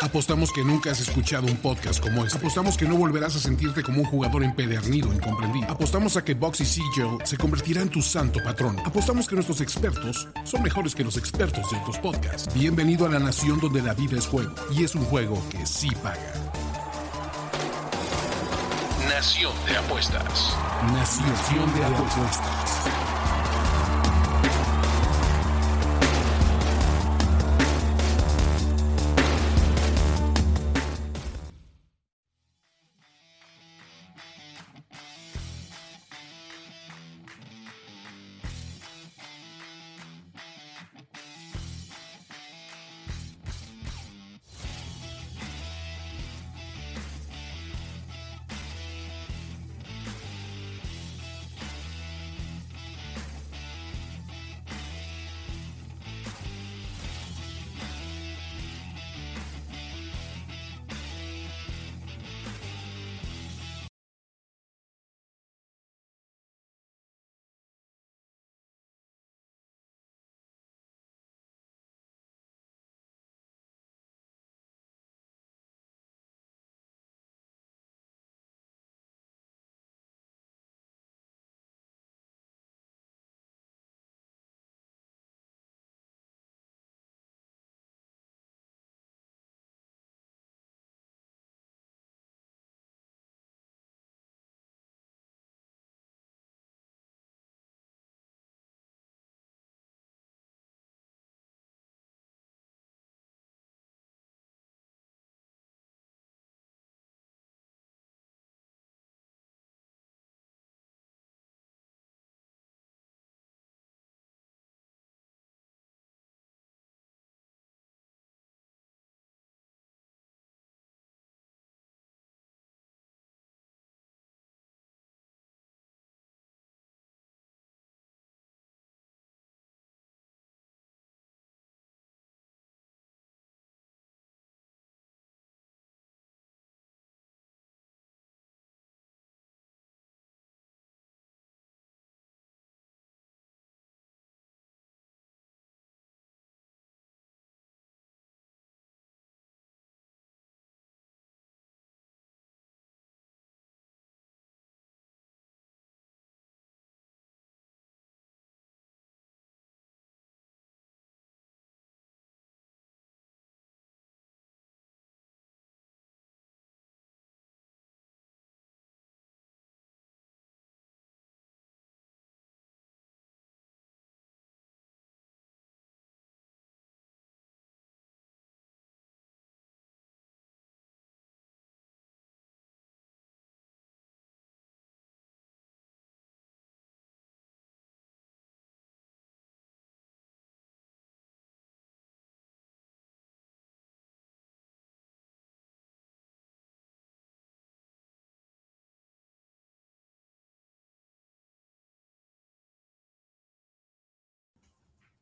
Apostamos 0.00 0.52
que 0.52 0.64
nunca 0.64 0.90
has 0.90 1.00
escuchado 1.00 1.46
un 1.46 1.56
podcast 1.56 2.00
como 2.00 2.24
este. 2.24 2.38
Apostamos 2.38 2.76
que 2.76 2.86
no 2.86 2.96
volverás 2.96 3.36
a 3.36 3.38
sentirte 3.38 3.82
como 3.82 4.00
un 4.00 4.06
jugador 4.06 4.42
empedernido, 4.42 5.12
incomprendido. 5.12 5.70
Apostamos 5.70 6.16
a 6.16 6.24
que 6.24 6.34
Boxy 6.34 6.64
Siegel 6.64 7.18
se 7.24 7.36
convertirá 7.36 7.82
en 7.82 7.88
tu 7.88 8.02
santo 8.02 8.40
patrón. 8.42 8.78
Apostamos 8.84 9.28
que 9.28 9.34
nuestros 9.34 9.60
expertos 9.60 10.28
son 10.44 10.62
mejores 10.62 10.94
que 10.94 11.04
los 11.04 11.16
expertos 11.16 11.70
de 11.70 11.76
otros 11.78 11.98
podcasts. 11.98 12.52
Bienvenido 12.54 13.06
a 13.06 13.10
la 13.10 13.18
nación 13.18 13.60
donde 13.60 13.82
la 13.82 13.94
vida 13.94 14.18
es 14.18 14.26
juego 14.26 14.54
y 14.70 14.84
es 14.84 14.94
un 14.94 15.04
juego 15.04 15.42
que 15.50 15.66
sí 15.66 15.90
paga. 16.02 16.32
Nación 19.08 19.52
de 19.66 19.76
apuestas. 19.76 20.56
Nación 20.92 21.74
de 21.74 21.84
apuestas. 21.84 23.07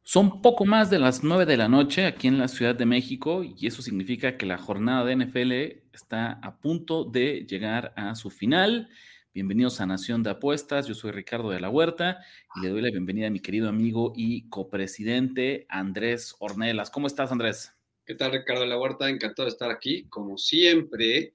Son 0.09 0.41
poco 0.41 0.65
más 0.65 0.89
de 0.89 1.01
las 1.01 1.25
9 1.25 1.47
de 1.47 1.57
la 1.57 1.69
noche 1.69 2.07
aquí 2.07 2.29
en 2.29 2.39
la 2.39 2.47
Ciudad 2.47 2.77
de 2.77 2.87
México 2.87 3.43
y 3.43 3.67
eso 3.67 3.83
significa 3.83 4.37
que 4.37 4.47
la 4.47 4.57
jornada 4.57 5.05
de 5.05 5.17
NFL 5.17 5.53
está 5.93 6.35
a 6.45 6.61
punto 6.61 7.05
de 7.05 7.45
llegar 7.45 7.93
a 7.97 8.15
su 8.15 8.31
final. 8.31 8.89
Bienvenidos 9.35 9.81
a 9.81 9.87
Nación 9.87 10.23
de 10.23 10.31
Apuestas, 10.31 10.87
yo 10.87 10.95
soy 10.95 11.11
Ricardo 11.11 11.51
de 11.51 11.59
la 11.59 11.71
Huerta 11.71 12.21
y 12.55 12.61
le 12.61 12.69
doy 12.69 12.83
la 12.83 12.93
bienvenida 12.93 13.27
a 13.27 13.31
mi 13.31 13.41
querido 13.41 13.69
amigo 13.69 14.13
y 14.15 14.49
copresidente 14.49 15.67
Andrés 15.69 16.37
Ornelas. 16.39 16.89
¿Cómo 16.89 17.09
estás, 17.09 17.33
Andrés? 17.33 17.75
¿Qué 18.05 18.15
tal, 18.15 18.31
Ricardo 18.31 18.63
de 18.63 18.69
la 18.69 18.79
Huerta? 18.79 19.11
Encantado 19.11 19.47
de 19.47 19.51
estar 19.51 19.73
aquí. 19.73 20.05
Como 20.09 20.39
siempre, 20.39 21.35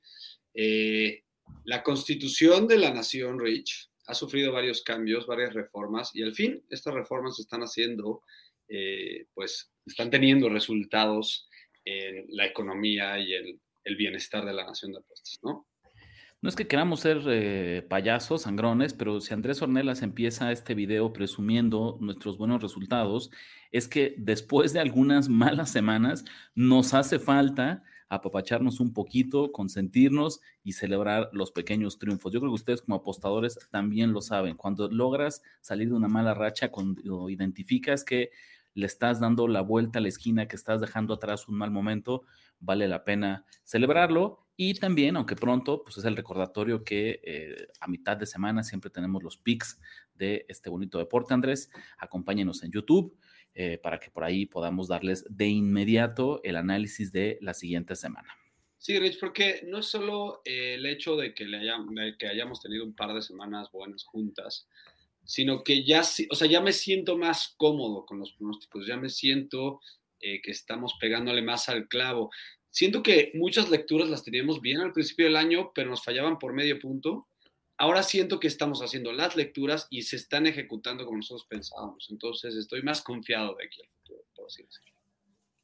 eh, 0.54 1.26
la 1.66 1.84
constitución 1.84 2.70
de 2.70 2.78
la 2.78 2.94
nación, 2.94 3.38
Rich, 3.38 3.92
ha 4.08 4.14
sufrido 4.14 4.54
varios 4.54 4.82
cambios, 4.82 5.28
varias 5.28 5.54
reformas 5.54 6.16
y 6.16 6.24
al 6.24 6.34
fin 6.34 6.64
estas 6.70 6.94
reformas 6.94 7.36
se 7.36 7.42
están 7.42 7.62
haciendo 7.64 8.22
eh, 8.74 9.28
pues 9.34 9.74
están 9.86 10.10
teniendo 10.10 10.48
resultados 10.48 11.50
en 11.84 12.26
la 12.30 12.46
economía 12.46 13.20
y 13.20 13.34
el, 13.34 13.60
el, 13.84 13.96
bienestar 13.98 14.46
de 14.46 14.54
la 14.54 14.66
nación 14.66 14.94
de 14.94 15.00
apuestas, 15.00 15.40
¿no? 15.44 15.68
No 16.44 16.50
es 16.50 16.56
que 16.56 16.68
queramos 16.68 17.02
ser 17.02 17.22
eh, 17.28 17.86
payasos, 17.88 18.44
sangrones, 18.44 18.94
pero 18.96 19.22
si 19.22 19.32
Andrés 19.32 19.62
Ornelas 19.62 20.02
empieza 20.02 20.52
este 20.52 20.74
video 20.74 21.14
presumiendo 21.14 22.00
nuestros 22.02 22.40
buenos 22.40 22.64
resultados, 22.64 23.30
es 23.72 23.88
que 23.88 24.16
después 24.18 24.74
de 24.74 24.80
algunas 24.80 25.30
malas 25.30 25.70
semanas 25.72 26.26
nos 26.56 26.96
hace 26.96 27.20
falta 27.20 27.84
apapacharnos 28.10 28.80
un 28.80 28.92
poquito, 28.92 29.52
consentirnos 29.52 30.42
y 30.64 30.74
celebrar 30.74 31.30
los 31.32 31.52
pequeños 31.52 32.00
triunfos. 32.00 32.34
Yo 32.34 32.40
creo 32.40 32.52
que 32.52 32.56
ustedes 32.56 32.82
como 32.82 32.98
apostadores 32.98 33.58
también 33.70 34.12
lo 34.12 34.22
saben. 34.22 34.58
Cuando 34.58 34.90
logras 34.90 35.44
salir 35.62 35.90
de 35.90 35.96
una 35.96 36.08
mala 36.08 36.34
racha, 36.34 36.72
cuando 36.72 37.30
identificas 37.30 38.04
que 38.04 38.32
le 38.74 38.86
estás 38.86 39.20
dando 39.20 39.48
la 39.48 39.62
vuelta 39.62 40.00
a 40.00 40.02
la 40.02 40.08
esquina, 40.08 40.48
que 40.48 40.56
estás 40.56 40.82
dejando 40.82 41.14
atrás 41.14 41.48
un 41.48 41.58
mal 41.58 41.72
momento, 41.72 42.24
vale 42.60 42.88
la 42.88 43.04
pena 43.04 43.46
celebrarlo. 43.64 44.48
Y 44.56 44.76
también, 44.76 45.18
aunque 45.18 45.36
pronto, 45.36 45.84
pues 45.84 45.98
es 45.98 46.06
el 46.06 46.16
recordatorio 46.16 46.84
que 46.84 47.20
eh, 47.24 47.68
a 47.80 47.88
mitad 47.88 48.16
de 48.18 48.26
semana 48.26 48.64
siempre 48.64 48.92
tenemos 48.92 49.24
los 49.24 49.38
pics 49.38 49.80
de 50.14 50.46
este 50.48 50.70
bonito 50.70 51.00
deporte, 51.00 51.34
Andrés. 51.34 51.70
Acompáñenos 51.98 52.64
en 52.64 52.72
YouTube 52.72 53.18
eh, 53.54 53.80
para 53.82 54.00
que 54.00 54.12
por 54.12 54.24
ahí 54.24 54.46
podamos 54.46 54.88
darles 54.88 55.26
de 55.30 55.48
inmediato 55.48 56.42
el 56.44 56.56
análisis 56.56 57.12
de 57.12 57.38
la 57.42 57.54
siguiente 57.54 57.96
semana. 57.96 58.34
Sí, 58.78 58.98
Rich, 58.98 59.20
porque 59.20 59.62
no 59.68 59.80
es 59.80 59.88
solo 59.88 60.42
eh, 60.46 60.76
el 60.76 60.86
hecho 60.86 61.16
de 61.16 61.36
que, 61.36 61.46
le 61.46 61.60
de 61.60 62.16
que 62.18 62.28
hayamos 62.28 62.62
tenido 62.62 62.84
un 62.84 62.96
par 62.96 63.14
de 63.14 63.22
semanas 63.22 63.70
buenas 63.72 64.04
juntas, 64.06 64.68
sino 65.24 65.64
que 65.64 65.84
ya, 65.84 66.02
o 66.30 66.36
sea, 66.36 66.48
ya 66.48 66.62
me 66.62 66.74
siento 66.74 67.18
más 67.18 67.54
cómodo 67.58 68.06
con 68.06 68.20
los 68.20 68.34
pronósticos, 68.34 68.88
ya 68.88 68.98
me 68.98 69.10
siento 69.10 69.80
eh, 70.20 70.42
que 70.42 70.52
estamos 70.52 70.96
pegándole 71.00 71.42
más 71.42 71.70
al 71.70 71.88
clavo. 71.88 72.32
Siento 72.70 73.04
que 73.04 73.32
muchas 73.34 73.70
lecturas 73.70 74.10
las 74.10 74.24
teníamos 74.24 74.62
bien 74.62 74.80
al 74.80 74.94
principio 74.94 75.26
del 75.26 75.36
año, 75.36 75.72
pero 75.74 75.90
nos 75.90 76.04
fallaban 76.04 76.40
por 76.40 76.54
medio 76.54 76.80
punto. 76.80 77.28
Ahora 77.78 78.04
siento 78.04 78.40
que 78.40 78.48
estamos 78.48 78.82
haciendo 78.82 79.12
las 79.12 79.36
lecturas 79.36 79.88
y 79.90 80.04
se 80.04 80.16
están 80.16 80.46
ejecutando 80.46 81.04
como 81.06 81.18
nosotros 81.18 81.48
pensábamos. 81.50 82.08
Entonces 82.12 82.56
estoy 82.56 82.84
más 82.84 83.02
confiado 83.02 83.56
de 83.56 83.66
aquí 83.66 83.82
al 83.82 83.90
futuro, 83.90 84.26
por 84.36 84.46
así. 84.46 84.64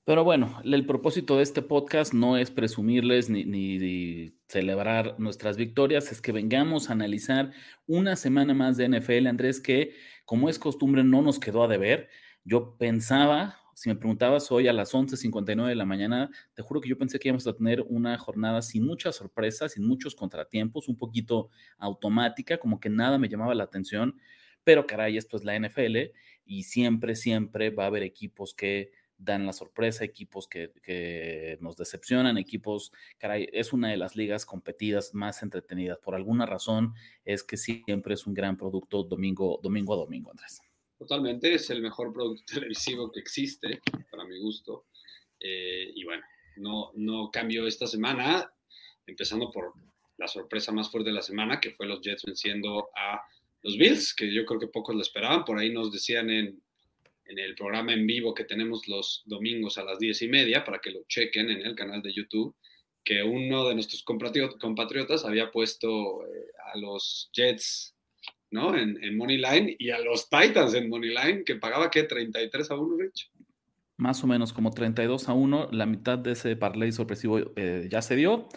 Pero 0.07 0.23
bueno, 0.23 0.61
el 0.63 0.85
propósito 0.85 1.35
de 1.35 1.43
este 1.43 1.61
podcast 1.61 2.13
no 2.13 2.37
es 2.37 2.49
presumirles 2.49 3.29
ni, 3.29 4.33
celebrar 4.47 5.19
nuestras 5.19 5.57
victorias, 5.57 6.13
es 6.13 6.21
que 6.21 6.31
vengamos 6.31 6.89
a 6.89 6.93
analizar 6.93 7.51
una 7.87 8.15
semana 8.15 8.53
más 8.53 8.77
de 8.77 8.87
NFL, 8.87 9.27
Andrés, 9.27 9.59
que 9.59 9.95
como 10.23 10.47
es 10.47 10.59
costumbre 10.59 11.03
no 11.03 11.21
nos 11.21 11.41
quedó 11.41 11.61
a 11.61 11.67
deber. 11.67 12.07
Yo 12.45 12.77
pensaba, 12.77 13.57
si 13.75 13.89
me 13.89 13.97
preguntabas 13.97 14.49
hoy 14.49 14.69
a 14.69 14.71
las 14.71 14.93
11.59 14.93 15.67
de 15.67 15.75
la 15.75 15.83
mañana, 15.83 16.29
te 16.53 16.61
juro 16.61 16.79
que 16.79 16.87
yo 16.87 16.97
pensé 16.97 17.19
que 17.19 17.27
íbamos 17.27 17.45
a 17.45 17.57
tener 17.57 17.81
una 17.81 18.17
jornada 18.17 18.61
sin 18.61 18.85
muchas 18.85 19.17
sorpresas, 19.17 19.73
sin 19.73 19.85
muchos 19.85 20.15
contratiempos, 20.15 20.87
un 20.87 20.95
poquito 20.95 21.49
automática, 21.79 22.59
como 22.59 22.79
que 22.79 22.89
nada 22.89 23.17
me 23.17 23.27
llamaba 23.27 23.53
la 23.55 23.65
atención, 23.65 24.15
pero 24.63 24.87
caray, 24.87 25.17
esto 25.17 25.35
es 25.35 25.43
la 25.43 25.59
NFL 25.59 25.97
y 26.45 26.63
siempre, 26.63 27.17
siempre 27.17 27.71
va 27.71 27.83
a 27.83 27.87
haber 27.87 28.03
equipos 28.03 28.53
que 28.53 28.91
dan 29.17 29.45
la 29.45 29.53
sorpresa, 29.53 30.03
equipos 30.03 30.47
que, 30.47 31.57
nos 31.59 31.75
decepcionan, 31.75 32.37
equipos, 32.37 32.91
caray, 33.17 33.49
es 33.51 33.73
una 33.73 33.89
de 33.89 33.97
las 33.97 34.15
ligas 34.15 34.45
competidas 34.45 35.13
más 35.13 35.41
entretenidas. 35.43 35.97
Por 35.99 36.15
alguna 36.15 36.45
razón 36.45 36.93
es 37.25 37.43
que 37.43 37.57
siempre 37.57 38.13
es 38.13 38.27
un 38.27 38.33
gran 38.33 38.57
producto 38.57 39.03
domingo, 39.03 39.59
domingo 39.61 39.93
a 39.93 39.97
domingo, 39.97 40.31
Andrés. 40.31 40.61
Totalmente, 40.97 41.53
es 41.53 41.69
el 41.69 41.81
mejor 41.81 42.13
producto 42.13 42.43
televisivo 42.53 43.11
que 43.11 43.19
existe, 43.19 43.81
para 44.09 44.25
mi 44.25 44.39
gusto. 44.39 44.85
Eh, 45.39 45.91
y 45.93 46.03
bueno, 46.03 46.23
no, 46.57 46.91
no 46.95 47.29
cambió 47.31 47.67
esta 47.67 47.87
semana, 47.87 48.51
empezando 49.05 49.51
por 49.51 49.73
la 50.17 50.27
sorpresa 50.27 50.71
más 50.71 50.89
fuerte 50.89 51.09
de 51.09 51.15
la 51.15 51.21
semana, 51.21 51.59
que 51.59 51.71
fue 51.71 51.85
los 51.85 52.01
Jets 52.01 52.23
venciendo 52.23 52.89
a 52.95 53.21
los 53.61 53.77
Bills, 53.77 54.13
que 54.13 54.33
yo 54.33 54.45
creo 54.45 54.59
que 54.59 54.67
pocos 54.67 54.95
lo 54.95 55.01
esperaban. 55.01 55.45
Por 55.45 55.59
ahí 55.59 55.71
nos 55.71 55.91
decían 55.91 56.29
en, 56.29 56.61
en 57.29 57.39
el 57.39 57.55
programa 57.55 57.93
en 57.93 58.05
vivo 58.07 58.33
que 58.33 58.43
tenemos 58.43 58.87
los 58.87 59.23
domingos 59.25 59.77
a 59.77 59.83
las 59.83 59.99
diez 59.99 60.21
y 60.21 60.27
media, 60.27 60.63
para 60.63 60.79
que 60.79 60.91
lo 60.91 61.03
chequen 61.07 61.49
en 61.49 61.65
el 61.65 61.75
canal 61.75 62.01
de 62.01 62.13
YouTube, 62.13 62.55
que 63.03 63.23
uno 63.23 63.67
de 63.67 63.75
nuestros 63.75 64.03
compatriotas 64.03 65.25
había 65.25 65.51
puesto 65.51 66.25
eh, 66.25 66.51
a 66.73 66.77
los 66.77 67.29
Jets 67.33 67.97
¿no? 68.51 68.77
En, 68.77 69.01
en 69.03 69.17
Money 69.17 69.37
Line 69.37 69.75
y 69.77 69.89
a 69.89 69.99
los 69.99 70.29
Titans 70.29 70.73
en 70.73 70.89
Money 70.89 71.09
Line, 71.09 71.43
que 71.43 71.55
pagaba 71.55 71.89
¿qué? 71.89 72.03
33 72.03 72.71
a 72.71 72.75
1, 72.75 72.97
Rich. 72.97 73.31
Más 73.97 74.23
o 74.23 74.27
menos 74.27 74.53
como 74.53 74.71
32 74.71 75.27
a 75.27 75.33
1, 75.33 75.69
la 75.71 75.85
mitad 75.85 76.17
de 76.17 76.33
ese 76.33 76.55
parlay 76.55 76.91
sorpresivo 76.91 77.39
eh, 77.55 77.87
ya 77.89 78.01
se 78.01 78.15
dio. 78.15 78.47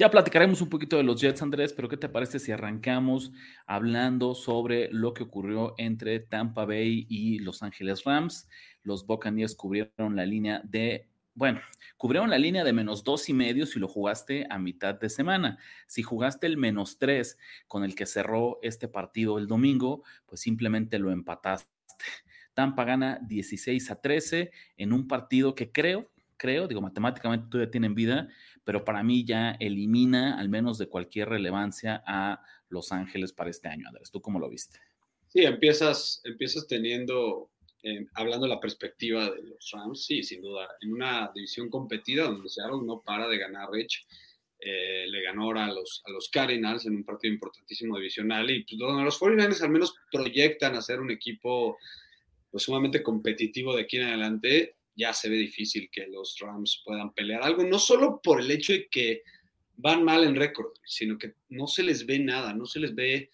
Ya 0.00 0.10
platicaremos 0.10 0.62
un 0.62 0.70
poquito 0.70 0.96
de 0.96 1.02
los 1.02 1.20
Jets, 1.20 1.42
Andrés, 1.42 1.74
pero 1.74 1.86
¿qué 1.86 1.98
te 1.98 2.08
parece 2.08 2.38
si 2.38 2.52
arrancamos 2.52 3.32
hablando 3.66 4.34
sobre 4.34 4.88
lo 4.90 5.12
que 5.12 5.24
ocurrió 5.24 5.74
entre 5.76 6.20
Tampa 6.20 6.64
Bay 6.64 7.04
y 7.10 7.38
Los 7.40 7.62
Ángeles 7.62 8.04
Rams? 8.04 8.48
Los 8.82 9.06
Buccaneers 9.06 9.54
cubrieron 9.54 10.16
la 10.16 10.24
línea 10.24 10.62
de, 10.64 11.10
bueno, 11.34 11.60
cubrieron 11.98 12.30
la 12.30 12.38
línea 12.38 12.64
de 12.64 12.72
menos 12.72 13.04
dos 13.04 13.28
y 13.28 13.34
medio 13.34 13.66
si 13.66 13.78
lo 13.78 13.88
jugaste 13.88 14.46
a 14.48 14.58
mitad 14.58 14.94
de 14.94 15.10
semana. 15.10 15.58
Si 15.86 16.02
jugaste 16.02 16.46
el 16.46 16.56
menos 16.56 16.96
tres 16.96 17.36
con 17.68 17.84
el 17.84 17.94
que 17.94 18.06
cerró 18.06 18.58
este 18.62 18.88
partido 18.88 19.36
el 19.36 19.48
domingo, 19.48 20.02
pues 20.24 20.40
simplemente 20.40 20.98
lo 20.98 21.10
empataste. 21.10 21.68
Tampa 22.54 22.84
gana 22.84 23.20
16 23.28 23.90
a 23.90 24.00
13 24.00 24.50
en 24.78 24.94
un 24.94 25.06
partido 25.06 25.54
que 25.54 25.70
creo, 25.70 26.10
creo, 26.40 26.66
digo, 26.66 26.80
matemáticamente 26.80 27.48
todavía 27.50 27.70
tienen 27.70 27.94
vida, 27.94 28.28
pero 28.70 28.84
para 28.84 29.02
mí 29.02 29.24
ya 29.24 29.56
elimina 29.58 30.38
al 30.38 30.48
menos 30.48 30.78
de 30.78 30.86
cualquier 30.86 31.28
relevancia 31.28 32.04
a 32.06 32.40
Los 32.68 32.92
Ángeles 32.92 33.32
para 33.32 33.50
este 33.50 33.66
año. 33.66 33.88
Andrés, 33.88 34.12
¿tú 34.12 34.20
cómo 34.20 34.38
lo 34.38 34.48
viste? 34.48 34.78
Sí, 35.26 35.40
empiezas, 35.40 36.20
empiezas 36.22 36.68
teniendo, 36.68 37.50
hablando 38.14 38.46
la 38.46 38.60
perspectiva 38.60 39.28
de 39.28 39.42
los 39.42 39.68
Rams, 39.72 40.04
sí, 40.04 40.22
sin 40.22 40.40
duda, 40.40 40.68
en 40.82 40.92
una 40.92 41.32
división 41.34 41.68
competida 41.68 42.26
donde 42.26 42.48
Seattle 42.48 42.82
no 42.84 43.02
para 43.04 43.26
de 43.26 43.38
ganar, 43.38 43.72
Rich. 43.72 44.06
Eh, 44.60 45.06
le 45.08 45.20
ganó 45.24 45.46
ahora 45.46 45.64
a 45.64 45.72
los, 45.72 46.00
a 46.06 46.12
los 46.12 46.28
Cardinals 46.28 46.86
en 46.86 46.94
un 46.94 47.04
partido 47.04 47.34
importantísimo 47.34 47.96
divisional 47.96 48.48
y 48.50 48.62
pues, 48.62 48.78
donde 48.78 49.02
los 49.02 49.20
49ers 49.20 49.62
al 49.62 49.70
menos 49.70 49.96
proyectan 50.12 50.76
a 50.76 50.80
ser 50.80 51.00
un 51.00 51.10
equipo 51.10 51.76
pues, 52.52 52.62
sumamente 52.62 53.02
competitivo 53.02 53.74
de 53.74 53.82
aquí 53.82 53.96
en 53.96 54.04
adelante, 54.04 54.76
ya 55.00 55.12
se 55.14 55.30
ve 55.30 55.36
difícil 55.36 55.88
que 55.90 56.06
los 56.06 56.36
Rams 56.38 56.82
puedan 56.84 57.12
pelear 57.14 57.42
algo, 57.42 57.64
no 57.64 57.78
solo 57.78 58.20
por 58.22 58.40
el 58.40 58.50
hecho 58.50 58.74
de 58.74 58.88
que 58.88 59.22
van 59.76 60.04
mal 60.04 60.24
en 60.24 60.36
récord, 60.36 60.72
sino 60.84 61.16
que 61.16 61.34
no 61.48 61.66
se 61.66 61.82
les 61.82 62.04
ve 62.04 62.18
nada, 62.18 62.52
no 62.52 62.66
se 62.66 62.80
les 62.80 62.94
ve 62.94 63.30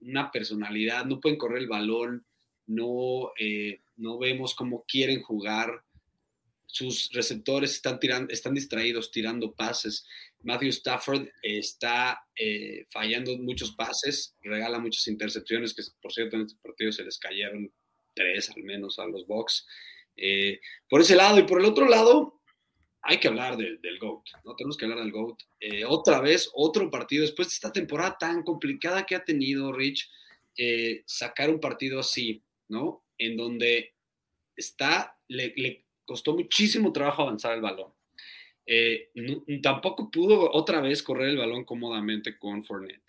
una 0.00 0.30
personalidad, 0.30 1.04
no 1.04 1.20
pueden 1.20 1.38
correr 1.38 1.58
el 1.58 1.68
balón, 1.68 2.24
no, 2.66 3.32
eh, 3.38 3.80
no 3.96 4.18
vemos 4.18 4.54
cómo 4.54 4.84
quieren 4.86 5.22
jugar, 5.22 5.82
sus 6.66 7.10
receptores 7.12 7.72
están, 7.72 7.98
tirando, 7.98 8.32
están 8.32 8.54
distraídos 8.54 9.10
tirando 9.10 9.52
pases. 9.52 10.06
Matthew 10.42 10.68
Stafford 10.68 11.28
está 11.42 12.20
eh, 12.36 12.86
fallando 12.90 13.36
muchos 13.38 13.72
pases, 13.72 14.36
regala 14.42 14.78
muchas 14.78 15.08
intercepciones, 15.08 15.74
que 15.74 15.82
por 16.00 16.12
cierto 16.12 16.36
en 16.36 16.42
este 16.42 16.58
partido 16.62 16.92
se 16.92 17.04
les 17.04 17.18
cayeron 17.18 17.72
tres 18.14 18.50
al 18.50 18.62
menos 18.62 18.98
a 18.98 19.06
los 19.06 19.26
Bucks. 19.26 19.66
Eh, 20.18 20.60
por 20.88 21.00
ese 21.00 21.16
lado. 21.16 21.38
Y 21.38 21.44
por 21.44 21.60
el 21.60 21.66
otro 21.66 21.88
lado, 21.88 22.40
hay 23.02 23.18
que 23.18 23.28
hablar 23.28 23.56
del 23.56 23.98
GOAT, 23.98 24.24
¿no? 24.44 24.54
Tenemos 24.56 24.76
que 24.76 24.84
hablar 24.84 25.00
del 25.00 25.12
GOAT. 25.12 25.40
Eh, 25.60 25.84
otra 25.84 26.20
vez, 26.20 26.50
otro 26.54 26.90
partido, 26.90 27.22
después 27.22 27.48
de 27.48 27.54
esta 27.54 27.72
temporada 27.72 28.16
tan 28.18 28.42
complicada 28.42 29.06
que 29.06 29.14
ha 29.14 29.24
tenido 29.24 29.72
Rich, 29.72 30.10
eh, 30.56 31.02
sacar 31.06 31.48
un 31.50 31.60
partido 31.60 32.00
así, 32.00 32.42
¿no? 32.68 33.04
En 33.16 33.36
donde 33.36 33.94
está, 34.56 35.16
le, 35.28 35.86
costó 36.04 36.34
muchísimo 36.34 36.92
trabajo 36.92 37.22
avanzar 37.22 37.54
el 37.54 37.60
balón. 37.60 37.92
tampoco 39.62 40.10
pudo 40.10 40.50
otra 40.52 40.80
vez 40.80 41.02
correr 41.02 41.30
el 41.30 41.38
balón 41.38 41.64
cómodamente 41.64 42.38
con 42.38 42.64
Fournette 42.64 43.07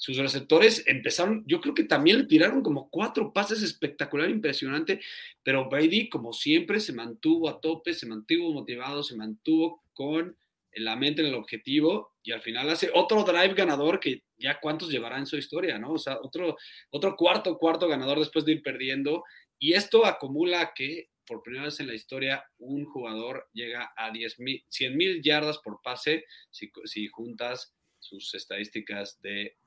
sus 0.00 0.16
receptores 0.16 0.82
empezaron, 0.86 1.44
yo 1.46 1.60
creo 1.60 1.74
que 1.74 1.84
también 1.84 2.20
le 2.20 2.24
tiraron 2.24 2.62
como 2.62 2.88
cuatro 2.88 3.34
pases 3.34 3.62
espectacular, 3.62 4.30
impresionante, 4.30 4.98
pero 5.42 5.68
Brady, 5.68 6.08
como 6.08 6.32
siempre, 6.32 6.80
se 6.80 6.94
mantuvo 6.94 7.50
a 7.50 7.60
tope, 7.60 7.92
se 7.92 8.06
mantuvo 8.06 8.50
motivado, 8.50 9.02
se 9.02 9.14
mantuvo 9.14 9.84
con 9.92 10.38
la 10.72 10.96
mente 10.96 11.20
en 11.20 11.28
el 11.28 11.34
objetivo 11.34 12.14
y 12.22 12.32
al 12.32 12.40
final 12.40 12.70
hace 12.70 12.90
otro 12.94 13.24
drive 13.24 13.52
ganador 13.52 14.00
que 14.00 14.22
ya 14.38 14.58
cuántos 14.58 14.88
llevará 14.88 15.18
en 15.18 15.26
su 15.26 15.36
historia, 15.36 15.78
¿no? 15.78 15.92
O 15.92 15.98
sea, 15.98 16.18
otro, 16.22 16.56
otro 16.88 17.14
cuarto, 17.14 17.58
cuarto 17.58 17.86
ganador 17.86 18.20
después 18.20 18.46
de 18.46 18.52
ir 18.52 18.62
perdiendo 18.62 19.22
y 19.58 19.74
esto 19.74 20.06
acumula 20.06 20.72
que 20.74 21.10
por 21.26 21.42
primera 21.42 21.66
vez 21.66 21.78
en 21.78 21.88
la 21.88 21.94
historia 21.94 22.42
un 22.56 22.86
jugador 22.86 23.50
llega 23.52 23.92
a 23.94 24.10
10 24.10 24.38
100 24.66 24.96
mil 24.96 25.20
yardas 25.22 25.58
por 25.58 25.82
pase 25.82 26.24
si, 26.48 26.72
si 26.86 27.06
juntas 27.08 27.74
sus 27.98 28.32
estadísticas 28.34 29.20
de 29.20 29.58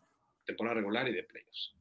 temporada 0.46 0.76
regular 0.76 1.08
y 1.08 1.14
de 1.14 1.24
playoffs. 1.24 1.76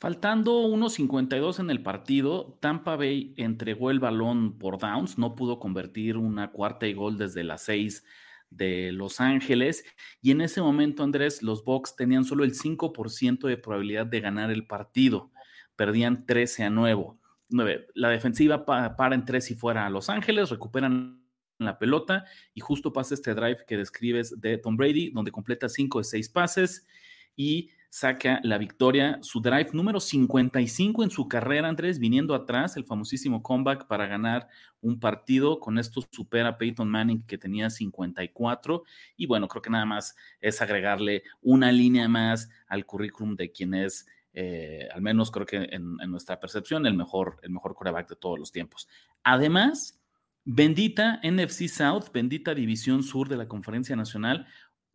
Faltando 0.00 0.60
unos 0.60 0.94
52 0.94 1.58
en 1.58 1.70
el 1.70 1.82
partido, 1.82 2.56
Tampa 2.60 2.94
Bay 2.94 3.34
entregó 3.36 3.90
el 3.90 3.98
balón 3.98 4.56
por 4.56 4.78
downs, 4.78 5.18
no 5.18 5.34
pudo 5.34 5.58
convertir 5.58 6.16
una 6.16 6.52
cuarta 6.52 6.86
y 6.86 6.94
gol 6.94 7.18
desde 7.18 7.42
las 7.42 7.62
seis 7.62 8.04
de 8.48 8.92
Los 8.92 9.20
Ángeles. 9.20 9.84
Y 10.22 10.30
en 10.30 10.40
ese 10.40 10.62
momento, 10.62 11.02
Andrés, 11.02 11.42
los 11.42 11.64
Bucks 11.64 11.96
tenían 11.96 12.24
solo 12.24 12.44
el 12.44 12.54
5% 12.54 13.48
de 13.48 13.56
probabilidad 13.56 14.06
de 14.06 14.20
ganar 14.20 14.52
el 14.52 14.68
partido. 14.68 15.32
Perdían 15.74 16.26
13 16.26 16.64
a 16.64 16.70
9. 16.70 17.16
La 17.94 18.10
defensiva 18.10 18.64
para 18.64 19.14
en 19.16 19.24
tres 19.24 19.50
y 19.50 19.56
fuera 19.56 19.84
a 19.84 19.90
Los 19.90 20.10
Ángeles, 20.10 20.50
recuperan 20.50 21.24
la 21.58 21.76
pelota 21.76 22.24
y 22.54 22.60
justo 22.60 22.92
pasa 22.92 23.14
este 23.14 23.34
drive 23.34 23.64
que 23.66 23.76
describes 23.76 24.40
de 24.40 24.58
Tom 24.58 24.76
Brady, 24.76 25.10
donde 25.10 25.32
completa 25.32 25.68
5 25.68 25.98
de 25.98 26.04
6 26.04 26.28
pases 26.28 26.86
y 27.38 27.70
saca 27.88 28.40
la 28.42 28.58
victoria, 28.58 29.18
su 29.22 29.40
drive 29.40 29.70
número 29.72 30.00
55 30.00 31.04
en 31.04 31.10
su 31.10 31.28
carrera, 31.28 31.68
Andrés, 31.68 32.00
viniendo 32.00 32.34
atrás, 32.34 32.76
el 32.76 32.84
famosísimo 32.84 33.44
comeback 33.44 33.86
para 33.86 34.08
ganar 34.08 34.48
un 34.80 34.98
partido. 34.98 35.60
Con 35.60 35.78
esto 35.78 36.02
supera 36.10 36.48
a 36.48 36.58
Peyton 36.58 36.88
Manning, 36.90 37.22
que 37.22 37.38
tenía 37.38 37.70
54. 37.70 38.82
Y 39.16 39.26
bueno, 39.26 39.46
creo 39.46 39.62
que 39.62 39.70
nada 39.70 39.86
más 39.86 40.16
es 40.40 40.60
agregarle 40.60 41.22
una 41.40 41.70
línea 41.70 42.08
más 42.08 42.50
al 42.66 42.84
currículum 42.84 43.36
de 43.36 43.52
quien 43.52 43.72
es, 43.72 44.08
eh, 44.32 44.88
al 44.92 45.00
menos 45.00 45.30
creo 45.30 45.46
que 45.46 45.68
en, 45.70 45.96
nuestra 46.08 46.40
percepción, 46.40 46.86
el 46.86 46.94
mejor, 46.94 47.38
el 47.42 47.50
mejor 47.50 47.74
quarterback 47.74 48.08
de 48.08 48.16
todos 48.16 48.36
los 48.36 48.50
tiempos. 48.50 48.88
Además, 49.22 50.00
bendita 50.44 51.20
NFC 51.22 51.68
South, 51.68 52.06
bendita 52.12 52.52
División 52.52 53.04
Sur 53.04 53.28
de 53.28 53.36
la 53.36 53.46
Conferencia 53.46 53.94
Nacional, 53.94 54.46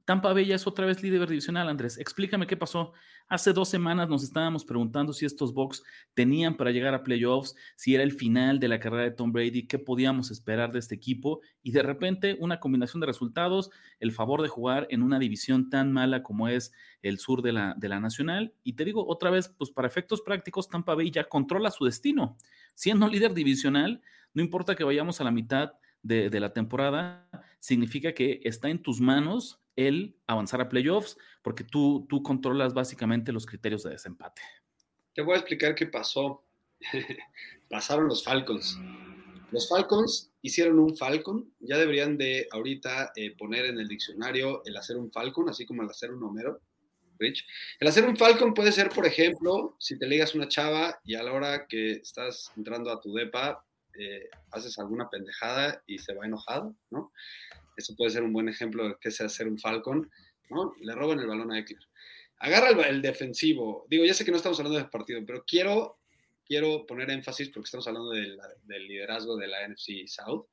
Tampa 0.05 0.33
Bay 0.33 0.45
ya 0.45 0.55
es 0.55 0.67
otra 0.67 0.85
vez 0.85 1.01
líder 1.01 1.29
divisional, 1.29 1.69
Andrés. 1.69 1.97
Explícame 1.97 2.45
qué 2.45 2.57
pasó. 2.57 2.91
Hace 3.29 3.53
dos 3.53 3.69
semanas 3.69 4.09
nos 4.09 4.21
estábamos 4.21 4.65
preguntando 4.65 5.13
si 5.13 5.25
estos 5.25 5.53
Bucks 5.53 5.81
tenían 6.13 6.57
para 6.57 6.71
llegar 6.71 6.93
a 6.93 7.03
playoffs, 7.03 7.55
si 7.77 7.95
era 7.95 8.03
el 8.03 8.11
final 8.11 8.59
de 8.59 8.67
la 8.67 8.81
carrera 8.81 9.03
de 9.03 9.11
Tom 9.11 9.31
Brady, 9.31 9.65
qué 9.65 9.79
podíamos 9.79 10.29
esperar 10.29 10.73
de 10.73 10.79
este 10.79 10.95
equipo. 10.95 11.39
Y 11.61 11.71
de 11.71 11.83
repente, 11.83 12.35
una 12.41 12.59
combinación 12.59 12.99
de 12.99 13.07
resultados, 13.07 13.69
el 14.01 14.11
favor 14.11 14.41
de 14.41 14.49
jugar 14.49 14.87
en 14.89 15.03
una 15.03 15.19
división 15.19 15.69
tan 15.69 15.93
mala 15.93 16.21
como 16.21 16.49
es 16.49 16.73
el 17.01 17.17
sur 17.17 17.41
de 17.41 17.53
la, 17.53 17.73
de 17.77 17.87
la 17.87 18.01
Nacional. 18.01 18.53
Y 18.61 18.73
te 18.73 18.83
digo 18.83 19.07
otra 19.07 19.29
vez, 19.29 19.55
pues 19.57 19.71
para 19.71 19.87
efectos 19.87 20.21
prácticos, 20.21 20.67
Tampa 20.67 20.95
Bay 20.95 21.11
ya 21.11 21.23
controla 21.23 21.71
su 21.71 21.85
destino. 21.85 22.35
Siendo 22.73 23.07
líder 23.07 23.33
divisional, 23.33 24.01
no 24.33 24.41
importa 24.41 24.75
que 24.75 24.83
vayamos 24.83 25.21
a 25.21 25.23
la 25.23 25.31
mitad 25.31 25.73
de, 26.01 26.29
de 26.29 26.39
la 26.41 26.51
temporada, 26.51 27.29
significa 27.59 28.13
que 28.13 28.41
está 28.43 28.69
en 28.69 28.81
tus 28.81 28.99
manos 28.99 29.62
el 29.75 30.15
avanzar 30.27 30.61
a 30.61 30.69
playoffs, 30.69 31.17
porque 31.41 31.63
tú, 31.63 32.05
tú 32.09 32.23
controlas 32.23 32.73
básicamente 32.73 33.31
los 33.31 33.45
criterios 33.45 33.83
de 33.83 33.91
desempate. 33.91 34.41
Te 35.13 35.21
voy 35.21 35.35
a 35.35 35.37
explicar 35.37 35.75
qué 35.75 35.87
pasó. 35.87 36.43
Pasaron 37.69 38.07
los 38.07 38.23
Falcons. 38.23 38.79
Los 39.51 39.69
Falcons 39.69 40.31
hicieron 40.41 40.79
un 40.79 40.97
Falcon. 40.97 41.53
Ya 41.59 41.77
deberían 41.77 42.17
de 42.17 42.47
ahorita 42.51 43.11
eh, 43.15 43.35
poner 43.37 43.65
en 43.65 43.79
el 43.79 43.87
diccionario 43.87 44.63
el 44.65 44.75
hacer 44.77 44.97
un 44.97 45.11
Falcon, 45.11 45.49
así 45.49 45.65
como 45.65 45.83
el 45.83 45.89
hacer 45.89 46.11
un 46.11 46.23
Homero. 46.23 46.59
Rich. 47.19 47.45
El 47.79 47.87
hacer 47.87 48.05
un 48.05 48.17
Falcon 48.17 48.55
puede 48.55 48.71
ser, 48.71 48.89
por 48.89 49.05
ejemplo, 49.05 49.75
si 49.79 49.99
te 49.99 50.07
ligas 50.07 50.33
una 50.33 50.47
chava 50.47 50.99
y 51.03 51.13
a 51.13 51.21
la 51.21 51.31
hora 51.31 51.67
que 51.67 51.91
estás 51.91 52.51
entrando 52.57 52.91
a 52.91 52.99
tu 52.99 53.13
depa 53.13 53.63
eh, 53.95 54.27
haces 54.51 54.79
alguna 54.79 55.07
pendejada 55.09 55.83
y 55.85 55.99
se 55.99 56.15
va 56.15 56.25
enojado, 56.25 56.75
¿no? 56.89 57.11
Eso 57.75 57.95
puede 57.95 58.11
ser 58.11 58.23
un 58.23 58.33
buen 58.33 58.49
ejemplo 58.49 58.87
de 58.87 58.95
qué 58.99 59.09
es 59.09 59.21
hacer 59.21 59.47
un 59.47 59.57
Falcon, 59.57 60.09
¿no? 60.49 60.73
Le 60.81 60.93
roban 60.93 61.19
el 61.19 61.27
balón 61.27 61.51
a 61.51 61.59
Eckler. 61.59 61.87
Agarra 62.39 62.69
el, 62.87 63.01
defensivo. 63.01 63.85
Digo, 63.89 64.03
ya 64.05 64.13
sé 64.13 64.25
que 64.25 64.31
no 64.31 64.37
estamos 64.37 64.59
hablando 64.59 64.77
de 64.77 64.85
partido, 64.85 65.21
pero 65.25 65.43
quiero, 65.45 65.99
quiero 66.45 66.85
poner 66.85 67.09
énfasis 67.09 67.49
porque 67.49 67.65
estamos 67.65 67.87
hablando 67.87 68.09
del 68.11 68.87
liderazgo 68.87 69.37
de 69.37 69.47
la 69.47 69.67
NFC 69.67 70.07
South. 70.07 70.47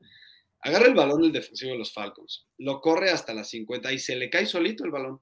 Agarra 0.62 0.86
el 0.86 0.94
balón 0.94 1.24
el 1.24 1.32
defensivo 1.32 1.72
de 1.72 1.78
los 1.78 1.92
Falcons, 1.92 2.46
lo 2.58 2.80
corre 2.80 3.10
hasta 3.10 3.32
las 3.32 3.48
50 3.48 3.92
y 3.92 3.98
se 3.98 4.14
le 4.14 4.28
cae 4.28 4.44
solito 4.44 4.84
el 4.84 4.90
balón 4.90 5.20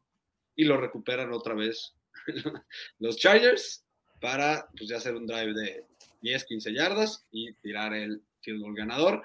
y 0.56 0.64
lo 0.64 0.76
recuperan 0.76 1.32
otra 1.32 1.54
vez 1.54 1.94
los 2.98 3.16
Chargers 3.16 3.84
para 4.20 4.68
pues, 4.76 4.90
ya 4.90 4.96
hacer 4.96 5.14
un 5.14 5.26
drive 5.26 5.54
de 5.54 5.84
10, 6.22 6.44
15 6.44 6.72
yardas 6.72 7.24
y 7.30 7.52
tirar 7.54 7.94
el 7.94 8.22
field 8.40 8.60
goal 8.60 8.74
ganador. 8.74 9.22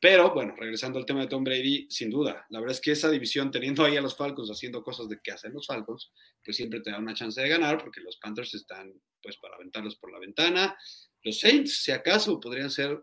Pero 0.00 0.32
bueno, 0.32 0.54
regresando 0.56 0.98
al 0.98 1.04
tema 1.04 1.20
de 1.20 1.26
Tom 1.26 1.44
Brady, 1.44 1.86
sin 1.90 2.08
duda, 2.08 2.46
la 2.48 2.60
verdad 2.60 2.74
es 2.74 2.80
que 2.80 2.92
esa 2.92 3.10
división, 3.10 3.50
teniendo 3.50 3.84
ahí 3.84 3.98
a 3.98 4.00
los 4.00 4.16
Falcons 4.16 4.50
haciendo 4.50 4.82
cosas 4.82 5.10
de 5.10 5.20
que 5.22 5.30
hacen 5.30 5.52
los 5.52 5.66
Falcons, 5.66 6.10
pues 6.42 6.56
siempre 6.56 6.80
te 6.80 6.90
da 6.90 6.98
una 6.98 7.12
chance 7.12 7.38
de 7.38 7.48
ganar 7.48 7.76
porque 7.76 8.00
los 8.00 8.16
Panthers 8.16 8.54
están 8.54 8.94
pues 9.22 9.36
para 9.36 9.56
aventarlos 9.56 9.96
por 9.96 10.10
la 10.10 10.18
ventana. 10.18 10.74
Los 11.22 11.40
Saints, 11.40 11.82
si 11.82 11.92
acaso, 11.92 12.40
podrían 12.40 12.70
ser 12.70 12.98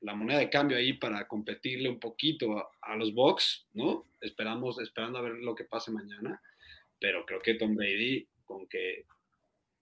la 0.00 0.14
moneda 0.14 0.38
de 0.38 0.48
cambio 0.48 0.76
ahí 0.76 0.92
para 0.92 1.26
competirle 1.26 1.88
un 1.88 1.98
poquito 1.98 2.70
a, 2.82 2.96
los 2.96 3.12
Bucks, 3.12 3.66
¿no? 3.72 4.04
Esperamos, 4.20 4.78
esperando 4.80 5.18
a 5.18 5.22
ver 5.22 5.32
lo 5.32 5.56
que 5.56 5.64
pase 5.64 5.90
mañana, 5.90 6.40
pero 7.00 7.26
creo 7.26 7.40
que 7.40 7.54
Tom 7.54 7.74
Brady, 7.74 8.28
con 8.44 8.68
que 8.68 9.06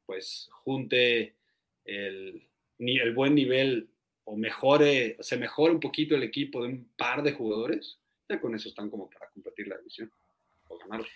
pues 0.07 0.49
junte 0.53 1.35
el, 1.85 2.49
el 2.79 3.15
buen 3.15 3.35
nivel 3.35 3.91
o 4.27 4.37
mejore, 4.37 5.17
se 5.21 5.37
mejore 5.37 5.73
un 5.73 5.81
poquito 5.81 6.17
el 6.17 6.25
equipo 6.25 6.63
de 6.63 6.69
un 6.69 6.91
par 6.97 7.23
de 7.23 7.33
jugadores, 7.33 7.99
ya 8.29 8.41
con 8.41 8.55
eso 8.55 8.69
están 8.69 8.91
como 8.91 9.09
para 9.09 9.31
competir 9.31 9.69
la 9.69 9.79
división 9.79 10.11
o 10.69 10.79
ganar. 10.79 11.07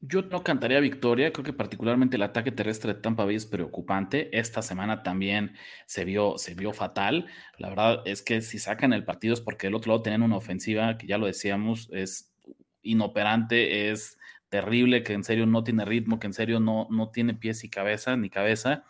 Yo 0.00 0.22
no 0.22 0.42
cantaría 0.42 0.80
victoria, 0.80 1.32
creo 1.32 1.44
que 1.44 1.52
particularmente 1.52 2.16
el 2.16 2.24
ataque 2.24 2.50
terrestre 2.50 2.92
de 2.92 3.00
Tampa 3.00 3.24
Bay 3.24 3.36
es 3.36 3.46
preocupante. 3.46 4.36
Esta 4.36 4.60
semana 4.60 5.04
también 5.04 5.54
se 5.86 6.04
vio, 6.04 6.38
se 6.38 6.54
vio 6.54 6.72
fatal. 6.72 7.28
La 7.56 7.68
verdad 7.68 8.02
es 8.04 8.20
que 8.20 8.42
si 8.42 8.58
sacan 8.58 8.92
el 8.92 9.04
partido 9.04 9.32
es 9.32 9.40
porque 9.40 9.68
del 9.68 9.76
otro 9.76 9.92
lado 9.92 10.02
tienen 10.02 10.22
una 10.22 10.36
ofensiva 10.36 10.98
que 10.98 11.06
ya 11.06 11.18
lo 11.18 11.26
decíamos, 11.26 11.88
es 11.92 12.34
inoperante, 12.82 13.90
es 13.90 14.18
terrible, 14.48 15.04
que 15.04 15.12
en 15.12 15.22
serio 15.22 15.46
no 15.46 15.62
tiene 15.62 15.84
ritmo, 15.84 16.18
que 16.18 16.26
en 16.26 16.34
serio 16.34 16.58
no, 16.58 16.88
no 16.90 17.10
tiene 17.12 17.34
pies 17.34 17.62
y 17.62 17.70
cabeza, 17.70 18.16
ni 18.16 18.28
cabeza. 18.28 18.84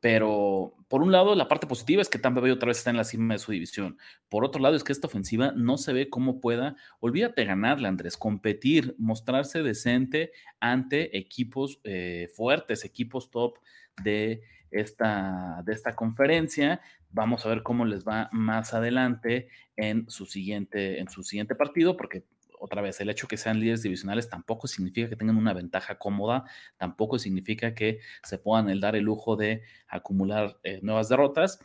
Pero 0.00 0.74
por 0.88 1.02
un 1.02 1.12
lado, 1.12 1.34
la 1.34 1.48
parte 1.48 1.66
positiva 1.66 2.00
es 2.00 2.08
que 2.08 2.18
Tampa 2.18 2.40
Bay 2.40 2.50
otra 2.50 2.68
vez 2.68 2.78
está 2.78 2.90
en 2.90 2.96
la 2.96 3.04
cima 3.04 3.34
de 3.34 3.38
su 3.38 3.52
división. 3.52 3.98
Por 4.28 4.44
otro 4.44 4.60
lado, 4.60 4.76
es 4.76 4.84
que 4.84 4.92
esta 4.92 5.06
ofensiva 5.06 5.52
no 5.54 5.76
se 5.76 5.92
ve 5.92 6.08
cómo 6.08 6.40
pueda, 6.40 6.76
olvídate 7.00 7.44
ganarle, 7.44 7.88
Andrés, 7.88 8.16
competir, 8.16 8.94
mostrarse 8.98 9.62
decente 9.62 10.32
ante 10.60 11.18
equipos 11.18 11.80
eh, 11.84 12.30
fuertes, 12.34 12.84
equipos 12.84 13.30
top 13.30 13.58
de 14.02 14.42
esta, 14.70 15.62
de 15.64 15.72
esta 15.72 15.94
conferencia. 15.94 16.80
Vamos 17.10 17.44
a 17.44 17.48
ver 17.48 17.62
cómo 17.62 17.84
les 17.84 18.06
va 18.06 18.28
más 18.32 18.74
adelante 18.74 19.48
en 19.76 20.08
su 20.08 20.26
siguiente, 20.26 21.00
en 21.00 21.08
su 21.08 21.22
siguiente 21.22 21.54
partido, 21.54 21.96
porque 21.96 22.24
otra 22.60 22.82
vez, 22.82 23.00
el 23.00 23.10
hecho 23.10 23.28
que 23.28 23.36
sean 23.36 23.60
líderes 23.60 23.82
divisionales 23.82 24.28
tampoco 24.28 24.66
significa 24.66 25.08
que 25.08 25.16
tengan 25.16 25.36
una 25.36 25.54
ventaja 25.54 25.98
cómoda, 25.98 26.44
tampoco 26.76 27.18
significa 27.18 27.74
que 27.74 28.00
se 28.22 28.38
puedan 28.38 28.68
el 28.68 28.80
dar 28.80 28.96
el 28.96 29.04
lujo 29.04 29.36
de 29.36 29.62
acumular 29.88 30.58
eh, 30.62 30.80
nuevas 30.82 31.08
derrotas. 31.08 31.60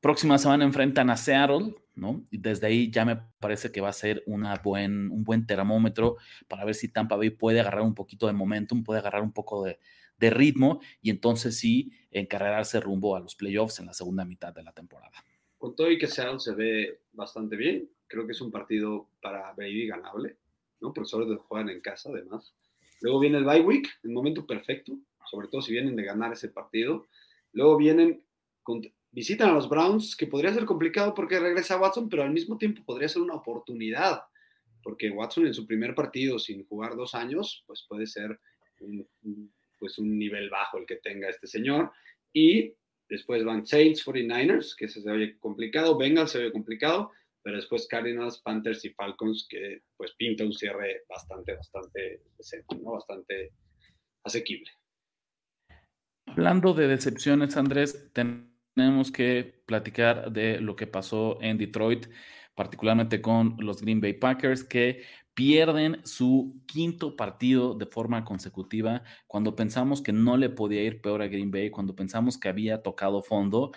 Próxima 0.00 0.38
semana 0.38 0.64
enfrentan 0.64 1.10
a 1.10 1.16
Seattle, 1.16 1.74
¿no? 1.94 2.24
Y 2.30 2.38
desde 2.38 2.66
ahí 2.66 2.90
ya 2.90 3.04
me 3.04 3.16
parece 3.38 3.70
que 3.70 3.80
va 3.80 3.90
a 3.90 3.92
ser 3.92 4.22
una 4.26 4.56
buen, 4.56 5.10
un 5.10 5.24
buen 5.24 5.46
termómetro 5.46 6.16
para 6.48 6.64
ver 6.64 6.74
si 6.74 6.88
Tampa 6.88 7.16
Bay 7.16 7.30
puede 7.30 7.60
agarrar 7.60 7.82
un 7.82 7.94
poquito 7.94 8.26
de 8.26 8.32
momentum, 8.32 8.82
puede 8.82 9.00
agarrar 9.00 9.22
un 9.22 9.32
poco 9.32 9.64
de, 9.64 9.78
de 10.18 10.30
ritmo 10.30 10.80
y 11.00 11.10
entonces 11.10 11.58
sí 11.58 11.92
encarrerarse 12.10 12.80
rumbo 12.80 13.16
a 13.16 13.20
los 13.20 13.34
playoffs 13.34 13.80
en 13.80 13.86
la 13.86 13.92
segunda 13.92 14.24
mitad 14.24 14.52
de 14.54 14.62
la 14.62 14.72
temporada. 14.72 15.24
Con 15.58 15.76
todo 15.76 15.90
y 15.90 15.98
que 15.98 16.08
Seattle 16.08 16.40
se 16.40 16.54
ve 16.54 17.02
bastante 17.12 17.56
bien, 17.56 17.88
creo 18.12 18.26
que 18.26 18.32
es 18.32 18.40
un 18.42 18.50
partido 18.50 19.08
para 19.22 19.52
Brady 19.54 19.86
ganable, 19.86 20.36
¿no? 20.80 20.92
Porque 20.92 21.08
todo 21.10 21.38
juegan 21.38 21.70
en 21.70 21.80
casa, 21.80 22.10
además. 22.10 22.54
Luego 23.00 23.18
viene 23.18 23.38
el 23.38 23.44
bye 23.44 23.62
week, 23.62 23.88
el 24.02 24.10
momento 24.10 24.46
perfecto, 24.46 24.98
sobre 25.30 25.48
todo 25.48 25.62
si 25.62 25.72
vienen 25.72 25.96
de 25.96 26.04
ganar 26.04 26.30
ese 26.30 26.50
partido. 26.50 27.06
Luego 27.52 27.78
vienen, 27.78 28.22
visitan 29.10 29.48
a 29.48 29.54
los 29.54 29.66
Browns, 29.66 30.14
que 30.14 30.26
podría 30.26 30.52
ser 30.52 30.66
complicado 30.66 31.14
porque 31.14 31.40
regresa 31.40 31.80
Watson, 31.80 32.10
pero 32.10 32.22
al 32.22 32.32
mismo 32.32 32.58
tiempo 32.58 32.82
podría 32.84 33.08
ser 33.08 33.22
una 33.22 33.34
oportunidad, 33.34 34.24
porque 34.82 35.10
Watson 35.10 35.46
en 35.46 35.54
su 35.54 35.66
primer 35.66 35.94
partido 35.94 36.38
sin 36.38 36.66
jugar 36.66 36.94
dos 36.94 37.14
años, 37.14 37.64
pues 37.66 37.86
puede 37.88 38.06
ser 38.06 38.38
un, 38.80 39.08
pues 39.78 39.98
un 39.98 40.18
nivel 40.18 40.50
bajo 40.50 40.76
el 40.76 40.84
que 40.84 40.96
tenga 40.96 41.30
este 41.30 41.46
señor. 41.46 41.90
Y 42.30 42.74
después 43.08 43.42
van 43.42 43.66
Saints, 43.66 44.06
49ers, 44.06 44.76
que 44.76 44.86
se 44.86 45.08
oye 45.10 45.38
complicado, 45.38 45.96
Bengals 45.96 46.32
se 46.32 46.40
oye 46.40 46.52
complicado, 46.52 47.10
pero 47.42 47.56
después 47.56 47.86
Cardinals, 47.88 48.40
Panthers 48.42 48.84
y 48.84 48.90
Falcons, 48.90 49.46
que 49.48 49.82
pues 49.96 50.14
pinta 50.16 50.44
un 50.44 50.52
cierre 50.52 51.02
bastante, 51.08 51.54
bastante 51.54 52.22
decente, 52.36 52.76
¿no? 52.76 52.92
Bastante 52.92 53.52
asequible. 54.24 54.70
Hablando 56.26 56.72
de 56.72 56.88
decepciones, 56.88 57.56
Andrés, 57.56 58.10
tenemos 58.12 59.10
que 59.10 59.62
platicar 59.66 60.32
de 60.32 60.60
lo 60.60 60.76
que 60.76 60.86
pasó 60.86 61.38
en 61.42 61.58
Detroit, 61.58 62.06
particularmente 62.54 63.20
con 63.20 63.56
los 63.58 63.82
Green 63.82 64.00
Bay 64.00 64.14
Packers, 64.14 64.64
que 64.64 65.02
pierden 65.34 66.00
su 66.04 66.62
quinto 66.66 67.16
partido 67.16 67.74
de 67.74 67.86
forma 67.86 68.24
consecutiva 68.24 69.02
cuando 69.26 69.56
pensamos 69.56 70.02
que 70.02 70.12
no 70.12 70.36
le 70.36 70.50
podía 70.50 70.82
ir 70.82 71.00
peor 71.00 71.22
a 71.22 71.28
Green 71.28 71.50
Bay, 71.50 71.70
cuando 71.70 71.96
pensamos 71.96 72.38
que 72.38 72.48
había 72.48 72.82
tocado 72.82 73.22
fondo 73.22 73.72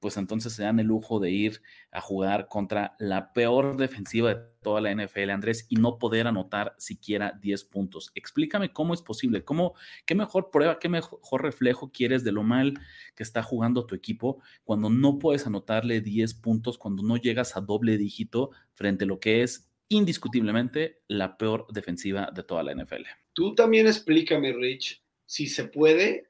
pues 0.00 0.16
entonces 0.16 0.52
se 0.52 0.62
dan 0.62 0.78
el 0.78 0.86
lujo 0.86 1.20
de 1.20 1.30
ir 1.30 1.60
a 1.90 2.00
jugar 2.00 2.48
contra 2.48 2.94
la 2.98 3.32
peor 3.32 3.76
defensiva 3.76 4.34
de 4.34 4.40
toda 4.62 4.80
la 4.80 4.94
NFL, 4.94 5.30
Andrés, 5.30 5.66
y 5.68 5.76
no 5.76 5.98
poder 5.98 6.26
anotar 6.26 6.74
siquiera 6.78 7.38
10 7.40 7.64
puntos. 7.64 8.10
Explícame 8.14 8.72
cómo 8.72 8.94
es 8.94 9.02
posible, 9.02 9.44
cómo, 9.44 9.74
qué 10.06 10.14
mejor 10.14 10.50
prueba, 10.50 10.78
qué 10.78 10.88
mejor 10.88 11.42
reflejo 11.42 11.90
quieres 11.90 12.24
de 12.24 12.32
lo 12.32 12.42
mal 12.42 12.74
que 13.14 13.22
está 13.22 13.42
jugando 13.42 13.86
tu 13.86 13.94
equipo 13.94 14.40
cuando 14.64 14.90
no 14.90 15.18
puedes 15.18 15.46
anotarle 15.46 16.00
10 16.00 16.34
puntos, 16.34 16.78
cuando 16.78 17.02
no 17.02 17.16
llegas 17.16 17.56
a 17.56 17.60
doble 17.60 17.96
dígito 17.96 18.50
frente 18.74 19.04
a 19.04 19.08
lo 19.08 19.20
que 19.20 19.42
es 19.42 19.68
indiscutiblemente 19.88 21.00
la 21.08 21.38
peor 21.38 21.66
defensiva 21.72 22.30
de 22.32 22.42
toda 22.42 22.62
la 22.62 22.74
NFL. 22.74 23.04
Tú 23.32 23.54
también 23.54 23.86
explícame, 23.86 24.52
Rich, 24.52 25.02
si 25.24 25.46
se 25.46 25.64
puede 25.64 26.28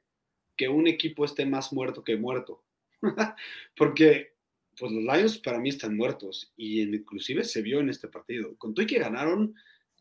que 0.55 0.69
un 0.69 0.87
equipo 0.87 1.25
esté 1.25 1.45
más 1.45 1.71
muerto 1.71 2.03
que 2.03 2.17
muerto. 2.17 2.63
Porque 3.75 4.33
pues 4.77 4.91
los 4.91 5.03
Lions 5.03 5.39
para 5.39 5.59
mí 5.59 5.69
están 5.69 5.97
muertos 5.97 6.53
y 6.55 6.81
inclusive 6.81 7.43
se 7.43 7.61
vio 7.61 7.79
en 7.79 7.89
este 7.89 8.07
partido. 8.07 8.55
Con 8.57 8.73
todo 8.73 8.83
y 8.83 8.87
que 8.87 8.99
ganaron, 8.99 9.53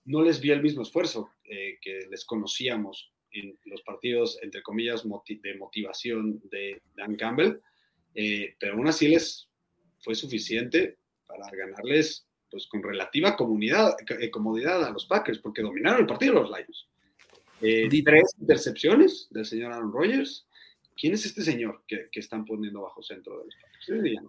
no 0.05 0.23
les 0.23 0.41
vi 0.41 0.51
el 0.51 0.63
mismo 0.63 0.83
esfuerzo 0.83 1.31
eh, 1.45 1.79
que 1.81 2.07
les 2.11 2.25
conocíamos 2.25 3.13
en 3.33 3.59
los 3.65 3.83
partidos, 3.83 4.39
entre 4.43 4.63
comillas, 4.63 5.03
de 5.03 5.55
motivación 5.57 6.41
de 6.51 6.81
Dan 6.97 7.17
Campbell, 7.17 7.61
eh, 8.15 8.55
pero 8.59 8.75
aún 8.75 8.89
así 8.89 9.09
les 9.09 9.49
fue 10.01 10.15
suficiente 10.15 10.99
para 11.27 11.45
ganarles 11.51 12.27
pues 12.51 12.67
con 12.67 12.83
relativa 12.83 13.37
comunidad, 13.37 13.97
eh, 14.21 14.31
comodidad 14.31 14.85
a 14.85 14.91
los 14.91 15.07
Packers, 15.07 15.39
porque 15.39 15.63
dominaron 15.63 16.01
el 16.01 16.07
partido 16.07 16.35
los 16.35 16.51
Lions. 16.51 16.89
Eh, 17.61 17.89
tres 18.05 18.35
intercepciones 18.41 19.29
del 19.31 19.45
señor 19.45 19.73
Aaron 19.73 19.93
Rodgers. 19.93 20.48
¿Quién 20.99 21.15
es 21.15 21.25
este 21.25 21.43
señor 21.43 21.85
que, 21.87 22.09
están 22.13 22.45
poniendo 22.45 22.83
bajo 22.83 23.03
centro 23.03 23.39
de 23.39 23.45
los 23.45 24.23
no 24.23 24.29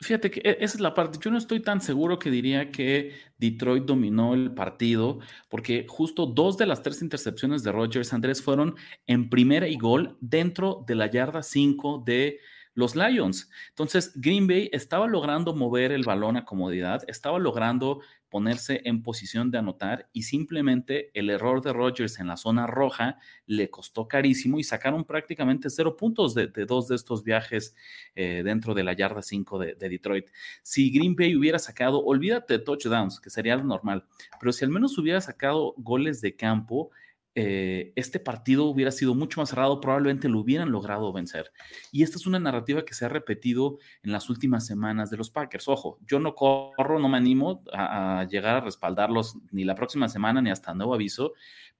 Fíjate 0.00 0.30
que 0.30 0.40
e, 0.40 0.58
esa 0.60 0.76
es 0.76 0.80
la 0.80 0.92
parte. 0.92 1.18
Yo 1.20 1.30
no 1.30 1.38
estoy 1.38 1.60
tan 1.60 1.80
seguro 1.80 2.18
que 2.18 2.30
diría 2.30 2.70
que 2.72 3.12
Detroit 3.38 3.84
dominó 3.84 4.34
el 4.34 4.52
partido, 4.52 5.20
porque 5.48 5.86
justo 5.88 6.26
dos 6.26 6.58
de 6.58 6.66
las 6.66 6.82
tres 6.82 7.00
intercepciones 7.00 7.62
de 7.62 7.72
Rodgers, 7.72 8.12
Andrés, 8.12 8.42
fueron 8.42 8.74
en 9.06 9.30
primera 9.30 9.68
y 9.68 9.76
gol 9.76 10.18
dentro 10.20 10.84
de 10.86 10.96
la 10.96 11.10
yarda 11.10 11.42
5 11.42 12.02
de 12.04 12.40
los 12.74 12.96
Lions. 12.96 13.50
Entonces, 13.70 14.12
Green 14.16 14.46
Bay 14.46 14.68
estaba 14.72 15.06
logrando 15.06 15.54
mover 15.54 15.92
el 15.92 16.02
balón 16.02 16.36
a 16.36 16.44
comodidad, 16.44 17.02
estaba 17.08 17.38
logrando 17.38 18.00
ponerse 18.28 18.80
en 18.84 19.00
posición 19.00 19.52
de 19.52 19.58
anotar 19.58 20.08
y 20.12 20.24
simplemente 20.24 21.12
el 21.14 21.30
error 21.30 21.62
de 21.62 21.72
Rodgers 21.72 22.18
en 22.18 22.26
la 22.26 22.36
zona 22.36 22.66
roja 22.66 23.18
le 23.46 23.70
costó 23.70 24.08
carísimo 24.08 24.58
y 24.58 24.64
sacaron 24.64 25.04
prácticamente 25.04 25.70
cero 25.70 25.96
puntos 25.96 26.34
de, 26.34 26.48
dos 26.66 26.88
de 26.88 26.96
estos 26.96 27.22
viajes 27.22 27.76
eh, 28.16 28.42
dentro 28.44 28.74
de 28.74 28.82
la 28.82 28.92
yarda 28.92 29.22
5 29.22 29.58
de, 29.60 29.74
de, 29.76 29.88
Detroit. 29.88 30.30
Si 30.64 30.90
Green 30.90 31.14
Bay 31.14 31.36
hubiera 31.36 31.60
sacado, 31.60 32.04
olvídate 32.04 32.58
de 32.58 32.64
touchdowns, 32.64 33.20
que 33.20 33.30
sería 33.30 33.54
lo 33.54 33.62
normal, 33.62 34.04
pero 34.40 34.52
si 34.52 34.64
al 34.64 34.72
menos 34.72 34.98
hubiera 34.98 35.20
sacado 35.20 35.74
goles 35.76 36.20
de 36.20 36.34
campo, 36.34 36.90
eh, 37.36 37.92
este 37.96 38.20
partido 38.20 38.64
hubiera 38.66 38.92
sido 38.92 39.14
mucho 39.14 39.40
más 39.40 39.50
cerrado, 39.50 39.80
probablemente 39.80 40.28
lo 40.28 40.40
hubieran 40.40 40.70
logrado 40.70 41.12
vencer. 41.12 41.50
Y 41.90 42.02
esta 42.04 42.16
es 42.16 42.26
una 42.26 42.38
narrativa 42.38 42.84
que 42.84 42.94
se 42.94 43.04
ha 43.04 43.08
repetido 43.08 43.78
en 44.02 44.12
las 44.12 44.30
últimas 44.30 44.66
semanas 44.66 45.10
de 45.10 45.16
los 45.16 45.30
Packers. 45.30 45.66
Ojo, 45.68 45.98
yo 46.06 46.20
no 46.20 46.34
corro, 46.34 46.98
no 46.98 47.08
me 47.08 47.16
animo 47.16 47.64
a, 47.72 48.26
llegar 48.30 48.56
a 48.56 48.60
respaldarlos 48.60 49.36
ni 49.50 49.64
la 49.64 49.74
próxima 49.74 50.08
semana 50.08 50.40
ni 50.40 50.50
hasta 50.50 50.74
nuevo 50.74 50.94
aviso, 50.94 51.32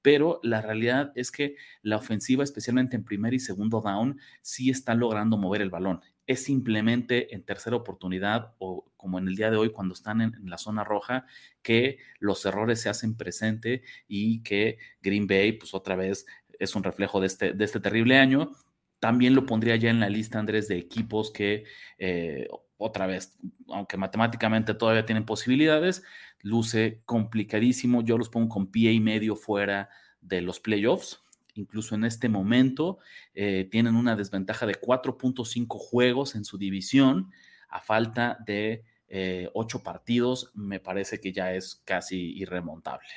pero 0.02 0.40
la 0.42 0.60
realidad 0.60 1.12
es 1.14 1.30
que 1.30 1.56
la 1.82 1.96
ofensiva, 1.96 2.42
especialmente 2.42 2.96
en 2.96 3.04
primer 3.04 3.32
y 3.32 3.38
segundo 3.38 3.80
down, 3.80 4.18
sí 4.42 4.70
está 4.70 4.94
logrando 4.94 5.38
mover 5.38 5.62
el 5.62 5.70
balón 5.70 6.00
es 6.26 6.44
simplemente 6.44 7.34
en 7.34 7.44
tercera 7.44 7.76
oportunidad 7.76 8.54
o 8.58 8.90
como 8.96 9.18
en 9.18 9.28
el 9.28 9.36
día 9.36 9.50
de 9.50 9.56
hoy 9.56 9.70
cuando 9.70 9.94
están 9.94 10.20
en, 10.20 10.32
la 10.44 10.58
zona 10.58 10.84
roja 10.84 11.26
que 11.62 11.98
los 12.18 12.44
errores 12.46 12.80
se 12.80 12.88
hacen 12.88 13.16
presente 13.16 13.82
y 14.08 14.42
que 14.42 14.78
Green 15.02 15.26
Bay 15.26 15.52
pues 15.52 15.74
otra 15.74 15.96
vez 15.96 16.26
es 16.58 16.74
un 16.74 16.82
reflejo 16.82 17.20
de 17.20 17.26
este, 17.26 17.52
de 17.52 17.64
este 17.64 17.80
terrible 17.80 18.18
año. 18.18 18.52
También 19.00 19.34
lo 19.34 19.44
pondría 19.44 19.76
ya 19.76 19.90
en 19.90 20.00
la 20.00 20.08
lista, 20.08 20.38
Andrés, 20.38 20.68
de 20.68 20.78
equipos 20.78 21.30
que 21.30 21.64
eh, 21.98 22.48
otra 22.78 23.06
vez, 23.06 23.38
aunque 23.68 23.98
matemáticamente 23.98 24.72
todavía 24.72 25.04
tienen 25.04 25.26
posibilidades, 25.26 26.02
luce 26.40 27.02
complicadísimo. 27.04 28.02
Yo 28.02 28.16
los 28.16 28.30
pongo 28.30 28.48
con 28.48 28.70
pie 28.70 28.92
y 28.92 29.00
medio 29.00 29.36
fuera 29.36 29.90
de 30.20 30.40
los 30.40 30.60
playoffs 30.60 31.23
incluso 31.54 31.94
en 31.94 32.04
este 32.04 32.28
momento, 32.28 32.98
eh, 33.34 33.68
tienen 33.70 33.96
una 33.96 34.16
desventaja 34.16 34.66
de 34.66 34.74
4.5 34.74 35.78
juegos 35.78 36.34
en 36.34 36.44
su 36.44 36.58
división 36.58 37.30
a 37.68 37.80
falta 37.80 38.38
de 38.46 38.84
eh, 39.08 39.48
8 39.54 39.82
partidos, 39.82 40.50
me 40.54 40.80
parece 40.80 41.20
que 41.20 41.32
ya 41.32 41.54
es 41.54 41.82
casi 41.84 42.36
irremontable. 42.36 43.08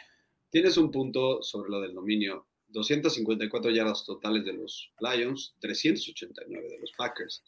Tienes 0.49 0.77
un 0.77 0.91
punto 0.91 1.41
sobre 1.41 1.69
lo 1.69 1.81
del 1.81 1.93
dominio. 1.93 2.47
254 2.69 3.71
yardas 3.71 4.05
totales 4.05 4.43
de 4.45 4.53
los 4.53 4.91
Lions, 4.99 5.55
389 5.59 6.67
de 6.67 6.79
los 6.79 6.91
Packers. 6.97 7.43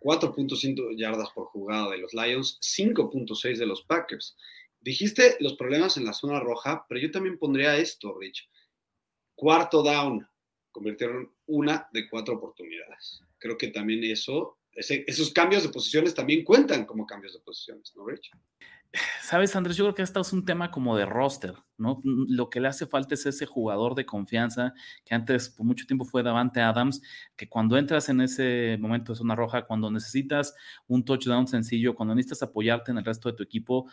4.5 0.00 0.96
yardas 0.96 1.30
por 1.30 1.46
jugada 1.46 1.90
de 1.90 1.98
los 1.98 2.14
Lions, 2.14 2.58
5.6 2.60 3.58
de 3.58 3.66
los 3.66 3.82
Packers. 3.82 4.36
Dijiste 4.80 5.36
los 5.40 5.54
problemas 5.54 5.96
en 5.96 6.06
la 6.06 6.14
zona 6.14 6.40
roja, 6.40 6.86
pero 6.88 7.00
yo 7.00 7.10
también 7.10 7.38
pondría 7.38 7.76
esto, 7.76 8.16
Rich. 8.18 8.48
Cuarto 9.40 9.82
down, 9.82 10.28
convirtieron 10.70 11.32
una 11.46 11.88
de 11.94 12.06
cuatro 12.10 12.34
oportunidades. 12.34 13.22
Creo 13.38 13.56
que 13.56 13.68
también 13.68 14.04
eso, 14.04 14.58
esos 14.74 15.32
cambios 15.32 15.62
de 15.62 15.70
posiciones 15.70 16.14
también 16.14 16.44
cuentan 16.44 16.84
como 16.84 17.06
cambios 17.06 17.32
de 17.32 17.40
posiciones, 17.40 17.90
¿no, 17.96 18.06
Rich? 18.06 18.30
Sabes, 19.22 19.54
Andrés, 19.54 19.76
yo 19.76 19.84
creo 19.84 19.94
que 19.94 20.02
esto 20.02 20.20
es 20.20 20.32
un 20.32 20.44
tema 20.44 20.72
como 20.72 20.96
de 20.96 21.06
roster, 21.06 21.54
¿no? 21.78 22.00
Lo 22.02 22.50
que 22.50 22.58
le 22.58 22.66
hace 22.66 22.86
falta 22.86 23.14
es 23.14 23.24
ese 23.26 23.46
jugador 23.46 23.94
de 23.94 24.04
confianza 24.04 24.74
que 25.04 25.14
antes 25.14 25.50
por 25.50 25.64
mucho 25.64 25.86
tiempo 25.86 26.04
fue 26.04 26.24
Davante 26.24 26.60
Adams, 26.60 27.00
que 27.36 27.48
cuando 27.48 27.78
entras 27.78 28.08
en 28.08 28.20
ese 28.20 28.76
momento 28.80 29.12
de 29.12 29.18
zona 29.18 29.36
roja, 29.36 29.66
cuando 29.66 29.90
necesitas 29.90 30.54
un 30.88 31.04
touchdown 31.04 31.46
sencillo, 31.46 31.94
cuando 31.94 32.16
necesitas 32.16 32.42
apoyarte 32.42 32.90
en 32.90 32.98
el 32.98 33.04
resto 33.04 33.30
de 33.30 33.36
tu 33.36 33.44
equipo, 33.44 33.86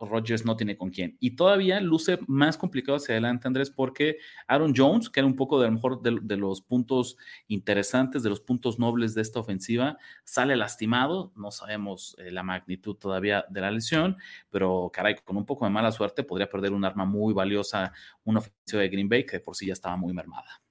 Rodgers 0.00 0.44
no 0.44 0.56
tiene 0.56 0.76
con 0.76 0.90
quién. 0.90 1.16
Y 1.20 1.36
todavía 1.36 1.80
luce 1.80 2.18
más 2.26 2.58
complicado 2.58 2.96
hacia 2.96 3.14
adelante, 3.14 3.48
Andrés, 3.48 3.70
porque 3.70 4.18
Aaron 4.46 4.74
Jones, 4.76 5.08
que 5.08 5.20
era 5.20 5.26
un 5.26 5.36
poco 5.36 5.60
de 5.60 5.66
lo 5.68 5.72
mejor 5.72 6.02
de, 6.02 6.36
los 6.36 6.60
puntos 6.60 7.16
interesantes, 7.48 8.22
de 8.22 8.28
los 8.28 8.40
puntos 8.40 8.78
nobles 8.78 9.14
de 9.14 9.22
esta 9.22 9.40
ofensiva, 9.40 9.96
sale 10.24 10.56
lastimado. 10.56 11.32
No 11.34 11.50
sabemos 11.50 12.14
eh, 12.18 12.30
la 12.30 12.42
magnitud 12.42 12.96
todavía 12.96 13.46
de 13.48 13.60
la 13.60 13.70
lesión, 13.70 14.18
pero 14.50 14.90
caray, 14.92 15.16
con 15.24 15.36
un 15.36 15.46
poco 15.46 15.64
de 15.64 15.70
mala 15.70 15.92
suerte 15.92 16.22
podría 16.22 16.48
perder 16.48 16.72
un 16.72 16.84
arma 16.84 17.04
muy 17.04 17.32
valiosa, 17.34 17.92
una 18.24 18.40
ofensiva 18.40 18.82
de 18.82 18.88
Green 18.88 19.08
Bay 19.08 19.24
que 19.24 19.40
por 19.40 19.56
sí 19.56 19.66
ya 19.66 19.72
estaba 19.72 19.96
muy 19.96 20.12
mermada. 20.12 20.62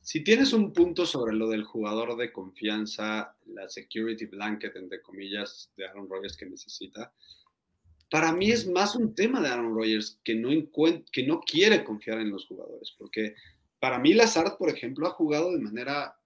Si 0.00 0.24
tienes 0.24 0.54
un 0.54 0.72
punto 0.72 1.04
sobre 1.04 1.34
lo 1.34 1.48
del 1.48 1.64
jugador 1.64 2.16
de 2.16 2.32
confianza, 2.32 3.36
la 3.46 3.68
security 3.68 4.24
blanket, 4.24 4.74
entre 4.76 5.02
comillas, 5.02 5.70
de 5.76 5.86
Aaron 5.86 6.08
Rodgers 6.08 6.36
que 6.36 6.46
necesita, 6.46 7.12
para 8.10 8.32
mí 8.32 8.50
es 8.50 8.66
más 8.66 8.96
un 8.96 9.14
tema 9.14 9.40
de 9.40 9.48
Aaron 9.48 9.74
Rodgers 9.74 10.18
que 10.24 10.34
no, 10.34 10.48
que 11.12 11.26
no 11.26 11.40
quiere 11.40 11.84
confiar 11.84 12.20
en 12.20 12.30
los 12.30 12.46
jugadores, 12.46 12.94
porque 12.96 13.34
para 13.78 13.98
mí 13.98 14.14
Lazard, 14.14 14.56
por 14.56 14.70
ejemplo, 14.70 15.06
ha 15.06 15.10
jugado 15.10 15.52
de 15.52 15.60
manera 15.60 16.16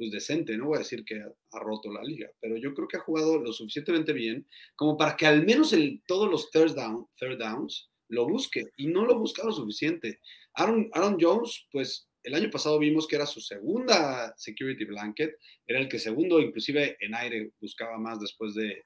pues 0.00 0.12
decente, 0.12 0.56
no 0.56 0.68
voy 0.68 0.76
a 0.76 0.78
decir 0.78 1.04
que 1.04 1.16
ha, 1.16 1.58
roto 1.58 1.92
la 1.92 2.02
liga, 2.02 2.30
pero 2.40 2.56
yo 2.56 2.72
creo 2.72 2.88
que 2.88 2.96
ha 2.96 3.00
jugado 3.00 3.38
lo 3.38 3.52
suficientemente 3.52 4.14
bien 4.14 4.46
como 4.74 4.96
para 4.96 5.14
que 5.14 5.26
al 5.26 5.44
menos 5.44 5.74
en 5.74 6.02
todos 6.06 6.30
los 6.30 6.50
third, 6.50 6.74
down, 6.74 7.06
third 7.18 7.38
downs 7.38 7.90
lo 8.08 8.26
busque 8.26 8.64
y 8.78 8.86
no 8.86 9.04
lo 9.04 9.18
busca 9.18 9.44
lo 9.44 9.52
suficiente. 9.52 10.20
Aaron, 10.54 10.88
Aaron 10.94 11.18
Jones, 11.20 11.66
pues 11.70 12.08
el 12.22 12.34
año 12.34 12.48
pasado 12.48 12.78
vimos 12.78 13.06
que 13.06 13.16
era 13.16 13.26
su 13.26 13.42
segunda 13.42 14.32
security 14.38 14.86
blanket, 14.86 15.36
era 15.66 15.78
el 15.78 15.86
que 15.86 15.98
segundo 15.98 16.40
inclusive 16.40 16.96
en 16.98 17.14
aire 17.14 17.50
buscaba 17.60 17.98
más 17.98 18.18
después 18.20 18.54
de 18.54 18.82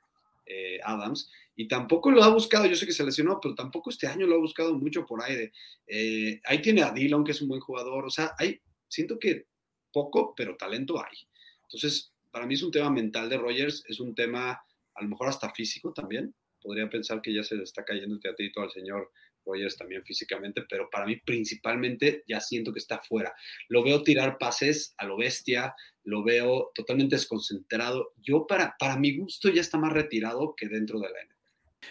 eh, 0.46 0.80
Adams, 0.82 1.30
y 1.54 1.68
tampoco 1.68 2.10
lo 2.10 2.24
ha 2.24 2.28
buscado, 2.28 2.66
yo 2.66 2.74
sé 2.74 2.86
que 2.86 2.92
se 2.92 3.04
lesionó, 3.04 3.38
pero 3.40 3.54
tampoco 3.54 3.90
este 3.90 4.08
año 4.08 4.26
lo 4.26 4.34
ha 4.34 4.40
buscado 4.40 4.74
mucho 4.74 5.06
por 5.06 5.22
aire. 5.22 5.52
Eh, 5.86 6.40
ahí 6.44 6.60
tiene 6.60 6.82
a 6.82 6.90
Dillon, 6.90 7.22
que 7.22 7.30
es 7.30 7.40
un 7.40 7.46
buen 7.46 7.60
jugador, 7.60 8.04
o 8.04 8.10
sea, 8.10 8.34
hay, 8.36 8.58
siento 8.88 9.16
que 9.16 9.46
poco, 9.94 10.34
pero 10.36 10.56
talento 10.56 11.02
hay. 11.02 11.16
Entonces, 11.62 12.12
para 12.30 12.46
mí 12.46 12.54
es 12.54 12.62
un 12.62 12.72
tema 12.72 12.90
mental 12.90 13.30
de 13.30 13.38
Rogers, 13.38 13.84
es 13.88 14.00
un 14.00 14.14
tema 14.14 14.60
a 14.94 15.02
lo 15.02 15.08
mejor 15.08 15.28
hasta 15.28 15.50
físico 15.50 15.92
también. 15.92 16.34
Podría 16.60 16.88
pensar 16.90 17.22
que 17.22 17.32
ya 17.32 17.42
se 17.42 17.56
le 17.56 17.62
está 17.62 17.84
cayendo 17.84 18.14
el 18.14 18.20
teatrito 18.20 18.60
al 18.60 18.70
señor 18.70 19.10
Rogers 19.44 19.76
también 19.76 20.04
físicamente, 20.04 20.64
pero 20.68 20.88
para 20.90 21.06
mí 21.06 21.16
principalmente 21.24 22.24
ya 22.26 22.40
siento 22.40 22.72
que 22.72 22.78
está 22.78 23.00
fuera. 23.00 23.34
Lo 23.68 23.84
veo 23.84 24.02
tirar 24.02 24.38
pases 24.38 24.94
a 24.98 25.06
lo 25.06 25.16
bestia, 25.16 25.74
lo 26.02 26.24
veo 26.24 26.72
totalmente 26.74 27.16
desconcentrado. 27.16 28.12
Yo 28.16 28.46
para, 28.46 28.74
para 28.78 28.96
mi 28.96 29.16
gusto 29.16 29.48
ya 29.50 29.60
está 29.60 29.78
más 29.78 29.92
retirado 29.92 30.54
que 30.56 30.68
dentro 30.68 30.98
de 30.98 31.08
la 31.08 31.24
NFL. 31.24 31.34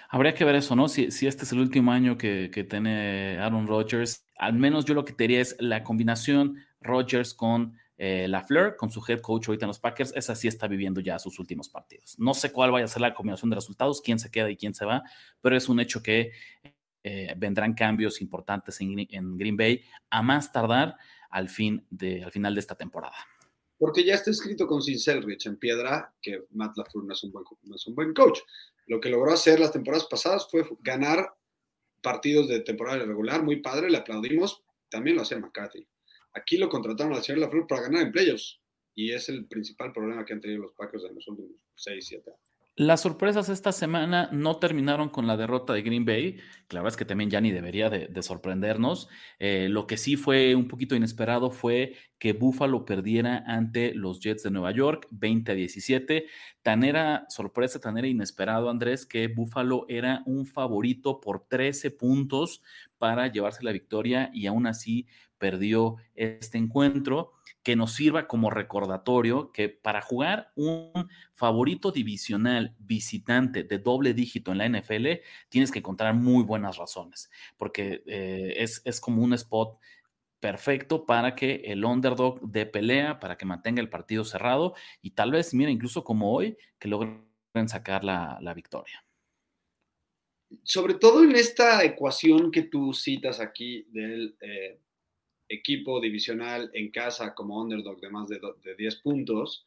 Habría 0.09 0.33
que 0.33 0.43
ver 0.43 0.55
eso, 0.55 0.75
¿no? 0.75 0.87
Si, 0.87 1.11
si 1.11 1.27
este 1.27 1.43
es 1.43 1.51
el 1.51 1.59
último 1.59 1.91
año 1.91 2.17
que, 2.17 2.49
que 2.51 2.63
tiene 2.63 3.37
Aaron 3.37 3.67
Rodgers, 3.67 4.25
al 4.37 4.53
menos 4.53 4.85
yo 4.85 4.95
lo 4.95 5.05
que 5.05 5.13
te 5.13 5.25
diría 5.25 5.41
es 5.41 5.55
la 5.59 5.83
combinación 5.83 6.57
Rodgers 6.81 7.33
con 7.33 7.77
eh, 8.05 8.27
la 8.27 8.43
Fleur, 8.43 8.75
con 8.75 8.91
su 8.91 9.01
head 9.07 9.21
coach 9.21 9.47
ahorita 9.47 9.63
en 9.63 9.69
los 9.69 9.79
Packers, 9.79 10.11
esa 10.13 10.35
sí 10.35 10.49
está 10.49 10.67
viviendo 10.67 10.99
ya 10.99 11.17
sus 11.19 11.39
últimos 11.39 11.69
partidos. 11.69 12.19
No 12.19 12.33
sé 12.33 12.51
cuál 12.51 12.69
vaya 12.69 12.83
a 12.83 12.89
ser 12.89 13.01
la 13.01 13.13
combinación 13.13 13.49
de 13.49 13.55
resultados, 13.55 14.01
quién 14.01 14.19
se 14.19 14.29
queda 14.29 14.51
y 14.51 14.57
quién 14.57 14.75
se 14.75 14.83
va, 14.83 15.03
pero 15.39 15.55
es 15.55 15.69
un 15.69 15.79
hecho 15.79 16.03
que 16.03 16.33
eh, 17.01 17.33
vendrán 17.37 17.73
cambios 17.73 18.19
importantes 18.19 18.81
en, 18.81 19.37
Green 19.37 19.55
Bay 19.55 19.85
a 20.09 20.21
más 20.21 20.51
tardar 20.51 20.97
al, 21.29 21.47
fin 21.47 21.87
de, 21.89 22.25
al 22.25 22.33
final 22.33 22.53
de 22.53 22.59
esta 22.59 22.75
temporada. 22.75 23.15
Porque 23.77 24.03
ya 24.03 24.15
está 24.15 24.31
escrito 24.31 24.67
con 24.67 24.81
Rich 24.85 25.45
en 25.45 25.55
piedra 25.55 26.13
que 26.21 26.43
Matt 26.51 26.75
LaFleur 26.75 27.05
no 27.05 27.13
es, 27.13 27.23
un 27.23 27.31
buen, 27.31 27.45
no 27.61 27.75
es 27.77 27.87
un 27.87 27.95
buen 27.95 28.13
coach. 28.13 28.39
Lo 28.87 28.99
que 28.99 29.07
logró 29.07 29.31
hacer 29.31 29.61
las 29.61 29.71
temporadas 29.71 30.07
pasadas 30.07 30.45
fue 30.51 30.67
ganar 30.81 31.33
partidos 32.01 32.49
de 32.49 32.59
temporada 32.59 33.05
regular, 33.05 33.43
muy 33.43 33.61
padre, 33.61 33.89
le 33.89 33.99
aplaudimos, 33.99 34.61
también 34.89 35.15
lo 35.15 35.21
hacía 35.21 35.39
McCarthy. 35.39 35.87
Aquí 36.33 36.57
lo 36.57 36.69
contrataron 36.69 37.13
al 37.13 37.23
señor 37.23 37.41
LaFleur 37.41 37.67
para 37.67 37.83
ganar 37.83 38.03
en 38.03 38.11
playoffs 38.11 38.59
y 38.95 39.11
es 39.11 39.29
el 39.29 39.45
principal 39.45 39.91
problema 39.91 40.25
que 40.25 40.33
han 40.33 40.41
tenido 40.41 40.61
los 40.61 40.73
Packers 40.73 41.03
en 41.05 41.15
los 41.15 41.27
últimos 41.27 41.51
6, 41.75 42.05
7 42.07 42.29
años. 42.29 42.53
Las 42.75 43.01
sorpresas 43.01 43.49
esta 43.49 43.71
semana 43.71 44.29
no 44.31 44.57
terminaron 44.57 45.09
con 45.09 45.27
la 45.27 45.37
derrota 45.37 45.73
de 45.73 45.83
Green 45.83 46.05
Bay, 46.05 46.37
que 46.67 46.75
la 46.75 46.81
verdad 46.81 46.93
es 46.93 46.97
que 46.97 47.05
también 47.05 47.29
ya 47.29 47.39
ni 47.39 47.51
debería 47.51 47.91
de, 47.91 48.23
sorprendernos. 48.23 49.09
Eh, 49.37 49.67
lo 49.69 49.85
que 49.85 49.95
sí 49.95 50.15
fue 50.15 50.55
un 50.55 50.67
poquito 50.67 50.95
inesperado 50.95 51.51
fue 51.51 51.93
que 52.17 52.33
Buffalo 52.33 52.83
perdiera 52.83 53.43
ante 53.45 53.93
los 53.93 54.19
Jets 54.21 54.41
de 54.41 54.49
Nueva 54.49 54.71
York 54.71 55.07
20 55.11 55.51
a 55.51 55.55
17. 55.55 56.25
Tan 56.63 56.83
era 56.83 57.27
sorpresa, 57.29 57.79
tan 57.79 57.99
era 57.99 58.07
inesperado, 58.07 58.71
Andrés, 58.71 59.05
que 59.05 59.27
Buffalo 59.27 59.85
era 59.87 60.23
un 60.25 60.47
favorito 60.47 61.21
por 61.21 61.47
13 61.47 61.91
puntos 61.91 62.63
para 62.97 63.31
llevarse 63.31 63.63
la 63.63 63.71
victoria 63.71 64.31
y 64.33 64.47
aún 64.47 64.65
así 64.65 65.05
perdió 65.43 65.97
este 66.15 66.57
encuentro 66.57 67.33
que 67.63 67.75
nos 67.75 67.91
sirva 67.91 68.27
como 68.27 68.49
recordatorio 68.49 69.51
que 69.51 69.67
para 69.67 70.01
jugar 70.01 70.53
un 70.55 71.09
favorito 71.33 71.91
divisional 71.91 72.73
visitante 72.79 73.65
de 73.65 73.77
doble 73.77 74.13
dígito 74.13 74.53
en 74.53 74.59
la 74.59 74.69
NFL, 74.69 75.05
tienes 75.49 75.69
que 75.69 75.79
encontrar 75.79 76.13
muy 76.13 76.45
buenas 76.45 76.77
razones, 76.77 77.29
porque 77.57 78.03
eh, 78.05 78.53
es, 78.55 78.81
es 78.85 79.01
como 79.01 79.21
un 79.21 79.33
spot 79.33 79.77
perfecto 80.39 81.05
para 81.05 81.35
que 81.35 81.55
el 81.65 81.83
underdog 81.83 82.39
de 82.39 82.65
pelea, 82.65 83.19
para 83.19 83.37
que 83.37 83.45
mantenga 83.45 83.81
el 83.81 83.89
partido 83.89 84.23
cerrado 84.23 84.75
y 85.01 85.11
tal 85.11 85.31
vez, 85.31 85.53
mira, 85.53 85.71
incluso 85.71 86.05
como 86.05 86.33
hoy, 86.33 86.57
que 86.79 86.87
logren 86.87 87.27
sacar 87.67 88.05
la, 88.05 88.53
victoria. 88.55 89.03
Sobre 90.63 90.93
todo 90.93 91.21
en 91.21 91.35
esta 91.35 91.83
ecuación 91.83 92.49
que 92.49 92.61
tú 92.61 92.93
citas 92.93 93.41
aquí 93.41 93.87
del 93.91 94.37
eh, 94.39 94.79
equipo 95.49 95.99
divisional 95.99 96.69
en 96.73 96.91
casa 96.91 97.33
como 97.33 97.61
underdog 97.61 97.99
de 97.99 98.09
más 98.09 98.27
de, 98.27 98.39
10 98.77 98.95
puntos, 98.97 99.65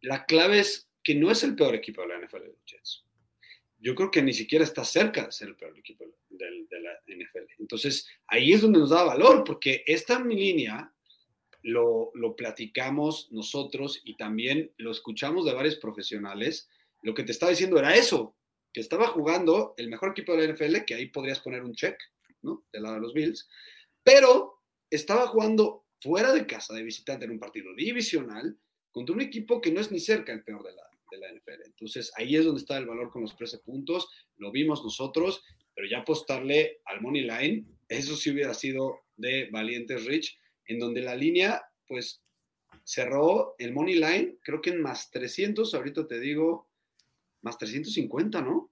la 0.00 0.26
clave 0.26 0.60
es 0.60 0.88
que 1.02 1.14
no 1.14 1.30
es 1.30 1.42
el 1.42 1.54
peor 1.54 1.74
equipo 1.74 2.02
de 2.02 2.08
la 2.08 2.18
NFL 2.18 2.42
de 2.42 2.48
los 2.48 2.64
Jets. 2.64 3.04
Yo 3.78 3.94
creo 3.94 4.10
que 4.10 4.22
ni 4.22 4.32
siquiera 4.32 4.64
está 4.64 4.84
cerca 4.84 5.26
de 5.26 5.32
ser 5.32 5.48
el 5.48 5.56
peor 5.56 5.78
equipo 5.78 6.04
de, 6.30 6.66
la 6.80 6.92
NFL. 7.06 7.52
Entonces, 7.58 8.08
ahí 8.26 8.52
es 8.52 8.62
donde 8.62 8.78
nos 8.78 8.90
da 8.90 9.04
valor, 9.04 9.44
porque 9.44 9.84
esta 9.86 10.18
mi 10.18 10.34
línea 10.34 10.92
lo, 11.62 12.10
lo 12.14 12.36
platicamos 12.36 13.28
nosotros 13.32 14.02
y 14.04 14.16
también 14.16 14.72
lo 14.76 14.90
escuchamos 14.90 15.44
de 15.44 15.54
varios 15.54 15.76
profesionales. 15.76 16.68
Lo 17.02 17.14
que 17.14 17.22
te 17.22 17.32
estaba 17.32 17.50
diciendo 17.50 17.78
era 17.78 17.94
eso, 17.94 18.36
que 18.72 18.80
estaba 18.80 19.06
jugando 19.08 19.74
el 19.76 19.88
mejor 19.88 20.10
equipo 20.10 20.36
de 20.36 20.46
la 20.46 20.52
NFL, 20.52 20.84
que 20.86 20.94
ahí 20.94 21.06
podrías 21.06 21.40
poner 21.40 21.62
un 21.62 21.74
check, 21.74 21.96
¿no? 22.42 22.64
Del 22.72 22.82
lado 22.82 22.96
de 22.96 23.00
los 23.00 23.14
Bills, 23.14 23.48
pero 24.02 24.55
estaba 24.90 25.26
jugando 25.28 25.84
fuera 26.00 26.32
de 26.32 26.46
casa 26.46 26.74
de 26.74 26.82
visitante 26.82 27.24
en 27.24 27.32
un 27.32 27.38
partido 27.38 27.74
divisional 27.74 28.58
contra 28.90 29.14
un 29.14 29.20
equipo 29.20 29.60
que 29.60 29.72
no 29.72 29.80
es 29.80 29.90
ni 29.90 30.00
cerca 30.00 30.32
el 30.32 30.42
peor 30.42 30.62
de 30.62 30.72
la, 30.74 30.82
de 31.10 31.18
la 31.18 31.32
NFL. 31.32 31.62
Entonces 31.64 32.12
ahí 32.16 32.36
es 32.36 32.44
donde 32.44 32.60
está 32.60 32.76
el 32.78 32.86
valor 32.86 33.10
con 33.10 33.22
los 33.22 33.36
13 33.36 33.58
puntos, 33.58 34.08
lo 34.36 34.50
vimos 34.50 34.82
nosotros, 34.82 35.42
pero 35.74 35.88
ya 35.88 35.98
apostarle 35.98 36.80
al 36.86 37.00
money 37.00 37.22
line, 37.22 37.66
eso 37.88 38.16
sí 38.16 38.30
hubiera 38.30 38.54
sido 38.54 39.00
de 39.16 39.48
valientes 39.50 40.04
Rich, 40.06 40.38
en 40.66 40.78
donde 40.78 41.02
la 41.02 41.14
línea 41.14 41.62
pues 41.86 42.22
cerró 42.84 43.54
el 43.58 43.72
money 43.72 43.94
line, 43.94 44.38
creo 44.42 44.60
que 44.60 44.70
en 44.70 44.80
más 44.80 45.10
300, 45.10 45.74
ahorita 45.74 46.06
te 46.06 46.20
digo, 46.20 46.68
más 47.42 47.58
350, 47.58 48.40
¿no? 48.42 48.70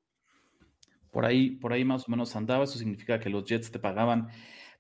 Por 1.11 1.24
ahí, 1.24 1.50
por 1.50 1.72
ahí 1.72 1.85
más 1.85 2.09
o 2.09 2.11
menos 2.11 2.35
andaba, 2.35 2.64
eso 2.64 2.79
significa 2.79 3.20
que 3.20 3.31
los 3.31 3.44
Jets 3.44 3.70
te 3.70 3.79
pagaban 3.79 4.29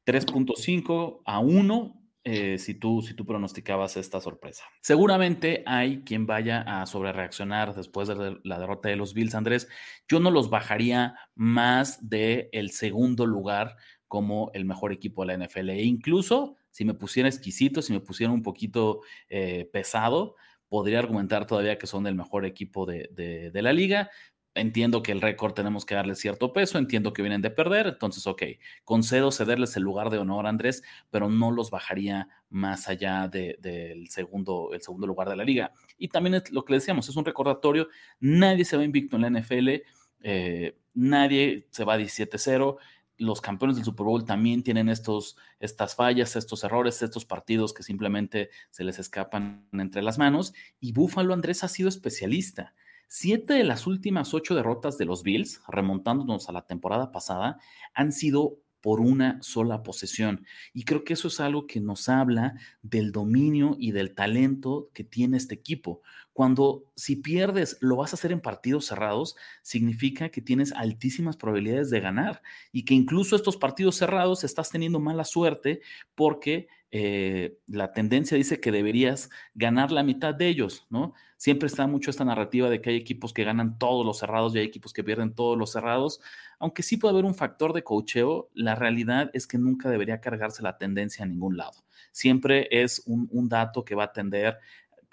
3.5 0.06 1.22
a 1.24 1.38
1 1.38 2.00
eh, 2.26 2.58
si, 2.58 2.74
tú, 2.74 3.02
si 3.02 3.12
tú 3.12 3.26
pronosticabas 3.26 3.98
esta 3.98 4.18
sorpresa. 4.18 4.64
Seguramente 4.80 5.62
hay 5.66 6.04
quien 6.04 6.26
vaya 6.26 6.62
a 6.62 6.86
sobrereaccionar 6.86 7.74
después 7.74 8.08
de 8.08 8.38
la 8.44 8.58
derrota 8.58 8.88
de 8.88 8.96
los 8.96 9.12
Bills, 9.12 9.34
Andrés. 9.34 9.68
Yo 10.08 10.20
no 10.20 10.30
los 10.30 10.48
bajaría 10.48 11.16
más 11.34 12.08
del 12.08 12.48
el 12.52 12.70
segundo 12.70 13.26
lugar 13.26 13.76
como 14.08 14.50
el 14.54 14.64
mejor 14.64 14.92
equipo 14.92 15.24
de 15.24 15.36
la 15.36 15.44
NFL. 15.44 15.70
E 15.70 15.82
incluso 15.82 16.56
si 16.70 16.84
me 16.84 16.94
pusiera 16.94 17.28
exquisito, 17.28 17.82
si 17.82 17.92
me 17.92 18.00
pusiera 18.00 18.32
un 18.32 18.42
poquito 18.42 19.02
eh, 19.28 19.68
pesado, 19.72 20.34
podría 20.68 20.98
argumentar 20.98 21.46
todavía 21.46 21.78
que 21.78 21.86
son 21.86 22.06
el 22.06 22.14
mejor 22.14 22.44
equipo 22.44 22.84
de, 22.86 23.08
de, 23.12 23.62
la 23.62 23.72
liga, 23.72 24.10
Entiendo 24.56 25.02
que 25.02 25.10
el 25.10 25.20
récord 25.20 25.52
tenemos 25.52 25.84
que 25.84 25.96
darle 25.96 26.14
cierto 26.14 26.52
peso, 26.52 26.78
entiendo 26.78 27.12
que 27.12 27.22
vienen 27.22 27.42
de 27.42 27.50
perder, 27.50 27.88
entonces, 27.88 28.24
ok, 28.26 28.42
concedo 28.84 29.32
cederles 29.32 29.76
el 29.76 29.82
lugar 29.82 30.10
de 30.10 30.18
honor, 30.18 30.46
Andrés, 30.46 30.84
pero 31.10 31.28
no 31.28 31.50
los 31.50 31.70
bajaría 31.70 32.28
más 32.50 32.88
allá 32.88 33.26
del 33.26 34.08
segundo, 34.10 34.70
el 34.72 34.80
segundo 34.80 35.08
lugar 35.08 35.28
de 35.28 35.36
la 35.36 35.44
liga. 35.44 35.72
Y 35.98 36.06
también 36.06 36.34
es 36.34 36.52
lo 36.52 36.64
que 36.64 36.72
le 36.72 36.78
decíamos, 36.78 37.08
es 37.08 37.16
un 37.16 37.24
recordatorio, 37.24 37.88
nadie 38.20 38.64
se 38.64 38.76
va 38.76 38.84
invicto 38.84 39.16
en 39.16 39.22
la 39.22 39.40
NFL, 39.40 39.82
eh, 40.22 40.76
nadie 40.94 41.66
se 41.70 41.82
va 41.82 41.98
17-0, 41.98 42.78
los 43.18 43.40
campeones 43.40 43.76
del 43.76 43.84
Super 43.84 44.06
Bowl 44.06 44.24
también 44.24 44.62
tienen 44.62 44.88
estos, 44.88 45.36
estas 45.60 45.94
fallas, 45.94 46.36
estos 46.36 46.64
errores, 46.64 47.02
estos 47.02 47.24
partidos 47.24 47.72
que 47.72 47.82
simplemente 47.82 48.50
se 48.70 48.84
les 48.84 48.98
escapan 48.98 49.66
entre 49.72 50.02
las 50.02 50.18
manos. 50.18 50.52
Y 50.80 50.92
Búfalo 50.92 51.34
Andrés 51.34 51.62
ha 51.64 51.68
sido 51.68 51.88
especialista. 51.88 52.74
Siete 53.08 53.54
de 53.54 53.64
las 53.64 53.86
últimas 53.86 54.34
ocho 54.34 54.54
derrotas 54.54 54.98
de 54.98 55.04
los 55.04 55.22
Bills, 55.22 55.60
remontándonos 55.68 56.48
a 56.48 56.52
la 56.52 56.66
temporada 56.66 57.12
pasada, 57.12 57.58
han 57.94 58.12
sido 58.12 58.58
por 58.84 59.00
una 59.00 59.38
sola 59.40 59.82
posesión. 59.82 60.44
Y 60.74 60.84
creo 60.84 61.04
que 61.04 61.14
eso 61.14 61.28
es 61.28 61.40
algo 61.40 61.66
que 61.66 61.80
nos 61.80 62.10
habla 62.10 62.52
del 62.82 63.12
dominio 63.12 63.76
y 63.78 63.92
del 63.92 64.14
talento 64.14 64.90
que 64.92 65.04
tiene 65.04 65.38
este 65.38 65.54
equipo. 65.54 66.02
Cuando 66.34 66.84
si 66.94 67.16
pierdes 67.16 67.78
lo 67.80 67.96
vas 67.96 68.12
a 68.12 68.16
hacer 68.16 68.30
en 68.30 68.42
partidos 68.42 68.84
cerrados, 68.84 69.36
significa 69.62 70.28
que 70.28 70.42
tienes 70.42 70.70
altísimas 70.72 71.38
probabilidades 71.38 71.88
de 71.88 72.00
ganar 72.00 72.42
y 72.72 72.84
que 72.84 72.92
incluso 72.92 73.36
estos 73.36 73.56
partidos 73.56 73.96
cerrados 73.96 74.44
estás 74.44 74.68
teniendo 74.68 75.00
mala 75.00 75.24
suerte 75.24 75.80
porque 76.14 76.68
eh, 76.96 77.58
la 77.66 77.90
tendencia 77.90 78.36
dice 78.36 78.60
que 78.60 78.70
deberías 78.70 79.28
ganar 79.52 79.90
la 79.90 80.04
mitad 80.04 80.32
de 80.32 80.46
ellos, 80.46 80.86
¿no? 80.90 81.12
Siempre 81.36 81.66
está 81.66 81.88
mucho 81.88 82.08
esta 82.08 82.24
narrativa 82.24 82.70
de 82.70 82.80
que 82.80 82.90
hay 82.90 82.96
equipos 82.96 83.32
que 83.32 83.42
ganan 83.42 83.80
todos 83.80 84.06
los 84.06 84.20
cerrados 84.20 84.54
y 84.54 84.60
hay 84.60 84.66
equipos 84.66 84.92
que 84.92 85.02
pierden 85.02 85.34
todos 85.34 85.58
los 85.58 85.72
cerrados. 85.72 86.20
Aunque 86.60 86.84
sí 86.84 86.96
puede 86.96 87.14
haber 87.14 87.24
un 87.24 87.34
factor 87.34 87.72
de 87.72 87.82
cocheo, 87.82 88.48
la 88.54 88.76
realidad 88.76 89.28
es 89.32 89.48
que 89.48 89.58
nunca 89.58 89.90
debería 89.90 90.20
cargarse 90.20 90.62
la 90.62 90.78
tendencia 90.78 91.24
a 91.24 91.26
ningún 91.26 91.56
lado. 91.56 91.84
Siempre 92.12 92.68
es 92.70 93.02
un, 93.06 93.48
dato 93.48 93.84
que 93.84 93.96
va 93.96 94.04
a 94.04 94.12
tender 94.12 94.58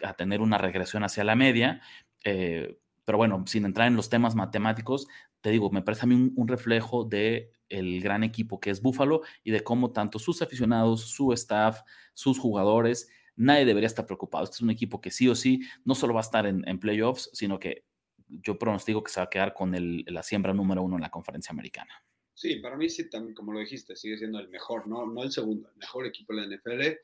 a 0.04 0.14
tener 0.14 0.42
una 0.42 0.60
regresión 0.60 1.04
hacia 1.04 1.24
la 1.24 1.36
media. 1.36 1.82
Eh, 2.24 2.78
pero 3.06 3.18
bueno, 3.18 3.44
sin 3.48 3.66
entrar 3.66 3.88
en 3.88 3.96
los 3.96 4.08
temas 4.08 4.36
matemáticos, 4.36 5.08
te 5.42 5.50
digo, 5.50 5.70
me 5.72 5.82
parece 5.82 6.04
a 6.04 6.08
mí 6.08 6.32
un 6.36 6.48
reflejo 6.48 7.04
de 7.04 7.52
el 7.72 8.02
gran 8.02 8.24
equipo 8.24 8.60
que 8.60 8.70
es 8.70 8.82
Buffalo 8.82 9.22
y 9.44 9.52
de 9.52 9.64
cómo 9.64 9.92
tanto 9.92 10.20
sus 10.20 10.42
aficionados, 10.42 11.02
su 11.02 11.34
staff, 11.34 11.82
sus 12.14 12.38
jugadores, 12.38 13.10
nadie 13.36 13.66
debería 13.66 13.88
estar 13.88 14.06
preocupado. 14.06 14.44
Este 14.44 14.56
es 14.56 14.62
un 14.62 14.70
equipo 14.70 15.02
que 15.02 15.10
sí 15.10 15.28
o 15.28 15.36
sí 15.36 15.62
no 15.86 15.96
solo 15.96 16.14
va 16.14 16.20
a 16.20 16.22
estar 16.22 16.46
en, 16.46 16.80
playoffs, 16.80 17.30
sino 17.34 17.60
que 17.60 17.86
yo 18.28 18.58
pronostico 18.58 19.04
que 19.04 19.12
se 19.12 19.20
va 19.20 19.26
a 19.26 19.30
quedar 19.30 19.54
con 19.54 19.74
la 20.06 20.24
siembra 20.24 20.54
número 20.54 20.84
uno 20.84 20.96
en 20.96 21.02
la 21.02 21.10
conferencia 21.10 21.52
americana. 21.52 22.04
Sí, 22.34 22.56
para 22.58 22.78
mí 22.78 22.90
sí, 22.90 23.10
también, 23.10 23.36
como 23.36 23.52
lo 23.52 23.60
dijiste, 23.60 23.96
sigue 23.96 24.18
siendo 24.18 24.40
el 24.40 24.50
mejor, 24.50 24.88
no, 24.88 25.06
no 25.06 25.24
el 25.24 25.32
segundo, 25.32 25.70
el 25.70 25.78
mejor 25.78 26.06
equipo 26.06 26.34
de 26.34 26.42
la 26.42 26.56
NFL. 26.56 26.98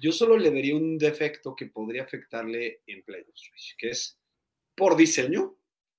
Yo 0.00 0.12
solo 0.12 0.36
le 0.36 0.50
vería 0.50 0.76
un 0.76 0.98
defecto 0.98 1.54
que 1.56 1.66
podría 1.66 2.02
afectarle 2.02 2.82
en 2.86 3.02
playoffs, 3.02 3.50
que 3.78 3.90
es 3.90 4.18
por 4.74 4.96
diseño, 4.96 5.56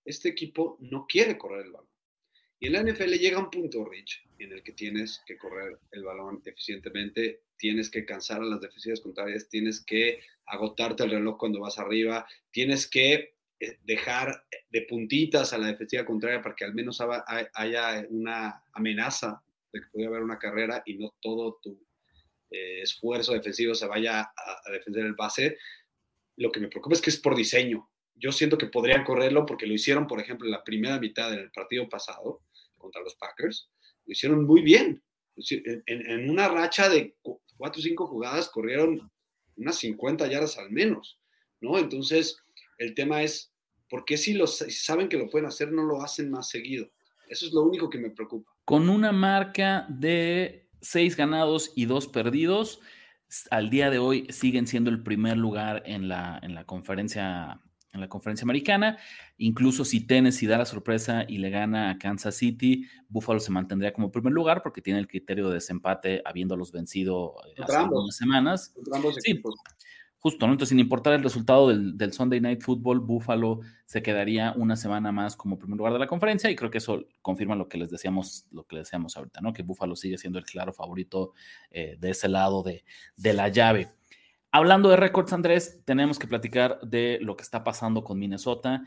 este 0.08 0.30
equipo 0.30 0.78
no 0.80 1.06
quiere 1.08 1.38
correr 1.38 1.66
el 1.66 1.72
balón. 1.74 1.90
Y 2.60 2.68
en 2.68 2.74
la 2.74 2.82
NFL 2.82 3.12
llega 3.12 3.38
un 3.38 3.52
punto, 3.52 3.86
Rich, 3.86 4.26
en 4.40 4.52
el 4.52 4.64
que 4.64 4.72
tienes 4.72 5.22
que 5.28 5.38
correr 5.38 5.78
el 5.92 6.04
balón 6.04 6.42
eficientemente, 6.46 7.44
tienes 7.58 7.90
que 7.90 8.06
cansar 8.06 8.42
a 8.42 8.46
las 8.46 8.62
defensivas 8.62 9.02
contrarias, 9.02 9.50
tienes 9.50 9.84
que 9.84 10.22
agotarte 10.46 11.04
el 11.04 11.12
reloj 11.12 11.38
cuando 11.38 11.60
vas 11.60 11.78
arriba, 11.78 12.26
tienes 12.50 12.88
que 12.88 13.36
eh, 13.60 13.78
dejar 13.84 14.46
de 14.70 14.82
puntitas 14.84 15.54
a 15.54 15.58
la 15.58 15.68
defensiva 15.68 16.06
contraria 16.06 16.42
para 16.42 16.56
que 16.56 16.66
al 16.66 16.74
menos 16.74 17.00
haya 17.56 18.08
una 18.10 18.64
amenaza 18.74 19.44
de 19.74 19.82
que 19.82 19.88
pueda 19.92 20.08
haber 20.08 20.24
una 20.24 20.40
carrera 20.40 20.82
y 20.86 20.96
no 20.96 21.16
todo 21.22 21.60
tu 21.62 21.86
eh, 22.50 22.82
esfuerzo 22.82 23.34
defensivo 23.34 23.76
se 23.76 23.88
vaya 23.88 24.22
a, 24.22 24.62
a 24.66 24.72
defender 24.72 25.06
el 25.06 25.16
base. 25.16 25.58
Lo 26.38 26.52
que 26.52 26.62
me 26.62 26.70
preocupa 26.70 26.96
es 26.96 27.02
que 27.02 27.10
es 27.10 27.18
por 27.18 27.36
diseño. 27.36 27.88
Yo 28.20 28.32
siento 28.32 28.58
que 28.58 28.68
podrían 28.68 29.04
correrlo 29.04 29.46
porque 29.46 29.68
lo 29.68 29.74
hicieron, 29.74 30.08
por 30.08 30.20
ejemplo, 30.20 30.46
en 30.48 30.52
la 30.52 30.64
primera 30.64 31.00
mitad 31.00 31.32
del 31.32 31.52
partido 31.52 31.88
pasado 31.88 32.42
contra 32.78 33.02
los 33.02 33.16
Packers, 33.16 33.70
lo 34.06 34.12
hicieron 34.12 34.46
muy 34.46 34.62
bien. 34.62 35.04
En, 35.86 36.30
una 36.30 36.48
racha 36.48 36.90
de 36.90 37.16
cuatro 37.58 37.80
o 37.80 37.84
cinco 37.84 38.08
jugadas 38.08 38.50
corrieron 38.50 39.12
unas 39.56 39.76
50 39.78 40.28
yardas 40.28 40.58
al 40.58 40.72
menos, 40.72 41.20
¿no? 41.62 41.78
Entonces, 41.78 42.38
el 42.78 42.96
tema 42.96 43.22
es, 43.22 43.54
¿por 43.90 44.06
qué 44.06 44.18
si, 44.18 44.34
los, 44.34 44.58
saben 44.58 45.10
que 45.10 45.18
lo 45.18 45.30
pueden 45.30 45.48
hacer, 45.48 45.72
no 45.72 45.84
lo 45.84 46.02
hacen 46.02 46.32
más 46.32 46.50
seguido? 46.50 46.90
Eso 47.30 47.46
es 47.46 47.54
lo 47.54 47.64
único 47.64 47.90
que 47.90 48.00
me 48.00 48.10
preocupa. 48.10 48.52
Con 48.66 48.90
una 48.90 49.12
marca 49.12 49.86
de 49.90 50.70
seis 50.82 51.16
ganados 51.16 51.72
y 51.76 51.86
dos 51.86 52.08
perdidos, 52.08 52.80
al 53.52 53.70
día 53.70 53.90
de 53.90 54.00
hoy 54.00 54.28
siguen 54.30 54.68
siendo 54.68 54.90
el 54.90 55.04
primer 55.04 55.38
lugar 55.38 55.84
en 55.86 56.08
la, 56.08 56.40
en 56.42 56.56
la 56.56 56.66
conferencia 56.66 57.62
en 57.98 58.02
la 58.02 58.10
conferencia 58.10 58.46
americana. 58.46 58.98
Incluso 59.38 59.86
si 59.86 60.06
Tennessee 60.06 60.48
da 60.48 60.58
la 60.58 60.66
sorpresa 60.66 61.26
y 61.28 61.38
le 61.38 61.50
gana 61.50 61.92
a 61.92 61.98
Kansas 61.98 62.36
City, 62.36 62.88
Buffalo 63.10 63.40
se 63.40 63.52
mantendría 63.52 63.94
como 63.94 64.12
primer 64.12 64.34
lugar 64.34 64.62
porque 64.64 64.82
tiene 64.82 65.00
el 65.00 65.08
criterio 65.08 65.50
de 65.50 65.56
desempate 65.56 66.22
habiéndolos 66.26 66.72
vencido 66.72 67.36
eh, 67.46 67.62
hace 67.62 67.84
unas 67.84 68.16
semanas. 68.16 68.74
Sí, 69.20 69.42
justo, 70.20 70.48
¿no? 70.48 70.54
Entonces, 70.54 70.70
sin 70.70 70.80
importar 70.80 71.14
el 71.14 71.24
resultado 71.24 71.70
del, 71.70 71.98
del, 71.98 72.14
Sunday 72.14 72.42
Night 72.42 72.62
Football, 72.62 73.00
Buffalo 73.00 73.62
se 73.86 74.02
quedaría 74.02 74.54
una 74.58 74.76
semana 74.76 75.12
más 75.12 75.36
como 75.36 75.58
primer 75.58 75.78
lugar 75.78 75.94
de 75.94 76.00
la 76.00 76.08
conferencia 76.08 76.50
y 76.50 76.56
creo 76.56 76.70
que 76.70 76.80
eso 76.80 77.06
confirma 77.22 77.56
lo 77.56 77.70
que 77.70 77.78
les 77.78 77.90
decíamos, 77.90 78.46
lo 78.52 78.66
que 78.66 78.76
les 78.76 78.86
decíamos 78.86 79.16
ahorita, 79.16 79.42
¿no? 79.42 79.54
Que 79.54 79.64
Buffalo 79.64 79.96
sigue 79.96 80.18
siendo 80.18 80.40
el 80.40 80.46
claro 80.46 80.74
favorito 80.74 81.34
eh, 81.72 81.98
de 82.00 82.10
ese 82.10 82.28
lado 82.30 82.64
de, 82.64 82.84
de 83.16 83.34
la 83.34 83.50
llave. 83.50 83.97
Hablando 84.58 84.90
de 84.90 84.96
récords, 84.96 85.34
Andrés, 85.34 85.84
tenemos 85.86 86.18
que 86.18 86.26
platicar 86.26 86.80
de 86.82 87.20
lo 87.22 87.38
que 87.38 87.44
está 87.44 87.64
pasando 87.64 88.04
con 88.04 88.18
Minnesota. 88.18 88.82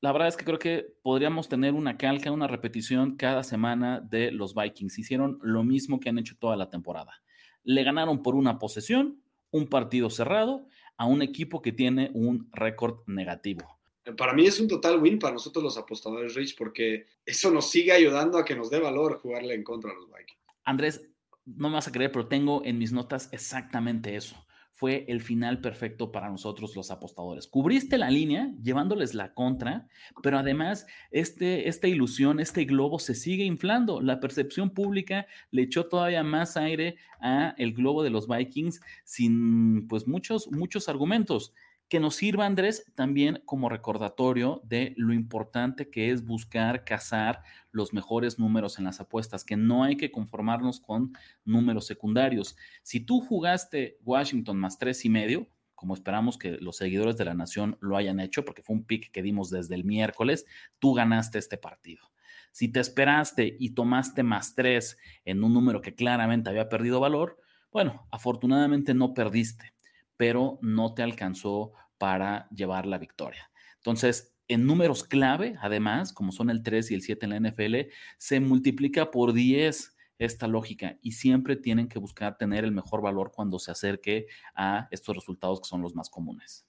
La 0.00 0.12
verdad 0.12 0.28
es 0.28 0.36
que 0.38 0.46
creo 0.46 0.58
que 0.58 0.94
podríamos 1.02 1.46
tener 1.50 1.74
una 1.74 1.98
calca, 1.98 2.30
una 2.30 2.46
repetición 2.46 3.18
cada 3.18 3.42
semana 3.42 4.00
de 4.00 4.32
los 4.32 4.54
Vikings. 4.54 4.98
Hicieron 4.98 5.38
lo 5.42 5.62
mismo 5.62 6.00
que 6.00 6.08
han 6.08 6.18
hecho 6.18 6.38
toda 6.38 6.56
la 6.56 6.70
temporada. 6.70 7.20
Le 7.64 7.84
ganaron 7.84 8.22
por 8.22 8.34
una 8.34 8.58
posesión, 8.58 9.22
un 9.50 9.68
partido 9.68 10.08
cerrado, 10.08 10.66
a 10.96 11.04
un 11.04 11.20
equipo 11.20 11.60
que 11.60 11.72
tiene 11.72 12.10
un 12.14 12.48
récord 12.52 13.00
negativo. 13.06 13.78
Para 14.16 14.32
mí 14.32 14.46
es 14.46 14.58
un 14.58 14.68
total 14.68 15.02
win 15.02 15.18
para 15.18 15.34
nosotros 15.34 15.62
los 15.62 15.76
apostadores 15.76 16.34
Rich 16.34 16.56
porque 16.56 17.04
eso 17.26 17.50
nos 17.50 17.68
sigue 17.68 17.92
ayudando 17.92 18.38
a 18.38 18.44
que 18.46 18.56
nos 18.56 18.70
dé 18.70 18.80
valor 18.80 19.18
jugarle 19.20 19.52
en 19.52 19.64
contra 19.64 19.90
a 19.90 19.94
los 19.94 20.06
Vikings. 20.06 20.40
Andrés, 20.64 21.10
no 21.44 21.68
me 21.68 21.74
vas 21.74 21.88
a 21.88 21.92
creer, 21.92 22.10
pero 22.10 22.26
tengo 22.26 22.64
en 22.64 22.78
mis 22.78 22.90
notas 22.90 23.28
exactamente 23.32 24.16
eso 24.16 24.34
fue 24.80 25.04
el 25.08 25.20
final 25.20 25.60
perfecto 25.60 26.10
para 26.10 26.30
nosotros 26.30 26.74
los 26.74 26.90
apostadores. 26.90 27.46
Cubriste 27.46 27.98
la 27.98 28.08
línea 28.08 28.50
llevándoles 28.62 29.12
la 29.12 29.34
contra, 29.34 29.86
pero 30.22 30.38
además 30.38 30.86
este, 31.10 31.68
esta 31.68 31.86
ilusión, 31.86 32.40
este 32.40 32.64
globo 32.64 32.98
se 32.98 33.14
sigue 33.14 33.44
inflando. 33.44 34.00
La 34.00 34.20
percepción 34.20 34.70
pública 34.70 35.26
le 35.50 35.64
echó 35.64 35.84
todavía 35.84 36.22
más 36.22 36.56
aire 36.56 36.96
a 37.20 37.54
el 37.58 37.74
globo 37.74 38.02
de 38.02 38.08
los 38.08 38.26
Vikings 38.26 38.80
sin 39.04 39.86
pues 39.86 40.08
muchos, 40.08 40.50
muchos 40.50 40.88
argumentos 40.88 41.52
que 41.90 41.98
nos 41.98 42.14
sirva, 42.14 42.46
Andrés, 42.46 42.84
también 42.94 43.42
como 43.44 43.68
recordatorio 43.68 44.62
de 44.64 44.94
lo 44.96 45.12
importante 45.12 45.90
que 45.90 46.12
es 46.12 46.24
buscar 46.24 46.84
cazar 46.84 47.42
los 47.72 47.92
mejores 47.92 48.38
números 48.38 48.78
en 48.78 48.84
las 48.84 49.00
apuestas, 49.00 49.42
que 49.42 49.56
no 49.56 49.82
hay 49.82 49.96
que 49.96 50.12
conformarnos 50.12 50.78
con 50.78 51.12
números 51.44 51.88
secundarios. 51.88 52.56
Si 52.84 53.00
tú 53.00 53.20
jugaste 53.20 53.98
Washington 54.04 54.56
más 54.56 54.78
tres 54.78 55.04
y 55.04 55.10
medio, 55.10 55.48
como 55.74 55.94
esperamos 55.94 56.38
que 56.38 56.58
los 56.60 56.76
seguidores 56.76 57.16
de 57.16 57.24
la 57.24 57.34
nación 57.34 57.76
lo 57.80 57.96
hayan 57.96 58.20
hecho, 58.20 58.44
porque 58.44 58.62
fue 58.62 58.76
un 58.76 58.84
pick 58.84 59.10
que 59.10 59.22
dimos 59.22 59.50
desde 59.50 59.74
el 59.74 59.82
miércoles, 59.84 60.46
tú 60.78 60.94
ganaste 60.94 61.40
este 61.40 61.58
partido. 61.58 62.12
Si 62.52 62.68
te 62.68 62.78
esperaste 62.78 63.56
y 63.58 63.70
tomaste 63.70 64.22
más 64.22 64.54
tres 64.54 64.96
en 65.24 65.42
un 65.42 65.52
número 65.52 65.80
que 65.80 65.96
claramente 65.96 66.50
había 66.50 66.68
perdido 66.68 67.00
valor, 67.00 67.40
bueno, 67.72 68.06
afortunadamente 68.12 68.94
no 68.94 69.12
perdiste 69.12 69.74
pero 70.20 70.58
no 70.60 70.92
te 70.92 71.02
alcanzó 71.02 71.72
para 71.96 72.46
llevar 72.50 72.84
la 72.84 72.98
victoria. 72.98 73.50
Entonces, 73.76 74.34
en 74.48 74.66
números 74.66 75.02
clave, 75.02 75.56
además, 75.62 76.12
como 76.12 76.30
son 76.30 76.50
el 76.50 76.62
3 76.62 76.90
y 76.90 76.94
el 76.94 77.00
7 77.00 77.24
en 77.24 77.30
la 77.30 77.50
NFL, 77.50 77.90
se 78.18 78.38
multiplica 78.38 79.10
por 79.10 79.32
10 79.32 79.96
esta 80.18 80.46
lógica 80.46 80.98
y 81.00 81.12
siempre 81.12 81.56
tienen 81.56 81.88
que 81.88 81.98
buscar 81.98 82.36
tener 82.36 82.64
el 82.64 82.72
mejor 82.72 83.00
valor 83.00 83.32
cuando 83.34 83.58
se 83.58 83.70
acerque 83.70 84.26
a 84.54 84.88
estos 84.90 85.16
resultados 85.16 85.62
que 85.62 85.68
son 85.68 85.80
los 85.80 85.94
más 85.94 86.10
comunes. 86.10 86.66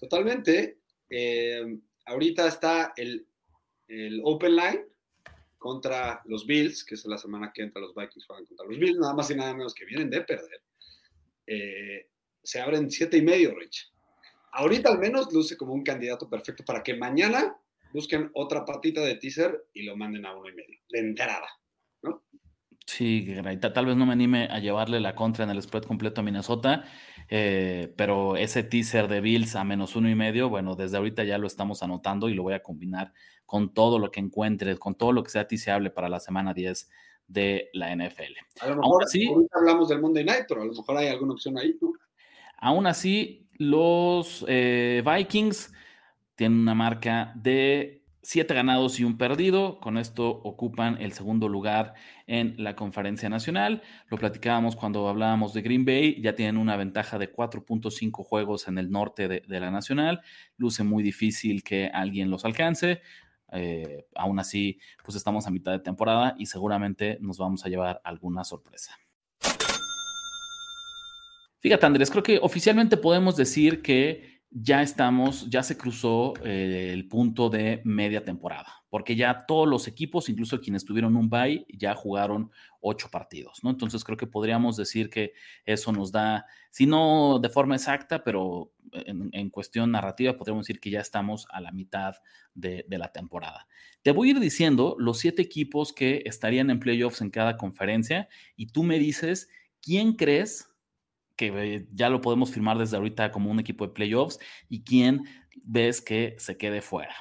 Totalmente. 0.00 0.78
Eh, 1.10 1.78
ahorita 2.06 2.48
está 2.48 2.94
el, 2.96 3.28
Open 4.24 4.56
Line 4.56 4.86
contra 5.58 6.22
los 6.24 6.46
Bills, 6.46 6.82
que 6.82 6.94
es 6.94 7.04
la 7.04 7.18
semana 7.18 7.52
que 7.52 7.60
entra 7.60 7.82
los 7.82 7.94
Vikings 7.94 8.24
juegan 8.24 8.46
contra 8.46 8.66
los 8.66 8.78
Bills, 8.78 8.98
nada 8.98 9.12
más 9.12 9.30
y 9.30 9.34
nada 9.34 9.52
menos 9.52 9.74
que 9.74 9.84
vienen 9.84 10.08
de 10.08 10.22
perder. 10.22 10.62
Eh, 11.46 12.08
se 12.46 12.60
abren 12.60 12.90
siete 12.90 13.16
y 13.16 13.22
medio, 13.22 13.54
Rich. 13.54 13.92
Ahorita 14.52 14.90
al 14.90 14.98
menos 14.98 15.32
luce 15.32 15.56
como 15.56 15.74
un 15.74 15.82
candidato 15.82 16.30
perfecto 16.30 16.64
para 16.64 16.82
que 16.82 16.94
mañana 16.94 17.56
busquen 17.92 18.30
otra 18.34 18.64
patita 18.64 19.00
de 19.00 19.16
teaser 19.16 19.66
y 19.74 19.82
lo 19.82 19.96
manden 19.96 20.24
a 20.26 20.34
uno 20.34 20.48
y 20.48 20.54
medio, 20.54 20.78
de 20.88 21.00
entrada, 21.00 21.48
¿no? 22.02 22.22
Sí, 22.86 23.34
tal 23.74 23.86
vez 23.86 23.96
no 23.96 24.06
me 24.06 24.12
anime 24.12 24.48
a 24.48 24.60
llevarle 24.60 25.00
la 25.00 25.16
contra 25.16 25.42
en 25.42 25.50
el 25.50 25.60
spread 25.60 25.82
completo 25.82 26.20
a 26.20 26.24
Minnesota, 26.24 26.84
eh, 27.28 27.92
pero 27.96 28.36
ese 28.36 28.62
teaser 28.62 29.08
de 29.08 29.20
Bills 29.20 29.56
a 29.56 29.64
menos 29.64 29.96
uno 29.96 30.08
y 30.08 30.14
medio, 30.14 30.48
bueno, 30.48 30.76
desde 30.76 30.98
ahorita 30.98 31.24
ya 31.24 31.38
lo 31.38 31.48
estamos 31.48 31.82
anotando 31.82 32.28
y 32.28 32.34
lo 32.34 32.44
voy 32.44 32.54
a 32.54 32.62
combinar 32.62 33.12
con 33.44 33.74
todo 33.74 33.98
lo 33.98 34.12
que 34.12 34.20
encuentre, 34.20 34.78
con 34.78 34.94
todo 34.94 35.10
lo 35.10 35.24
que 35.24 35.30
sea 35.30 35.48
tiseable 35.48 35.90
para 35.90 36.08
la 36.08 36.20
semana 36.20 36.54
10 36.54 36.88
de 37.26 37.70
la 37.72 37.92
NFL. 37.92 38.34
A 38.60 38.68
lo 38.68 38.76
mejor 38.76 39.08
sí, 39.08 39.26
ahorita 39.26 39.58
hablamos 39.58 39.88
del 39.88 40.00
Monday 40.00 40.24
Night, 40.24 40.44
pero 40.48 40.62
a 40.62 40.64
lo 40.64 40.72
mejor 40.72 40.96
hay 40.96 41.08
alguna 41.08 41.32
opción 41.32 41.58
ahí, 41.58 41.76
¿no? 41.80 41.92
Aún 42.56 42.86
así, 42.86 43.48
los 43.58 44.44
eh, 44.48 45.02
Vikings 45.04 45.72
tienen 46.34 46.58
una 46.60 46.74
marca 46.74 47.32
de 47.34 48.06
siete 48.26 48.54
ganados 48.54 48.98
y 48.98 49.04
un 49.04 49.16
perdido. 49.16 49.78
Con 49.78 49.98
esto 49.98 50.28
ocupan 50.28 51.00
el 51.00 51.12
segundo 51.12 51.48
lugar 51.48 51.94
en 52.26 52.56
la 52.58 52.74
conferencia 52.74 53.28
nacional. 53.28 53.82
Lo 54.08 54.18
platicábamos 54.18 54.74
cuando 54.74 55.08
hablábamos 55.08 55.54
de 55.54 55.62
Green 55.62 55.84
Bay. 55.84 56.20
Ya 56.20 56.34
tienen 56.34 56.56
una 56.56 56.76
ventaja 56.76 57.18
de 57.18 57.32
4.5 57.32 58.24
juegos 58.24 58.66
en 58.66 58.78
el 58.78 58.90
norte 58.90 59.28
de, 59.28 59.60
la 59.60 59.70
nacional. 59.70 60.22
Luce 60.56 60.82
muy 60.82 61.04
difícil 61.04 61.62
que 61.62 61.86
alguien 61.86 62.28
los 62.30 62.44
alcance. 62.44 63.00
Eh, 63.52 64.06
aún 64.16 64.40
así, 64.40 64.80
pues 65.04 65.16
estamos 65.16 65.46
a 65.46 65.50
mitad 65.50 65.70
de 65.70 65.78
temporada 65.78 66.34
y 66.36 66.46
seguramente 66.46 67.18
nos 67.20 67.38
vamos 67.38 67.64
a 67.64 67.68
llevar 67.68 68.00
alguna 68.02 68.42
sorpresa. 68.42 68.96
Fíjate, 71.66 71.84
Andrés, 71.84 72.12
creo 72.12 72.22
que 72.22 72.38
oficialmente 72.40 72.96
podemos 72.96 73.34
decir 73.36 73.82
que 73.82 74.44
ya 74.52 74.82
estamos, 74.82 75.50
ya 75.50 75.64
se 75.64 75.76
cruzó 75.76 76.34
eh, 76.44 76.90
el 76.92 77.08
punto 77.08 77.50
de 77.50 77.82
media 77.82 78.24
temporada, 78.24 78.84
porque 78.88 79.16
ya 79.16 79.46
todos 79.48 79.66
los 79.66 79.88
equipos, 79.88 80.28
incluso 80.28 80.60
quienes 80.60 80.84
tuvieron 80.84 81.16
un 81.16 81.28
bye, 81.28 81.66
ya 81.68 81.96
jugaron 81.96 82.52
ocho 82.80 83.08
partidos, 83.10 83.64
¿no? 83.64 83.70
Entonces 83.70 84.04
creo 84.04 84.16
que 84.16 84.28
podríamos 84.28 84.76
decir 84.76 85.10
que 85.10 85.32
eso 85.64 85.90
nos 85.90 86.12
da, 86.12 86.46
si 86.70 86.86
no 86.86 87.40
de 87.40 87.48
forma 87.48 87.74
exacta, 87.74 88.22
pero 88.22 88.70
en, 88.92 89.50
cuestión 89.50 89.90
narrativa, 89.90 90.36
podríamos 90.36 90.68
decir 90.68 90.78
que 90.78 90.90
ya 90.90 91.00
estamos 91.00 91.48
a 91.50 91.60
la 91.60 91.72
mitad 91.72 92.14
de, 92.54 92.84
de 92.86 92.98
la 92.98 93.10
temporada. 93.10 93.66
Te 94.02 94.12
voy 94.12 94.28
a 94.28 94.30
ir 94.30 94.38
diciendo 94.38 94.94
los 95.00 95.18
siete 95.18 95.42
equipos 95.42 95.92
que 95.92 96.22
estarían 96.26 96.70
en 96.70 96.78
playoffs 96.78 97.22
en 97.22 97.30
cada 97.30 97.56
conferencia 97.56 98.28
y 98.54 98.68
tú 98.68 98.84
me 98.84 99.00
dices 99.00 99.48
quién 99.82 100.12
crees 100.12 100.68
que 101.36 101.86
ya 101.92 102.08
lo 102.08 102.20
podemos 102.20 102.50
firmar 102.50 102.78
desde 102.78 102.96
ahorita 102.96 103.30
como 103.30 103.50
un 103.50 103.60
equipo 103.60 103.86
de 103.86 103.92
playoffs 103.92 104.38
y 104.68 104.82
quién 104.82 105.24
ves 105.62 106.00
que 106.00 106.34
se 106.38 106.56
quede 106.56 106.80
fuera. 106.80 107.14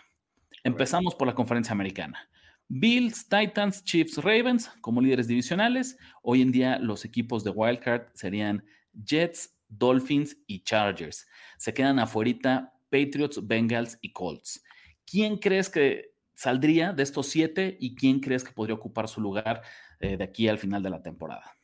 Empezamos 0.64 1.14
por 1.16 1.28
la 1.28 1.36
conferencia 1.36 1.74
americana. 1.74 2.30
Bills, 2.68 3.28
Titans, 3.30 3.84
Chiefs, 3.84 4.18
Ravens 4.18 4.72
como 4.82 5.02
líderes 5.02 5.28
divisionales. 5.28 5.98
Hoy 6.24 6.42
en 6.42 6.52
día 6.52 6.80
los 6.80 7.06
equipos 7.06 7.44
de 7.44 7.52
Wildcard 7.52 8.08
serían 8.14 8.66
Jets, 8.94 9.56
Dolphins 9.68 10.38
y 10.48 10.64
Chargers. 10.64 11.28
Se 11.58 11.74
quedan 11.74 12.00
afuera 12.00 12.72
Patriots, 12.90 13.46
Bengals 13.46 14.00
y 14.02 14.12
Colts. 14.12 14.64
¿Quién 15.06 15.38
crees 15.38 15.70
que 15.70 16.16
saldría 16.34 16.94
de 16.94 17.04
estos 17.04 17.28
siete 17.28 17.78
y 17.80 17.96
quién 17.96 18.20
crees 18.20 18.44
que 18.44 18.52
podría 18.52 18.76
ocupar 18.76 19.08
su 19.08 19.22
lugar 19.22 19.62
eh, 20.00 20.18
de 20.18 20.24
aquí 20.24 20.48
al 20.48 20.58
final 20.58 20.82
de 20.82 20.90
la 20.90 21.02
temporada? 21.02 21.56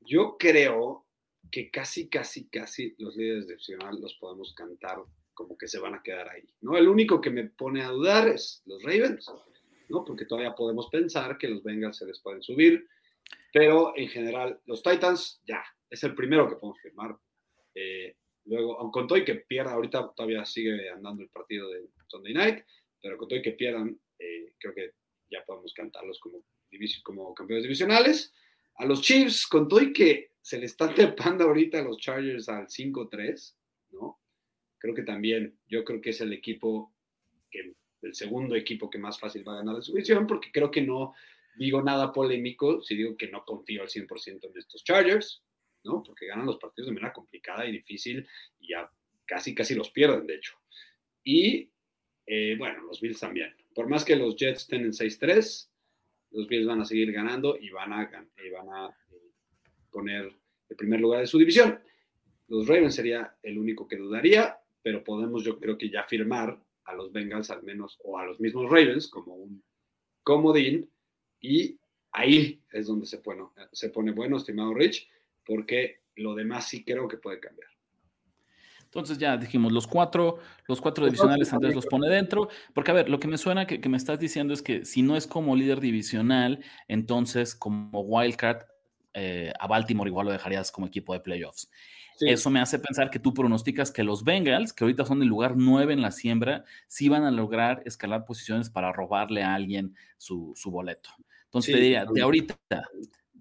Yo 0.00 0.36
creo 0.38 1.06
que 1.50 1.70
casi, 1.70 2.08
casi, 2.08 2.48
casi 2.48 2.94
los 2.98 3.16
líderes 3.16 3.46
de 3.46 3.54
divisional 3.54 4.00
los 4.00 4.14
podemos 4.14 4.54
cantar 4.54 4.98
como 5.34 5.56
que 5.56 5.68
se 5.68 5.78
van 5.78 5.94
a 5.94 6.02
quedar 6.02 6.28
ahí, 6.28 6.44
¿no? 6.60 6.76
El 6.76 6.88
único 6.88 7.20
que 7.20 7.30
me 7.30 7.44
pone 7.44 7.82
a 7.82 7.88
dudar 7.88 8.28
es 8.28 8.62
los 8.66 8.82
Ravens, 8.82 9.32
¿no? 9.88 10.04
Porque 10.04 10.26
todavía 10.26 10.54
podemos 10.54 10.88
pensar 10.88 11.38
que 11.38 11.48
los 11.48 11.62
Bengals 11.62 11.96
se 11.96 12.06
les 12.06 12.20
pueden 12.20 12.42
subir, 12.42 12.86
pero 13.52 13.96
en 13.96 14.08
general 14.08 14.60
los 14.66 14.82
Titans 14.82 15.40
ya, 15.46 15.64
es 15.88 16.04
el 16.04 16.14
primero 16.14 16.48
que 16.48 16.56
podemos 16.56 16.80
firmar. 16.80 17.16
Eh, 17.74 18.16
luego, 18.44 18.78
aunque 18.78 18.92
con 18.92 19.06
todo 19.06 19.18
y 19.18 19.24
que 19.24 19.36
pierda, 19.36 19.72
ahorita 19.72 20.12
todavía 20.14 20.44
sigue 20.44 20.90
andando 20.90 21.22
el 21.22 21.30
partido 21.30 21.70
de 21.70 21.88
Sunday 22.06 22.34
Night, 22.34 22.64
pero 23.00 23.16
con 23.16 23.28
todo 23.28 23.38
y 23.38 23.42
que 23.42 23.52
pierdan, 23.52 23.98
eh, 24.18 24.52
creo 24.58 24.74
que 24.74 24.92
ya 25.30 25.44
podemos 25.44 25.72
cantarlos 25.72 26.20
como, 26.20 26.44
como 27.02 27.34
campeones 27.34 27.64
divisionales. 27.64 28.32
A 28.80 28.86
los 28.86 29.02
Chiefs, 29.02 29.46
con 29.46 29.68
todo 29.68 29.82
y 29.82 29.92
que 29.92 30.30
se 30.40 30.58
le 30.58 30.64
está 30.64 30.94
trepando 30.94 31.44
ahorita 31.44 31.80
a 31.80 31.82
los 31.82 31.98
Chargers 31.98 32.48
al 32.48 32.66
5-3, 32.66 33.54
¿no? 33.90 34.18
Creo 34.78 34.94
que 34.94 35.02
también, 35.02 35.58
yo 35.68 35.84
creo 35.84 36.00
que 36.00 36.10
es 36.10 36.20
el 36.22 36.32
equipo, 36.32 36.94
que, 37.50 37.74
el 38.00 38.14
segundo 38.14 38.56
equipo 38.56 38.88
que 38.88 38.96
más 38.96 39.20
fácil 39.20 39.46
va 39.46 39.52
a 39.52 39.56
ganar 39.56 39.74
la 39.74 39.82
subvención, 39.82 40.26
porque 40.26 40.50
creo 40.50 40.70
que 40.70 40.80
no 40.80 41.12
digo 41.58 41.82
nada 41.82 42.10
polémico 42.10 42.80
si 42.80 42.96
digo 42.96 43.18
que 43.18 43.28
no 43.28 43.44
confío 43.44 43.82
al 43.82 43.88
100% 43.88 44.48
en 44.48 44.58
estos 44.58 44.82
Chargers, 44.82 45.42
¿no? 45.84 46.02
Porque 46.02 46.26
ganan 46.26 46.46
los 46.46 46.56
partidos 46.56 46.86
de 46.86 46.94
manera 46.94 47.12
complicada 47.12 47.66
y 47.66 47.72
difícil 47.72 48.26
y 48.58 48.70
ya 48.70 48.90
casi, 49.26 49.54
casi 49.54 49.74
los 49.74 49.90
pierden, 49.90 50.26
de 50.26 50.36
hecho. 50.36 50.54
Y 51.22 51.70
eh, 52.26 52.56
bueno, 52.56 52.82
los 52.84 52.98
Bills 52.98 53.20
también. 53.20 53.54
Por 53.74 53.88
más 53.88 54.06
que 54.06 54.16
los 54.16 54.36
Jets 54.36 54.62
estén 54.62 54.84
en 54.84 54.92
6-3, 54.92 55.69
los 56.30 56.46
Bills 56.46 56.66
van 56.66 56.80
a 56.80 56.84
seguir 56.84 57.12
ganando 57.12 57.56
y 57.56 57.70
van 57.70 57.92
a, 57.92 58.10
y 58.44 58.50
van 58.50 58.68
a 58.68 58.86
eh, 58.88 59.32
poner 59.90 60.32
el 60.68 60.76
primer 60.76 61.00
lugar 61.00 61.20
de 61.20 61.26
su 61.26 61.38
división. 61.38 61.80
Los 62.48 62.66
Ravens 62.66 62.94
sería 62.94 63.36
el 63.42 63.58
único 63.58 63.86
que 63.86 63.96
dudaría, 63.96 64.58
pero 64.82 65.04
podemos 65.04 65.44
yo 65.44 65.58
creo 65.58 65.78
que 65.78 65.90
ya 65.90 66.02
firmar 66.04 66.60
a 66.84 66.94
los 66.94 67.12
Bengals 67.12 67.50
al 67.50 67.62
menos 67.62 67.98
o 68.02 68.18
a 68.18 68.26
los 68.26 68.40
mismos 68.40 68.70
Ravens 68.70 69.08
como 69.08 69.34
un 69.34 69.62
comodín 70.22 70.90
y 71.40 71.78
ahí 72.12 72.62
es 72.70 72.86
donde 72.86 73.06
se 73.06 73.18
pone, 73.18 73.44
se 73.72 73.90
pone 73.90 74.12
bueno, 74.12 74.36
estimado 74.36 74.74
Rich, 74.74 75.08
porque 75.44 76.00
lo 76.16 76.34
demás 76.34 76.68
sí 76.68 76.84
creo 76.84 77.08
que 77.08 77.16
puede 77.16 77.40
cambiar. 77.40 77.70
Entonces 78.90 79.18
ya 79.18 79.36
dijimos, 79.36 79.70
los 79.70 79.86
cuatro, 79.86 80.38
los 80.66 80.80
cuatro 80.80 81.04
divisionales 81.04 81.52
Andrés 81.52 81.76
los 81.76 81.86
pone 81.86 82.08
dentro, 82.08 82.48
porque 82.74 82.90
a 82.90 82.94
ver, 82.94 83.08
lo 83.08 83.20
que 83.20 83.28
me 83.28 83.38
suena 83.38 83.64
que, 83.64 83.88
me 83.88 83.96
estás 83.96 84.18
diciendo 84.18 84.52
es 84.52 84.62
que 84.62 84.84
si 84.84 85.02
no 85.02 85.16
es 85.16 85.28
como 85.28 85.54
líder 85.54 85.78
divisional, 85.78 86.64
entonces 86.88 87.54
como 87.54 88.00
wildcard 88.00 88.64
eh, 89.14 89.52
a 89.60 89.68
Baltimore 89.68 90.10
igual 90.10 90.26
lo 90.26 90.32
dejarías 90.32 90.72
como 90.72 90.88
equipo 90.88 91.12
de 91.12 91.20
playoffs. 91.20 91.70
Eso 92.20 92.50
me 92.50 92.60
hace 92.60 92.78
pensar 92.78 93.10
que 93.10 93.18
tú 93.18 93.32
pronosticas 93.32 93.90
que 93.90 94.04
los 94.04 94.24
Bengals, 94.24 94.72
que 94.72 94.84
ahorita 94.84 95.06
son 95.06 95.22
el 95.22 95.28
lugar 95.28 95.54
9 95.56 95.92
en 95.92 96.02
la 96.02 96.10
siembra, 96.10 96.64
sí 96.86 97.08
van 97.08 97.24
a 97.24 97.30
lograr 97.30 97.82
escalar 97.86 98.24
posiciones 98.24 98.68
para 98.68 98.92
robarle 98.92 99.42
a 99.42 99.54
alguien 99.54 99.94
su, 100.18 100.54
boleto. 100.66 101.10
Entonces 101.44 101.74
te 101.74 101.80
diría, 101.80 102.04
de 102.04 102.20
ahorita, 102.20 102.58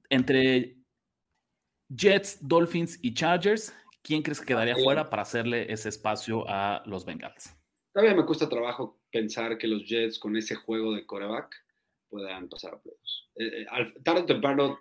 entre 0.10 0.78
Jets, 1.90 2.38
Dolphins 2.42 3.00
y 3.02 3.14
Chargers, 3.14 3.74
¿quién 4.02 4.22
crees 4.22 4.40
que 4.40 4.48
quedaría 4.48 4.76
fuera 4.76 5.10
para 5.10 5.22
hacerle 5.22 5.72
ese 5.72 5.90
espacio 5.90 6.46
a 6.48 6.84
los 6.86 7.06
Bengals? 7.06 7.56
Todavía 7.94 8.16
me 8.16 8.26
cuesta 8.26 8.48
trabajo 8.48 9.02
pensar 9.12 9.58
que 9.58 9.68
los 9.68 9.86
Jets 9.88 10.20
con 10.20 10.36
ese 10.38 10.56
juego 10.56 10.94
de 10.94 11.06
coreback 11.06 11.56
puedan 12.10 12.50
pasar 12.50 12.76
a 12.76 12.82
playoffs. 12.82 13.30
Eh, 13.36 13.64
eh 13.64 13.94
tarde 14.04 14.22
o 14.22 14.26
temprano 14.26 14.80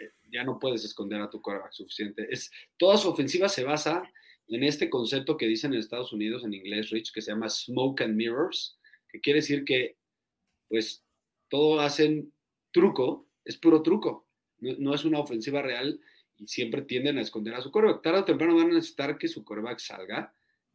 eh, 0.00 0.12
ya 0.32 0.44
no 0.44 0.58
puedes 0.58 0.84
esconder 0.84 1.20
a 1.20 1.30
tu 1.30 1.40
coreback 1.40 1.72
suficiente. 1.72 2.26
Es, 2.30 2.50
toda 2.76 2.96
su 2.96 3.08
ofensiva 3.08 3.48
se 3.48 3.64
basa 3.64 4.02
en 4.48 4.62
este 4.62 4.88
concepto 4.88 5.36
que 5.36 5.46
dicen 5.46 5.72
en 5.72 5.80
Estados 5.80 6.12
Unidos 6.12 6.44
en 6.44 6.54
inglés, 6.54 6.90
Rich, 6.90 7.12
que 7.12 7.20
se 7.20 7.32
llama 7.32 7.48
smoke 7.48 8.02
and 8.02 8.14
mirrors, 8.14 8.78
que 9.08 9.20
quiere 9.20 9.40
decir 9.40 9.64
que 9.64 9.96
pues 10.68 11.04
todo 11.48 11.80
hacen 11.80 12.32
truco, 12.72 13.28
es 13.44 13.56
puro 13.56 13.82
truco, 13.82 14.28
no 14.58 14.94
es 14.94 15.04
una 15.04 15.20
ofensiva 15.20 15.62
real 15.62 16.00
y 16.38 16.46
siempre 16.46 16.82
tienden 16.82 17.18
a 17.18 17.22
esconder 17.22 17.54
a 17.54 17.62
su 17.62 17.70
coreback. 17.70 18.02
Tarde 18.02 18.20
o 18.20 18.24
temprano 18.24 18.56
van 18.56 18.70
a 18.70 18.74
necesitar 18.74 19.18
que 19.18 19.28
su 19.28 19.44
coreback 19.44 19.78
salga 19.78 20.32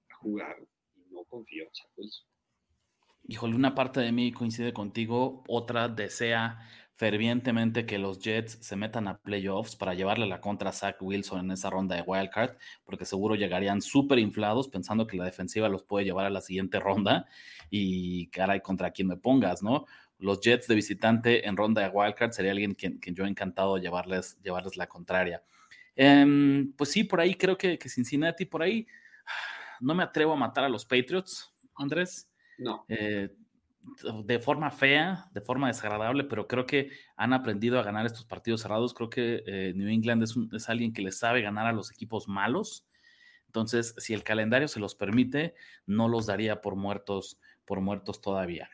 a 0.10 0.16
jugar 0.16 0.58
y 0.96 1.14
no 1.14 1.24
confío. 1.26 1.66
O 1.66 1.74
sea, 1.74 1.86
pues... 1.96 2.26
Híjole, 3.28 3.56
una 3.56 3.76
parte 3.76 4.00
de 4.00 4.12
mí 4.12 4.32
coincide 4.32 4.74
contigo, 4.74 5.44
otra 5.48 5.88
desea 5.88 6.60
fervientemente 7.02 7.88
que 7.88 7.98
los 7.98 8.20
Jets 8.20 8.60
se 8.62 8.76
metan 8.76 9.08
a 9.08 9.18
playoffs 9.18 9.76
para 9.76 9.96
llevarle 9.96 10.28
la 10.28 10.40
contra 10.40 10.70
a 10.70 10.72
Zach 10.72 11.02
Wilson 11.02 11.40
en 11.40 11.50
esa 11.50 11.72
ronda 11.72 11.96
de 11.96 12.04
wildcard, 12.04 12.58
porque 12.84 13.06
seguro 13.06 13.34
llegarían 13.34 13.82
súper 13.82 14.20
inflados 14.20 14.68
pensando 14.68 15.08
que 15.08 15.18
la 15.18 15.26
defensiva 15.26 15.68
los 15.68 15.82
puede 15.82 16.06
llevar 16.06 16.28
a 16.28 16.30
la 16.30 16.42
siguiente 16.42 16.80
ronda 16.80 17.26
y 17.72 18.28
caray, 18.28 18.62
contra 18.62 18.92
quien 18.92 19.08
me 19.08 19.18
pongas, 19.18 19.64
¿no? 19.64 19.88
Los 20.22 20.40
Jets 20.40 20.68
de 20.68 20.76
visitante 20.76 21.48
en 21.48 21.58
ronda 21.58 21.82
de 21.82 21.90
wildcard 21.90 22.32
sería 22.32 22.52
alguien 22.52 22.76
que, 22.76 23.00
que 23.00 23.12
yo 23.12 23.26
he 23.26 23.28
encantado 23.28 23.78
llevarles, 23.78 24.40
llevarles 24.42 24.78
la 24.78 24.88
contraria. 24.88 25.44
Em, 25.96 26.72
pues 26.74 26.92
sí, 26.92 27.04
por 27.04 27.20
ahí 27.20 27.36
creo 27.36 27.58
que, 27.58 27.78
que, 27.78 27.90
Cincinnati, 27.90 28.46
por 28.46 28.62
ahí 28.62 28.88
no 29.82 29.96
me 29.96 30.04
atrevo 30.04 30.34
a 30.34 30.38
matar 30.38 30.64
a 30.64 30.70
los 30.70 30.86
Patriots, 30.86 31.54
Andrés. 31.76 32.30
No. 32.58 32.86
Eh, 32.88 33.36
de 34.24 34.38
forma 34.38 34.70
fea, 34.70 35.26
de 35.34 35.42
forma 35.42 35.68
desagradable, 35.68 36.24
pero 36.26 36.48
creo 36.48 36.68
que 36.68 36.92
han 37.16 37.34
aprendido 37.34 37.80
a 37.80 37.84
ganar 37.84 38.06
estos 38.06 38.26
partidos 38.26 38.62
cerrados. 38.62 38.94
Creo 38.94 39.10
que 39.10 39.44
eh, 39.48 39.74
New 39.76 39.88
England 39.88 40.22
es, 40.22 40.36
es, 40.54 40.70
alguien 40.70 40.94
que 40.94 41.02
le 41.02 41.12
sabe 41.12 41.42
ganar 41.42 41.66
a 41.66 41.74
los 41.74 41.92
equipos 41.92 42.28
malos. 42.28 42.86
Entonces, 43.48 43.96
si 43.98 44.14
el 44.14 44.24
calendario 44.24 44.68
se 44.68 44.80
los 44.80 44.94
permite, 44.94 45.56
no 45.88 46.08
los 46.08 46.28
daría 46.28 46.62
por 46.62 46.76
muertos, 46.76 47.40
por 47.66 47.82
muertos 47.82 48.22
todavía. 48.22 48.70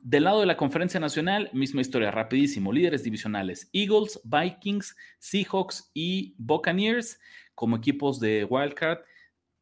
Del 0.00 0.24
lado 0.24 0.40
de 0.40 0.46
la 0.46 0.56
conferencia 0.56 1.00
nacional, 1.00 1.50
misma 1.52 1.80
historia, 1.80 2.10
rapidísimo. 2.10 2.72
Líderes 2.72 3.02
divisionales, 3.02 3.68
Eagles, 3.72 4.20
Vikings, 4.24 4.96
Seahawks 5.18 5.90
y 5.94 6.34
Buccaneers 6.38 7.20
como 7.56 7.76
equipos 7.76 8.20
de 8.20 8.44
wildcard. 8.44 9.00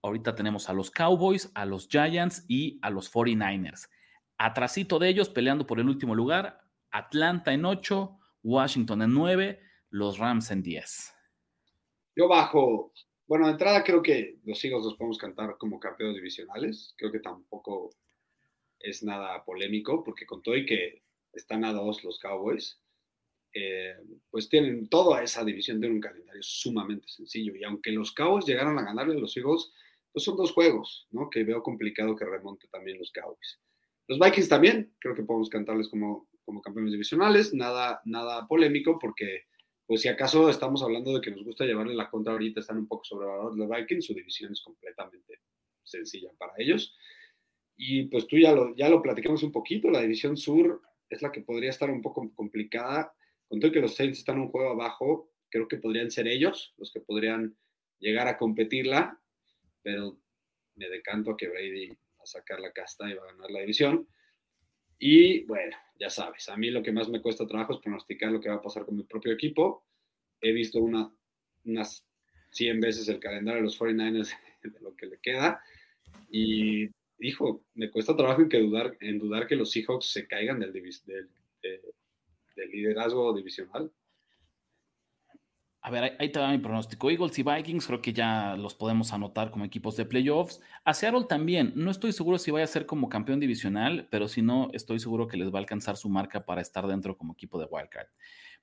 Ahorita 0.03 0.35
tenemos 0.35 0.69
a 0.69 0.75
los 0.75 0.91
Cowboys, 0.91 1.51
a 1.55 1.65
los 1.65 1.89
Giants 1.89 2.45
y 2.47 2.79
a 2.83 2.91
los 2.91 3.11
49ers. 3.11 3.89
Atrasito 4.37 4.99
de 4.99 5.09
ellos, 5.09 5.31
peleando 5.31 5.67
por 5.67 5.81
el 5.81 5.89
último 5.89 6.15
lugar, 6.15 6.61
Atlanta 6.91 7.55
en 7.55 7.65
8, 7.65 8.19
Washington 8.43 9.03
en 9.03 9.15
9, 9.15 9.61
los 9.89 10.19
Rams 10.19 10.51
en 10.51 10.63
10. 10.63 11.15
Yo 12.17 12.29
bajo, 12.29 12.93
bueno, 13.27 13.47
de 13.47 13.53
entrada 13.53 13.83
creo 13.83 14.03
que 14.03 14.39
los 14.45 14.63
Eagles 14.63 14.85
los 14.85 14.97
podemos 14.97 15.19
cantar 15.19 15.57
como 15.57 15.81
campeones 15.81 16.17
divisionales. 16.17 16.95
Creo 16.99 17.11
que 17.11 17.21
tampoco 17.21 17.91
es 18.85 19.03
nada 19.03 19.45
polémico, 19.45 20.05
porque 20.05 20.27
con 20.27 20.43
todo 20.43 20.57
y 20.57 20.67
que 20.67 21.03
están 21.33 21.65
a 21.65 21.73
dos 21.73 22.05
los 22.05 22.19
Cowboys, 22.19 22.81
eh, 23.53 23.97
pues 24.31 24.49
tienen 24.49 24.89
toda 24.89 25.23
esa 25.23 25.45
división 25.45 25.81
de 25.81 25.89
un 25.89 26.01
calendario 26.01 26.43
sumamente 26.43 27.09
sencillo. 27.09 27.55
Y 27.57 27.65
aunque 27.65 27.93
los 27.93 28.13
Cowboys 28.13 28.45
llegaron 28.45 28.79
a 28.79 28.83
ganarle 28.83 29.15
a 29.17 29.21
los 29.21 29.37
Eagles, 29.37 29.73
pues 30.13 30.25
son 30.25 30.37
dos 30.37 30.53
juegos, 30.53 31.09
¿no? 31.11 31.31
Que 31.31 31.45
veo 31.45 31.63
complicado 31.63 32.15
que 32.15 32.25
remonte 32.25 32.69
también 32.69 32.99
los 32.99 33.11
Cowboys. 33.13 33.61
Los 34.07 34.19
Vikings 34.19 34.49
también, 34.49 34.95
creo 34.99 35.15
que 35.15 35.23
podemos 35.23 35.49
cantarles 35.49 35.89
como, 35.89 36.29
como 36.45 36.61
campeones 36.61 36.93
divisionales, 36.93 37.55
nada, 37.55 38.03
nada 38.05 38.47
polémico, 38.47 38.99
porque 38.99 39.45
pues 39.87 40.03
si 40.03 40.09
acaso 40.09 40.49
estamos 40.49 40.83
hablando 40.83 41.15
de 41.15 41.21
que 41.21 41.31
nos 41.31 41.45
gusta 41.45 41.65
llevarle 41.65 41.95
la 41.95 42.11
contra 42.11 42.33
ahorita, 42.33 42.61
están 42.61 42.79
un 42.79 42.89
poco 42.89 43.05
sobrevalorados 43.05 43.57
los 43.57 43.69
Vikings, 43.69 44.07
su 44.07 44.15
división 44.15 44.53
es 44.53 44.63
completamente 44.63 45.41
sencilla 45.83 46.31
para 46.39 46.53
ellos. 46.59 46.97
Y 47.77 48.05
pues 48.05 48.27
tú 48.27 48.39
ya 48.39 48.53
lo, 48.53 48.75
ya 48.77 48.89
lo 48.89 49.03
platicamos 49.03 49.43
un 49.43 49.53
poquito, 49.53 49.91
la 49.91 50.01
división 50.01 50.37
sur 50.37 50.81
es 51.09 51.23
la 51.23 51.33
que 51.33 51.41
podría 51.41 51.71
estar 51.71 51.91
un 51.91 52.03
poco 52.03 52.31
complicada. 52.35 53.13
Con 53.49 53.61
todo 53.61 53.73
que 53.73 53.81
los 53.81 53.95
Saints 53.95 54.19
están 54.19 54.39
un 54.39 54.49
juego 54.49 54.71
abajo, 54.71 55.31
creo 55.49 55.69
que 55.69 55.77
podrían 55.77 56.11
ser 56.11 56.27
ellos 56.27 56.75
los 56.77 56.93
que 56.93 57.01
podrían 57.01 57.57
llegar 57.99 58.27
a 58.29 58.37
competirla, 58.37 59.21
pero 59.83 60.19
me 60.77 60.89
decanto 60.89 61.33
a 61.33 61.37
que 61.37 61.49
Brady 61.49 61.89
va 61.91 62.23
a 62.23 62.27
sacar 62.27 62.61
la 62.61 62.73
casta 62.73 63.09
y 63.09 63.15
va 63.15 63.23
a 63.23 63.33
ganar 63.33 63.51
la 63.51 63.61
división. 63.61 64.09
Y 64.99 65.45
bueno, 65.45 65.77
ya 65.99 66.11
sabes, 66.11 66.49
a 66.49 66.57
mí 66.57 66.71
lo 66.71 66.83
que 66.83 66.93
más 66.93 67.09
me 67.09 67.21
cuesta 67.21 67.47
trabajo 67.47 67.75
es 67.75 67.81
pronosticar 67.81 68.33
lo 68.33 68.41
que 68.41 68.49
va 68.49 68.57
a 68.57 68.63
pasar 68.63 68.85
con 68.85 68.97
mi 68.97 69.05
propio 69.05 69.33
equipo. 69.33 69.85
He 70.41 70.53
visto 70.53 70.81
una, 70.81 71.13
unas 71.65 72.07
100 72.51 72.81
veces 72.81 73.09
el 73.09 73.21
calendario 73.21 73.61
de 73.61 73.65
los 73.65 73.79
49ers 73.79 74.33
de 74.63 74.81
lo 74.81 74.97
que 74.97 75.07
le 75.07 75.19
queda 75.19 75.63
y 76.31 76.89
hijo, 77.19 77.65
me 77.75 77.91
cuesta 77.91 78.17
trabajo 78.17 78.43
en, 78.43 78.49
que 78.49 78.59
dudar, 78.61 78.97
en 79.01 79.19
dudar 79.19 79.47
que 79.47 79.57
los 79.57 79.71
Seahawks 79.71 80.11
se 80.11 80.27
caigan 80.27 80.61
del, 80.61 80.73
liderazgo 82.73 83.35
divisional. 83.35 83.91
A 85.81 85.91
ver, 85.91 86.17
ahí 86.19 86.33
te 86.33 86.39
va 86.39 86.51
mi 86.51 86.59
pronóstico. 86.59 87.11
Eagles 87.11 87.39
y 87.39 87.43
Vikings 87.43 87.87
creo 87.87 88.01
que 88.01 88.15
ya 88.15 88.57
los 88.57 88.75
podemos 88.75 89.13
anotar 89.13 89.51
como 89.51 89.67
equipos 89.67 89.97
de 89.97 90.07
playoffs. 90.07 90.63
A 90.83 90.95
Seattle 90.95 91.27
también. 91.29 91.75
No 91.77 91.91
estoy 91.91 92.13
seguro 92.13 92.39
si 92.39 92.51
vaya 92.51 92.65
a 92.65 92.69
ser 92.69 92.87
como 92.87 93.11
campeón 93.11 93.39
divisional, 93.39 94.09
pero 94.11 94.27
si 94.27 94.41
no, 94.41 94.71
estoy 94.73 94.99
seguro 94.99 95.29
que 95.29 95.37
les 95.37 95.53
va 95.53 95.59
a 95.59 95.61
alcanzar 95.61 95.99
su 95.99 96.09
marca 96.09 96.47
para 96.47 96.63
estar 96.63 96.87
dentro 96.87 97.19
como 97.19 97.35
equipo 97.35 97.59
de 97.59 97.67
wildcard. 97.67 98.07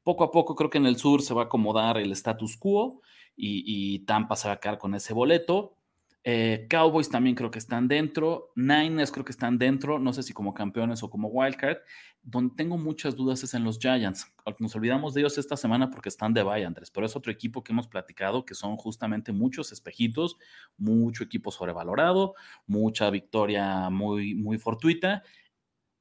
Poco 0.02 0.24
a 0.24 0.32
poco 0.32 0.56
creo 0.56 0.72
que 0.72 0.80
en 0.80 0.88
el 0.88 0.98
sur 0.98 1.22
se 1.22 1.36
va 1.36 1.44
a 1.44 1.46
acomodar 1.46 2.00
el 2.00 2.12
status 2.14 2.58
quo 2.58 3.04
y, 3.36 3.64
y 3.68 4.00
Tampa 4.00 4.36
se 4.36 4.48
va 4.48 4.56
a 4.56 4.60
quedar 4.60 4.80
con 4.80 4.96
ese 4.96 5.14
boleto. 5.14 5.78
Eh, 6.24 6.68
Cowboys 6.70 7.10
también 7.10 7.36
creo 7.36 7.50
que 7.50 7.60
están 7.60 7.88
dentro. 7.88 8.52
Niners 8.56 9.12
creo 9.12 9.26
que 9.26 9.32
están 9.32 9.58
dentro. 9.58 9.98
No 10.00 10.14
sé 10.14 10.24
si 10.24 10.34
como 10.34 10.54
campeones 10.54 11.02
o 11.04 11.10
como 11.10 11.30
wildcard. 11.30 11.78
Donde 12.22 12.54
tengo 12.56 12.78
muchas 12.78 13.16
dudas 13.16 13.44
es 13.44 13.54
en 13.54 13.64
los 13.64 13.80
Giants. 13.80 14.32
Nos 14.60 14.76
olvidamos 14.76 15.14
de 15.14 15.22
ellos 15.22 15.38
esta 15.38 15.58
semana 15.58 15.90
porque 15.90 16.10
están 16.10 16.34
de 16.34 16.44
bye, 16.44 16.66
Andrés. 16.66 16.92
Pero 16.92 17.06
es 17.06 17.16
otro 17.16 17.32
equipo 17.32 17.64
que 17.64 17.72
hemos 17.72 17.88
platicado 17.88 18.46
que 18.46 18.54
son 18.54 18.78
justamente 18.78 19.32
muchos 19.32 19.72
espejitos, 19.72 20.38
mucho 20.78 21.24
equipo 21.24 21.52
sobrevalorado, 21.52 22.36
mucha 22.68 23.10
victoria 23.10 23.90
muy, 23.90 24.36
muy 24.36 24.60
fortuita. 24.60 25.24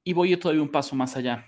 Y 0.05 0.13
voy 0.13 0.37
todavía 0.37 0.63
un 0.63 0.71
paso 0.71 0.95
más 0.97 1.17
allá. 1.17 1.47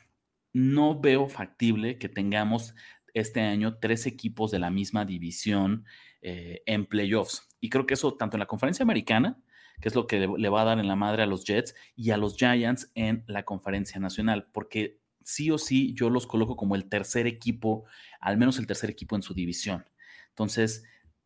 No 0.54 0.98
veo 0.98 1.28
factible 1.28 1.98
que 1.98 2.08
tengamos 2.08 2.74
este 3.14 3.40
año 3.40 3.78
tres 3.78 4.06
equipos 4.06 4.50
de 4.50 4.58
la 4.58 4.70
misma 4.70 5.04
división 5.04 5.84
eh, 6.22 6.62
en 6.66 6.86
playoffs. 6.86 7.48
Y 7.60 7.68
creo 7.68 7.86
que 7.86 7.94
eso 7.94 8.14
tanto 8.14 8.36
en 8.36 8.40
la 8.40 8.46
conferencia 8.46 8.82
americana, 8.82 9.42
que 9.80 9.88
es 9.88 9.94
lo 9.94 10.06
que 10.06 10.26
le, 10.26 10.48
va 10.48 10.62
a 10.62 10.64
dar 10.64 10.78
en 10.78 10.88
la 10.88 10.96
madre 10.96 11.22
a 11.22 11.26
los 11.26 11.44
Jets, 11.44 11.74
y 11.96 12.10
a 12.10 12.16
los 12.16 12.36
Giants 12.36 12.90
en 12.94 13.24
la 13.26 13.44
conferencia 13.44 14.00
nacional, 14.00 14.48
porque 14.52 15.00
sí 15.24 15.50
o 15.50 15.58
sí 15.58 15.94
yo 15.94 16.10
los 16.10 16.26
coloco 16.26 16.56
como 16.56 16.74
el 16.76 16.88
tercer 16.88 17.26
equipo, 17.26 17.84
al 18.20 18.38
menos 18.38 18.58
el 18.58 18.66
tercer 18.66 18.90
equipo 18.90 19.16
en 19.16 19.22
su 19.22 19.34
división. 19.34 19.84
Entonces, 20.30 20.84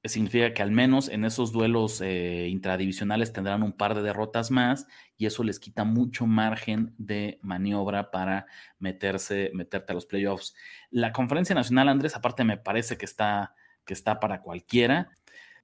significa 0.08 0.52
que 0.52 0.62
al 0.62 0.70
menos 0.70 1.08
en 1.08 1.24
esos 1.24 1.52
duelos 1.52 2.00
eh, 2.00 2.48
intradivisionales 2.48 3.32
tendrán 3.32 3.62
un 3.62 3.72
par 3.72 3.94
de 3.94 4.02
derrotas 4.02 4.50
más 4.50 4.86
y 5.16 5.26
eso 5.26 5.42
les 5.42 5.58
quita 5.58 5.84
mucho 5.84 6.26
margen 6.26 6.94
de 6.98 7.38
maniobra 7.42 8.10
para 8.10 8.46
meterse, 8.78 9.50
meterte 9.54 9.92
a 9.92 9.94
los 9.94 10.06
playoffs. 10.06 10.54
La 10.90 11.12
conferencia 11.12 11.54
nacional, 11.54 11.88
Andrés, 11.88 12.16
aparte 12.16 12.44
me 12.44 12.56
parece 12.56 12.96
que 12.96 13.04
está, 13.04 13.54
que 13.86 13.94
está 13.94 14.20
para 14.20 14.42
cualquiera. 14.42 15.10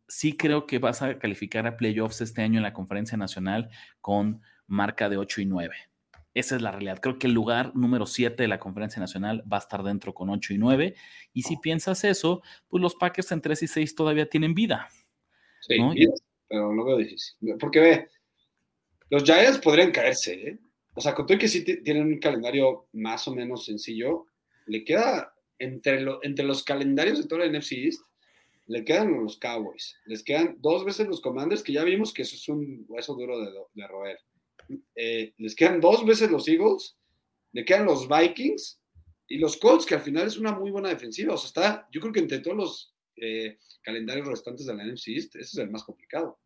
Sí 0.08 0.36
creo 0.36 0.66
que 0.66 0.78
vas 0.78 1.02
a 1.02 1.18
calificar 1.18 1.66
a 1.66 1.76
playoffs 1.76 2.20
este 2.20 2.42
año 2.42 2.58
en 2.58 2.62
la 2.62 2.72
conferencia 2.72 3.18
nacional 3.18 3.70
con 4.00 4.40
marca 4.66 5.08
de 5.08 5.18
8 5.18 5.42
y 5.42 5.46
9. 5.46 5.74
Esa 6.34 6.56
es 6.56 6.62
la 6.62 6.70
realidad. 6.70 6.98
Creo 7.00 7.18
que 7.18 7.26
el 7.26 7.34
lugar 7.34 7.76
número 7.76 8.06
7 8.06 8.42
de 8.42 8.48
la 8.48 8.58
conferencia 8.58 9.00
nacional 9.00 9.44
va 9.50 9.58
a 9.58 9.60
estar 9.60 9.82
dentro 9.82 10.14
con 10.14 10.30
8 10.30 10.54
y 10.54 10.58
9. 10.58 10.94
Y 11.34 11.42
si 11.42 11.58
piensas 11.58 12.04
eso, 12.04 12.42
pues 12.68 12.80
los 12.80 12.94
Packers 12.94 13.32
en 13.32 13.42
3 13.42 13.62
y 13.62 13.66
6 13.66 13.94
todavía 13.94 14.28
tienen 14.28 14.54
vida. 14.54 14.88
Sí, 15.60 15.76
pero 16.48 16.72
lo 16.72 16.84
veo 16.84 16.96
difícil. 16.96 17.36
Porque 17.58 17.80
ve, 17.80 18.08
los 19.10 19.24
Giants 19.24 19.58
podrían 19.58 19.90
caerse, 19.90 20.48
¿eh? 20.48 20.58
O 20.94 21.00
sea, 21.00 21.14
con 21.14 21.26
todo 21.26 21.38
que 21.38 21.48
sí 21.48 21.64
tienen 21.64 22.04
un 22.04 22.18
calendario 22.18 22.88
más 22.92 23.26
o 23.28 23.34
menos 23.34 23.64
sencillo, 23.64 24.26
le 24.66 24.84
queda 24.84 25.34
entre, 25.58 26.04
entre 26.22 26.44
los 26.44 26.64
calendarios 26.64 27.18
de 27.18 27.28
toda 27.28 27.46
la 27.46 27.58
NFC 27.58 27.72
East, 27.72 28.02
le 28.72 28.84
quedan 28.84 29.22
los 29.22 29.38
Cowboys, 29.38 29.96
les 30.06 30.22
quedan 30.24 30.56
dos 30.60 30.84
veces 30.84 31.06
los 31.06 31.20
Commanders, 31.20 31.62
que 31.62 31.74
ya 31.74 31.84
vimos 31.84 32.12
que 32.12 32.22
eso 32.22 32.36
es 32.36 32.48
un 32.48 32.84
hueso 32.88 33.14
duro 33.14 33.38
de, 33.38 33.52
de 33.74 33.86
roer 33.86 34.18
eh, 34.94 35.34
les 35.38 35.54
quedan 35.54 35.80
dos 35.80 36.04
veces 36.04 36.30
los 36.30 36.48
Eagles, 36.48 36.96
le 37.52 37.64
quedan 37.64 37.86
los 37.86 38.08
Vikings 38.08 38.80
y 39.28 39.38
los 39.38 39.56
Colts, 39.56 39.86
que 39.86 39.94
al 39.94 40.02
final 40.02 40.26
es 40.26 40.38
una 40.38 40.52
muy 40.52 40.70
buena 40.70 40.88
defensiva. 40.88 41.34
O 41.34 41.36
sea, 41.36 41.48
está, 41.48 41.88
yo 41.92 42.00
creo 42.00 42.12
que 42.12 42.20
entre 42.20 42.40
todos 42.40 42.56
los 42.56 42.94
eh, 43.16 43.58
calendarios 43.82 44.28
restantes 44.28 44.66
de 44.66 44.74
la 44.74 44.84
NFC 44.84 45.08
East, 45.08 45.36
ese 45.36 45.40
es 45.40 45.58
el 45.58 45.70
más 45.70 45.84
complicado. 45.84 46.38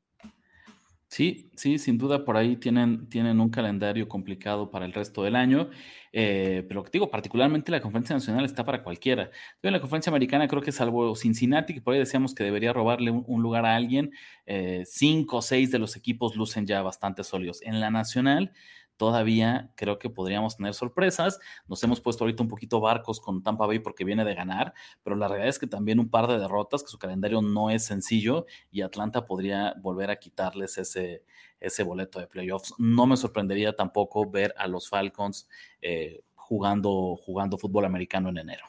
Sí, 1.09 1.51
sí, 1.57 1.79
sin 1.79 1.99
duda 1.99 2.25
por 2.25 2.37
ahí 2.37 2.57
tienen, 2.57 3.09
tienen 3.09 3.39
un 3.41 3.49
calendario 3.49 4.09
complicado 4.09 4.71
para 4.71 4.85
el 4.85 4.93
resto 4.93 5.23
del 5.23 5.37
año, 5.37 5.71
eh, 6.13 6.65
pero 6.69 6.85
digo, 6.93 7.11
particularmente 7.11 7.71
la 7.71 7.81
conferencia 7.81 8.17
nacional 8.17 8.45
está 8.45 8.65
para 8.65 8.83
cualquiera. 8.83 9.31
En 9.63 9.73
la 9.73 9.81
conferencia 9.81 10.11
americana 10.11 10.49
creo 10.49 10.63
que 10.63 10.73
salvo 10.73 11.15
Cincinnati, 11.15 11.75
que 11.75 11.81
por 11.81 11.95
ahí 11.95 12.01
decíamos 12.01 12.35
que 12.35 12.43
debería 12.43 12.73
robarle 12.73 13.13
un, 13.13 13.43
lugar 13.43 13.65
a 13.67 13.77
alguien, 13.77 14.11
eh, 14.47 14.83
cinco 14.85 15.37
o 15.37 15.43
seis 15.43 15.71
de 15.71 15.79
los 15.79 15.97
equipos 15.97 16.35
lucen 16.35 16.67
ya 16.67 16.83
bastante 16.83 17.23
sólidos. 17.23 17.63
En 17.63 17.79
la 17.81 17.91
nacional, 17.91 18.53
todavía 18.97 19.71
creo 19.77 19.99
que 19.99 20.11
podríamos 20.11 20.57
tener 20.57 20.75
sorpresas. 20.75 21.39
Nos 21.69 21.83
hemos 21.83 22.01
puesto 22.01 22.25
ahorita 22.25 22.43
un 22.43 22.49
poquito 22.49 22.81
barcos 22.81 23.21
con 23.21 23.43
Tampa 23.43 23.67
Bay 23.67 23.79
porque 23.79 24.05
viene 24.05 24.25
de 24.25 24.35
ganar, 24.35 24.75
pero 25.03 25.17
la 25.17 25.29
realidad 25.29 25.49
es 25.49 25.59
que 25.59 25.67
también 25.67 25.99
un 25.99 26.09
par 26.09 26.27
de 26.27 26.39
derrotas, 26.39 26.83
que 26.83 26.89
su 26.89 26.99
calendario 26.99 27.43
no 27.43 27.71
es 27.71 27.85
sencillo 27.85 28.47
y 28.71 28.83
Atlanta 28.83 29.27
podría 29.27 29.75
volver 29.81 30.11
a 30.11 30.17
quitarles 30.17 30.79
ese, 30.79 31.25
ese 31.61 31.83
boleto 31.83 32.21
de 32.21 32.27
playoffs. 32.27 32.75
No 32.79 33.07
me 33.07 33.17
sorprendería 33.17 33.75
tampoco 33.75 34.29
ver 34.31 34.55
a 34.57 34.67
los 34.67 34.89
Falcons 34.89 35.49
eh, 35.81 36.23
jugando, 36.35 37.17
jugando 37.17 37.59
fútbol 37.59 37.85
americano 37.85 38.29
en 38.29 38.39
enero. 38.39 38.65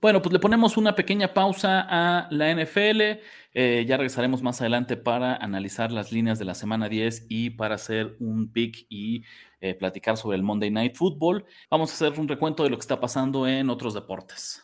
Bueno, 0.00 0.22
pues 0.22 0.32
le 0.32 0.38
ponemos 0.38 0.76
una 0.76 0.94
pequeña 0.94 1.34
pausa 1.34 1.84
a 1.88 2.28
la 2.30 2.54
NFL. 2.54 3.20
Eh, 3.52 3.84
ya 3.84 3.96
regresaremos 3.96 4.42
más 4.42 4.60
adelante 4.60 4.96
para 4.96 5.34
analizar 5.34 5.90
las 5.90 6.12
líneas 6.12 6.38
de 6.38 6.44
la 6.44 6.54
semana 6.54 6.88
10 6.88 7.26
y 7.28 7.50
para 7.50 7.74
hacer 7.74 8.16
un 8.20 8.52
pick 8.52 8.86
y 8.88 9.24
eh, 9.60 9.74
platicar 9.74 10.16
sobre 10.16 10.36
el 10.36 10.44
Monday 10.44 10.70
Night 10.70 10.94
Football. 10.94 11.44
Vamos 11.68 11.90
a 11.90 11.94
hacer 11.94 12.20
un 12.20 12.28
recuento 12.28 12.62
de 12.62 12.70
lo 12.70 12.76
que 12.76 12.82
está 12.82 13.00
pasando 13.00 13.48
en 13.48 13.70
otros 13.70 13.92
deportes. 13.92 14.62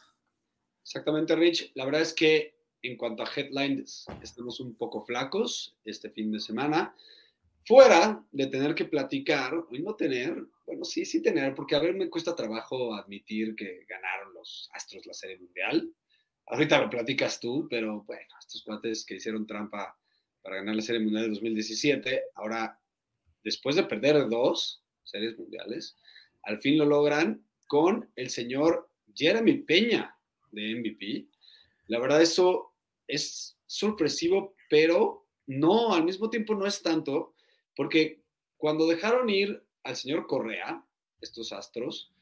Exactamente, 0.85 1.35
Rich. 1.35 1.72
La 1.74 1.85
verdad 1.85 2.03
es 2.03 2.12
que 2.12 2.55
en 2.82 2.97
cuanto 2.97 3.24
a 3.24 3.28
headlines, 3.35 4.07
estamos 4.22 4.61
un 4.61 4.76
poco 4.76 5.05
flacos 5.05 5.76
este 5.85 6.11
fin 6.11 6.30
de 6.30 6.39
semana. 6.39 6.95
Fuera 7.66 8.22
de 8.30 8.46
tener 8.48 8.74
que 8.74 8.84
platicar, 8.84 9.52
y 9.70 9.80
no 9.80 9.94
tener, 9.94 10.36
bueno, 10.66 10.84
sí, 10.84 11.04
sí 11.04 11.22
tener, 11.22 11.54
porque 11.54 11.74
a 11.74 11.80
ver, 11.80 11.94
me 11.94 12.10
cuesta 12.10 12.36
trabajo 12.36 12.94
admitir 12.94 13.54
que 13.56 13.86
ganaron 13.88 14.34
los 14.34 14.68
Astros 14.74 15.06
la 15.06 15.14
Serie 15.14 15.38
Mundial. 15.38 15.90
Ahorita 16.46 16.80
lo 16.80 16.90
platicas 16.90 17.40
tú, 17.40 17.66
pero 17.70 18.02
bueno, 18.02 18.34
estos 18.38 18.62
cuates 18.62 19.06
que 19.06 19.16
hicieron 19.16 19.46
trampa 19.46 19.98
para 20.42 20.56
ganar 20.56 20.76
la 20.76 20.82
Serie 20.82 21.00
Mundial 21.00 21.24
de 21.24 21.30
2017, 21.30 22.22
ahora, 22.34 22.78
después 23.42 23.76
de 23.76 23.84
perder 23.84 24.28
dos 24.28 24.82
series 25.02 25.38
mundiales, 25.38 25.96
al 26.42 26.60
fin 26.60 26.76
lo 26.76 26.84
logran 26.84 27.42
con 27.66 28.10
el 28.14 28.28
señor 28.28 28.90
Jeremy 29.14 29.58
Peña 29.58 30.14
de 30.52 30.74
MVP. 30.74 31.28
La 31.86 31.98
verdad, 31.98 32.20
eso 32.20 32.74
es 33.06 33.56
sorpresivo, 33.66 34.54
pero 34.68 35.26
no, 35.46 35.94
al 35.94 36.04
mismo 36.04 36.30
tiempo 36.30 36.54
no 36.54 36.66
es 36.66 36.82
tanto, 36.82 37.34
porque 37.77 38.22
cuando 38.57 38.87
dejaron 38.87 39.29
ir 39.31 39.62
al 39.83 39.97
señor 39.97 40.27
Correa, 40.27 40.85
estos 41.20 41.53
astros, 41.53 42.12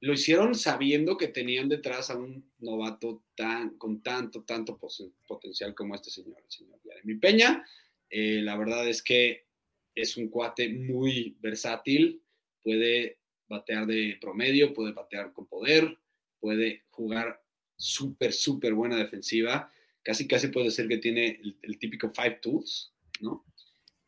lo 0.00 0.12
hicieron 0.12 0.54
sabiendo 0.54 1.16
que 1.16 1.28
tenían 1.28 1.68
detrás 1.68 2.10
a 2.10 2.16
un 2.16 2.50
novato 2.58 3.22
tan, 3.34 3.76
con 3.78 4.02
tanto, 4.02 4.44
tanto 4.44 4.78
potencial 5.26 5.74
como 5.74 5.94
este 5.94 6.10
señor, 6.10 6.42
el 6.44 6.50
señor 6.50 6.80
Jeremy 6.82 7.14
Peña. 7.14 7.66
Eh, 8.10 8.40
la 8.42 8.56
verdad 8.56 8.86
es 8.88 9.02
que 9.02 9.46
es 9.94 10.16
un 10.16 10.28
cuate 10.28 10.68
muy 10.68 11.36
versátil, 11.40 12.22
puede 12.62 13.18
batear 13.48 13.86
de 13.86 14.18
promedio, 14.20 14.74
puede 14.74 14.92
batear 14.92 15.32
con 15.32 15.46
poder, 15.46 15.98
puede 16.40 16.84
jugar 16.90 17.42
súper, 17.76 18.32
súper 18.32 18.74
buena 18.74 18.96
defensiva. 18.96 19.72
Casi, 20.02 20.28
casi 20.28 20.48
puede 20.48 20.70
ser 20.70 20.88
que 20.88 20.98
tiene 20.98 21.40
el, 21.62 21.78
típico 21.78 22.10
five 22.10 22.38
tools, 22.42 22.92
¿no? 23.20 23.44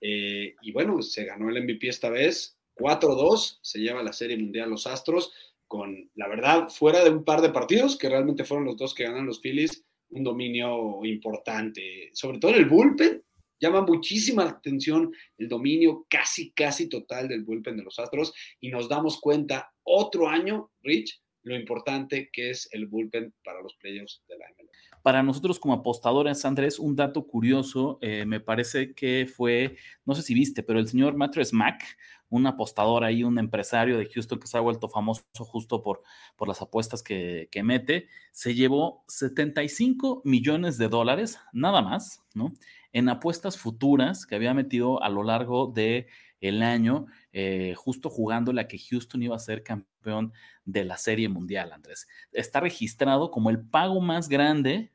Eh, 0.00 0.54
y 0.62 0.72
bueno, 0.72 1.02
se 1.02 1.24
ganó 1.24 1.48
el 1.48 1.62
MVP 1.62 1.88
esta 1.88 2.10
vez, 2.10 2.58
4-2, 2.76 3.58
se 3.60 3.80
lleva 3.80 4.02
la 4.02 4.12
Serie 4.12 4.36
Mundial 4.36 4.70
los 4.70 4.86
Astros, 4.86 5.32
con, 5.66 6.10
la 6.14 6.28
verdad, 6.28 6.68
fuera 6.68 7.04
de 7.04 7.10
un 7.10 7.24
par 7.24 7.42
de 7.42 7.50
partidos, 7.50 7.96
que 7.96 8.08
realmente 8.08 8.44
fueron 8.44 8.64
los 8.66 8.76
dos 8.76 8.94
que 8.94 9.04
ganan 9.04 9.26
los 9.26 9.40
Phillies, 9.40 9.84
un 10.10 10.24
dominio 10.24 11.04
importante, 11.04 12.10
sobre 12.14 12.38
todo 12.38 12.52
en 12.52 12.58
el 12.58 12.66
bullpen, 12.66 13.22
llama 13.60 13.82
muchísima 13.82 14.44
atención 14.44 15.12
el 15.36 15.48
dominio 15.48 16.06
casi, 16.08 16.52
casi 16.52 16.88
total 16.88 17.28
del 17.28 17.44
bullpen 17.44 17.76
de 17.76 17.82
los 17.82 17.98
Astros 17.98 18.32
y 18.60 18.68
nos 18.70 18.88
damos 18.88 19.20
cuenta 19.20 19.72
otro 19.82 20.28
año, 20.28 20.70
Rich, 20.82 21.20
lo 21.48 21.56
importante 21.56 22.30
que 22.30 22.50
es 22.50 22.68
el 22.72 22.86
bullpen 22.86 23.34
para 23.42 23.62
los 23.62 23.74
playoffs 23.74 24.22
de 24.28 24.38
la 24.38 24.46
MLB. 24.50 25.02
Para 25.02 25.22
nosotros 25.22 25.58
como 25.58 25.74
apostadores, 25.74 26.44
Andrés, 26.44 26.78
un 26.78 26.94
dato 26.94 27.26
curioso, 27.26 27.98
eh, 28.02 28.26
me 28.26 28.40
parece 28.40 28.92
que 28.94 29.26
fue, 29.26 29.76
no 30.04 30.14
sé 30.14 30.22
si 30.22 30.34
viste, 30.34 30.62
pero 30.62 30.78
el 30.78 30.88
señor 30.88 31.16
Mattress 31.16 31.52
Mac, 31.52 31.82
un 32.28 32.46
apostador 32.46 33.04
ahí, 33.04 33.24
un 33.24 33.38
empresario 33.38 33.96
de 33.96 34.06
Houston 34.06 34.38
que 34.38 34.46
se 34.46 34.58
ha 34.58 34.60
vuelto 34.60 34.88
famoso 34.88 35.24
justo 35.32 35.82
por, 35.82 36.02
por 36.36 36.48
las 36.48 36.60
apuestas 36.60 37.02
que, 37.02 37.48
que 37.50 37.62
mete, 37.62 38.08
se 38.32 38.54
llevó 38.54 39.04
75 39.08 40.20
millones 40.24 40.76
de 40.76 40.88
dólares, 40.88 41.38
nada 41.52 41.80
más, 41.80 42.22
¿no? 42.34 42.52
En 42.92 43.08
apuestas 43.08 43.56
futuras 43.56 44.26
que 44.26 44.34
había 44.34 44.52
metido 44.52 45.02
a 45.02 45.08
lo 45.08 45.22
largo 45.22 45.68
de 45.68 46.06
el 46.40 46.62
año, 46.62 47.06
eh, 47.32 47.74
justo 47.76 48.10
jugando 48.10 48.52
la 48.52 48.68
que 48.68 48.78
Houston 48.78 49.22
iba 49.22 49.36
a 49.36 49.40
ser 49.40 49.62
campeón 49.62 50.32
de 50.64 50.84
la 50.84 50.96
Serie 50.96 51.28
Mundial, 51.28 51.72
Andrés. 51.72 52.06
Está 52.32 52.60
registrado 52.60 53.30
como 53.30 53.50
el 53.50 53.60
pago 53.60 54.00
más 54.00 54.28
grande 54.28 54.90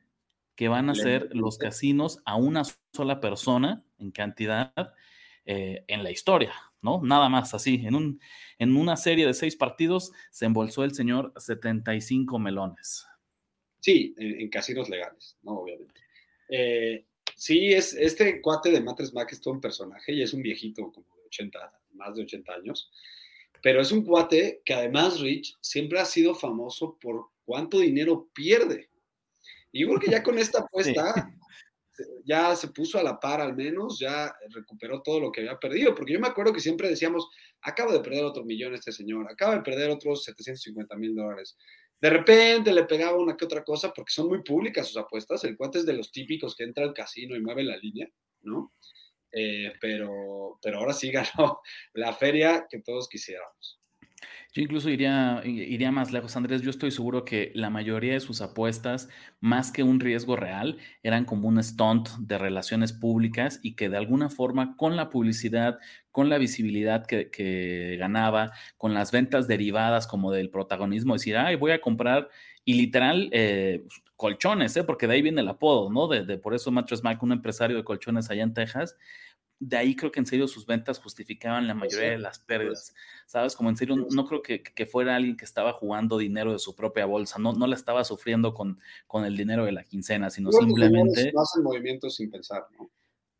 que 0.56 0.68
van 0.68 0.88
a 0.88 0.92
hacer 0.92 1.28
los 1.32 1.58
casinos 1.58 2.20
a 2.24 2.36
una 2.36 2.62
sola 2.92 3.20
persona 3.20 3.84
en 3.98 4.12
cantidad 4.12 4.72
eh, 5.44 5.84
en 5.88 6.02
la 6.04 6.10
historia, 6.10 6.52
¿no? 6.80 7.02
Nada 7.02 7.28
más 7.28 7.54
así. 7.54 7.82
En, 7.84 7.94
un, 7.94 8.20
en 8.58 8.76
una 8.76 8.96
serie 8.96 9.26
de 9.26 9.34
seis 9.34 9.56
partidos 9.56 10.12
se 10.30 10.46
embolsó 10.46 10.84
el 10.84 10.94
señor 10.94 11.32
75 11.36 12.38
melones. 12.38 13.04
Sí, 13.80 14.14
en, 14.16 14.48
casinos 14.48 14.88
legales, 14.88 15.36
¿no? 15.42 15.58
Obviamente. 15.58 16.00
Eh, 16.48 17.04
sí, 17.36 17.72
es, 17.72 17.92
este 17.92 18.40
cuate 18.40 18.70
de 18.70 18.80
Matres 18.80 19.12
Mac 19.12 19.30
es 19.32 19.40
todo 19.40 19.52
un 19.52 19.60
personaje 19.60 20.12
y 20.12 20.22
es 20.22 20.32
un 20.32 20.40
viejito 20.40 20.90
como 20.90 21.13
80, 21.34 21.72
más 21.92 22.14
de 22.14 22.22
80 22.22 22.52
años. 22.52 22.90
Pero 23.62 23.80
es 23.80 23.92
un 23.92 24.04
cuate 24.04 24.62
que 24.64 24.74
además, 24.74 25.20
Rich, 25.20 25.56
siempre 25.60 25.98
ha 25.98 26.04
sido 26.04 26.34
famoso 26.34 26.98
por 27.00 27.28
cuánto 27.44 27.78
dinero 27.78 28.28
pierde. 28.34 28.90
Y 29.72 29.82
yo 29.82 29.88
creo 29.88 30.00
que 30.00 30.10
ya 30.10 30.22
con 30.22 30.38
esta 30.38 30.58
apuesta 30.60 31.34
ya 32.24 32.56
se 32.56 32.68
puso 32.68 32.98
a 32.98 33.02
la 33.02 33.20
par 33.20 33.40
al 33.40 33.54
menos, 33.54 33.98
ya 33.98 34.34
recuperó 34.50 35.02
todo 35.02 35.20
lo 35.20 35.32
que 35.32 35.40
había 35.42 35.58
perdido, 35.58 35.94
porque 35.94 36.12
yo 36.12 36.20
me 36.20 36.26
acuerdo 36.26 36.52
que 36.52 36.60
siempre 36.60 36.88
decíamos, 36.88 37.28
acaba 37.62 37.92
de 37.92 38.00
perder 38.00 38.24
otro 38.24 38.44
millón 38.44 38.74
este 38.74 38.92
señor, 38.92 39.30
acaba 39.30 39.56
de 39.56 39.62
perder 39.62 39.90
otros 39.90 40.24
750 40.24 40.96
mil 40.96 41.14
dólares. 41.14 41.56
De 42.00 42.10
repente 42.10 42.72
le 42.72 42.84
pegaba 42.84 43.18
una 43.18 43.36
que 43.36 43.44
otra 43.44 43.62
cosa, 43.62 43.92
porque 43.92 44.12
son 44.12 44.28
muy 44.28 44.42
públicas 44.42 44.88
sus 44.88 44.96
apuestas, 44.96 45.44
el 45.44 45.56
cuate 45.56 45.78
es 45.78 45.86
de 45.86 45.94
los 45.94 46.10
típicos 46.10 46.54
que 46.56 46.64
entra 46.64 46.84
al 46.84 46.92
casino 46.92 47.36
y 47.36 47.40
mueve 47.40 47.62
la 47.64 47.76
línea, 47.76 48.08
¿no? 48.42 48.72
Eh, 49.34 49.72
pero, 49.80 50.58
pero 50.62 50.78
ahora 50.78 50.92
sí 50.92 51.10
ganó 51.12 51.60
la 51.92 52.12
feria 52.12 52.66
que 52.70 52.80
todos 52.80 53.08
quisiéramos. 53.08 53.80
Yo 54.54 54.62
incluso 54.62 54.88
iría, 54.88 55.42
iría 55.44 55.90
más 55.90 56.12
lejos, 56.12 56.36
Andrés. 56.36 56.62
Yo 56.62 56.70
estoy 56.70 56.92
seguro 56.92 57.24
que 57.24 57.50
la 57.56 57.70
mayoría 57.70 58.12
de 58.12 58.20
sus 58.20 58.40
apuestas, 58.40 59.08
más 59.40 59.72
que 59.72 59.82
un 59.82 59.98
riesgo 59.98 60.36
real, 60.36 60.78
eran 61.02 61.24
como 61.24 61.48
un 61.48 61.60
stunt 61.60 62.10
de 62.20 62.38
relaciones 62.38 62.92
públicas 62.92 63.58
y 63.64 63.74
que 63.74 63.88
de 63.88 63.96
alguna 63.96 64.30
forma 64.30 64.76
con 64.76 64.94
la 64.94 65.10
publicidad, 65.10 65.78
con 66.12 66.28
la 66.28 66.38
visibilidad 66.38 67.04
que, 67.04 67.96
ganaba, 67.98 68.52
con 68.76 68.94
las 68.94 69.10
ventas 69.10 69.48
derivadas 69.48 70.06
como 70.06 70.30
del 70.30 70.50
protagonismo, 70.50 71.14
decir, 71.14 71.36
ay, 71.36 71.56
voy 71.56 71.72
a 71.72 71.80
comprar 71.80 72.28
y 72.64 72.74
literal 72.74 73.28
eh, 73.32 73.84
colchones, 74.16 74.76
¿eh? 74.76 74.84
porque 74.84 75.06
de 75.06 75.14
ahí 75.14 75.22
viene 75.22 75.40
el 75.40 75.48
apodo, 75.48 75.90
¿no? 75.90 76.08
De, 76.08 76.38
por 76.38 76.54
eso 76.54 76.70
Mattress 76.70 77.02
Mac, 77.02 77.22
un 77.22 77.32
empresario 77.32 77.76
de 77.76 77.84
colchones 77.84 78.30
allá 78.30 78.42
en 78.42 78.54
Texas, 78.54 78.96
de 79.60 79.76
ahí 79.76 79.94
creo 79.94 80.10
que 80.10 80.20
en 80.20 80.26
serio 80.26 80.48
sus 80.48 80.66
ventas 80.66 80.98
justificaban 80.98 81.66
la 81.66 81.74
mayoría 81.74 82.10
de 82.10 82.18
las 82.18 82.38
pérdidas, 82.38 82.94
¿sabes? 83.26 83.54
Como 83.54 83.70
en 83.70 83.76
serio, 83.76 83.96
no 83.96 84.26
creo 84.26 84.42
que, 84.42 84.86
fuera 84.86 85.16
alguien 85.16 85.36
que 85.36 85.44
estaba 85.44 85.72
jugando 85.72 86.18
dinero 86.18 86.52
de 86.52 86.58
su 86.58 86.74
propia 86.74 87.06
bolsa, 87.06 87.38
no, 87.38 87.52
no 87.52 87.66
la 87.66 87.76
estaba 87.76 88.04
sufriendo 88.04 88.52
con, 88.52 88.78
con 89.06 89.24
el 89.24 89.36
dinero 89.36 89.64
de 89.64 89.72
la 89.72 89.84
quincena, 89.84 90.30
sino 90.30 90.50
simplemente... 90.52 91.32
No 91.32 91.42
hacen 91.42 91.62
movimientos 91.62 92.16
sin 92.16 92.30
pensar, 92.30 92.66
¿no? 92.78 92.90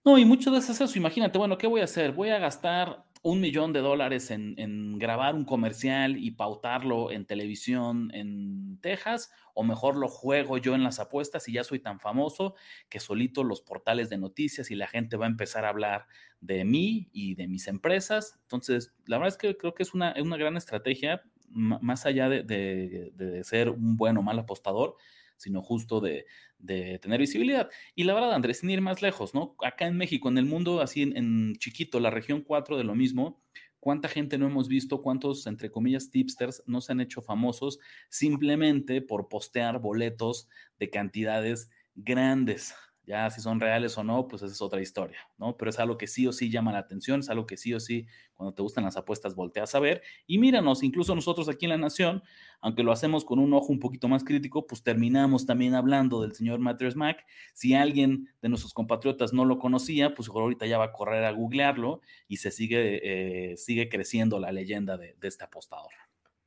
No, 0.04 0.18
y 0.18 0.24
muchas 0.24 0.52
veces 0.52 0.80
eso, 0.80 0.98
imagínate, 0.98 1.38
bueno, 1.38 1.56
¿qué 1.56 1.66
voy 1.66 1.80
a 1.80 1.84
hacer? 1.84 2.12
Voy 2.12 2.28
a 2.28 2.38
gastar 2.38 3.04
un 3.24 3.40
millón 3.40 3.72
de 3.72 3.80
dólares 3.80 4.30
en, 4.30 4.98
grabar 4.98 5.34
un 5.34 5.46
comercial 5.46 6.18
y 6.18 6.32
pautarlo 6.32 7.10
en 7.10 7.24
televisión 7.24 8.10
en 8.12 8.78
Texas, 8.82 9.32
o 9.54 9.64
mejor 9.64 9.96
lo 9.96 10.08
juego 10.08 10.58
yo 10.58 10.74
en 10.74 10.84
las 10.84 11.00
apuestas 11.00 11.48
y 11.48 11.54
ya 11.54 11.64
soy 11.64 11.78
tan 11.78 12.00
famoso 12.00 12.54
que 12.90 13.00
solito 13.00 13.42
los 13.42 13.62
portales 13.62 14.10
de 14.10 14.18
noticias 14.18 14.70
y 14.70 14.74
la 14.74 14.86
gente 14.86 15.16
va 15.16 15.24
a 15.24 15.30
empezar 15.30 15.64
a 15.64 15.70
hablar 15.70 16.06
de 16.42 16.66
mí 16.66 17.08
y 17.12 17.34
de 17.34 17.48
mis 17.48 17.66
empresas. 17.66 18.38
Entonces, 18.42 18.94
la 19.06 19.16
verdad 19.16 19.32
es 19.32 19.38
que 19.38 19.56
creo 19.56 19.72
que 19.72 19.84
es 19.84 19.94
una, 19.94 20.12
gran 20.12 20.58
estrategia, 20.58 21.22
más 21.48 22.04
allá 22.04 22.28
de 22.28 23.40
ser 23.42 23.70
un 23.70 23.96
buen 23.96 24.18
o 24.18 24.22
mal 24.22 24.38
apostador, 24.38 24.96
sino 25.44 25.62
justo 25.62 26.00
de, 26.00 26.26
tener 26.66 27.20
visibilidad. 27.20 27.68
Y 27.94 28.04
la 28.04 28.14
verdad, 28.14 28.32
Andrés, 28.32 28.60
sin 28.60 28.70
ir 28.70 28.80
más 28.80 29.02
lejos, 29.02 29.34
¿no? 29.34 29.54
Acá 29.62 29.86
en 29.86 29.98
México, 29.98 30.30
en 30.30 30.38
el 30.38 30.46
mundo, 30.46 30.80
así 30.80 31.02
en, 31.02 31.54
chiquito, 31.56 32.00
la 32.00 32.10
región 32.10 32.40
4 32.40 32.78
de 32.78 32.84
lo 32.84 32.94
mismo, 32.94 33.42
¿cuánta 33.78 34.08
gente 34.08 34.38
no 34.38 34.46
hemos 34.46 34.66
visto? 34.66 35.02
¿Cuántos, 35.02 35.46
entre 35.46 35.70
comillas, 35.70 36.10
tipsters 36.10 36.62
no 36.66 36.80
se 36.80 36.92
han 36.92 37.02
hecho 37.02 37.20
famosos 37.20 37.78
simplemente 38.08 39.02
por 39.02 39.28
postear 39.28 39.78
boletos 39.78 40.48
de 40.78 40.88
cantidades 40.88 41.68
grandes? 41.94 42.74
Ya 43.06 43.28
si 43.30 43.40
son 43.42 43.60
reales 43.60 43.98
o 43.98 44.04
no, 44.04 44.28
pues 44.28 44.42
esa 44.42 44.52
es 44.52 44.62
otra 44.62 44.80
historia, 44.80 45.18
¿no? 45.36 45.56
Pero 45.56 45.70
es 45.70 45.78
algo 45.78 45.98
que 45.98 46.06
sí 46.06 46.26
o 46.26 46.32
sí 46.32 46.50
llama 46.50 46.72
la 46.72 46.78
atención, 46.78 47.20
es 47.20 47.28
algo 47.28 47.46
que 47.46 47.56
sí 47.56 47.74
o 47.74 47.80
sí, 47.80 48.06
cuando 48.32 48.54
te 48.54 48.62
gustan 48.62 48.84
las 48.84 48.96
apuestas, 48.96 49.34
volteas 49.34 49.74
a 49.74 49.80
ver. 49.80 50.02
Y 50.26 50.38
míranos, 50.38 50.82
incluso 50.82 51.14
nosotros 51.14 51.48
aquí 51.48 51.66
en 51.66 51.70
La 51.70 51.76
Nación, 51.76 52.22
aunque 52.60 52.82
lo 52.82 52.92
hacemos 52.92 53.24
con 53.24 53.38
un 53.38 53.52
ojo 53.52 53.72
un 53.72 53.78
poquito 53.78 54.08
más 54.08 54.24
crítico, 54.24 54.66
pues 54.66 54.82
terminamos 54.82 55.44
también 55.44 55.74
hablando 55.74 56.22
del 56.22 56.34
señor 56.34 56.60
Matters 56.60 56.96
Mac. 56.96 57.26
Si 57.52 57.74
alguien 57.74 58.30
de 58.40 58.48
nuestros 58.48 58.72
compatriotas 58.72 59.32
no 59.32 59.44
lo 59.44 59.58
conocía, 59.58 60.14
pues 60.14 60.28
ahorita 60.28 60.66
ya 60.66 60.78
va 60.78 60.86
a 60.86 60.92
correr 60.92 61.24
a 61.24 61.32
googlearlo 61.32 62.00
y 62.26 62.38
se 62.38 62.50
sigue, 62.50 63.52
eh, 63.52 63.56
sigue 63.58 63.88
creciendo 63.88 64.40
la 64.40 64.50
leyenda 64.50 64.96
de, 64.96 65.14
de 65.20 65.28
este 65.28 65.44
apostador. 65.44 65.92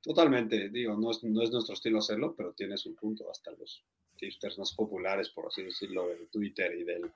Totalmente, 0.02 0.70
digo, 0.70 0.96
no 0.96 1.12
es, 1.12 1.24
no 1.24 1.42
es 1.42 1.52
nuestro 1.52 1.74
estilo 1.74 2.00
hacerlo, 2.00 2.34
pero 2.36 2.54
tienes 2.54 2.86
un 2.86 2.96
punto 2.96 3.30
hasta 3.30 3.52
los 3.52 3.84
tipsters 4.18 4.58
más 4.58 4.74
populares, 4.74 5.30
por 5.30 5.48
así 5.48 5.64
decirlo, 5.64 6.08
de 6.08 6.28
Twitter 6.32 6.74
y 6.78 6.84
del, 6.84 7.12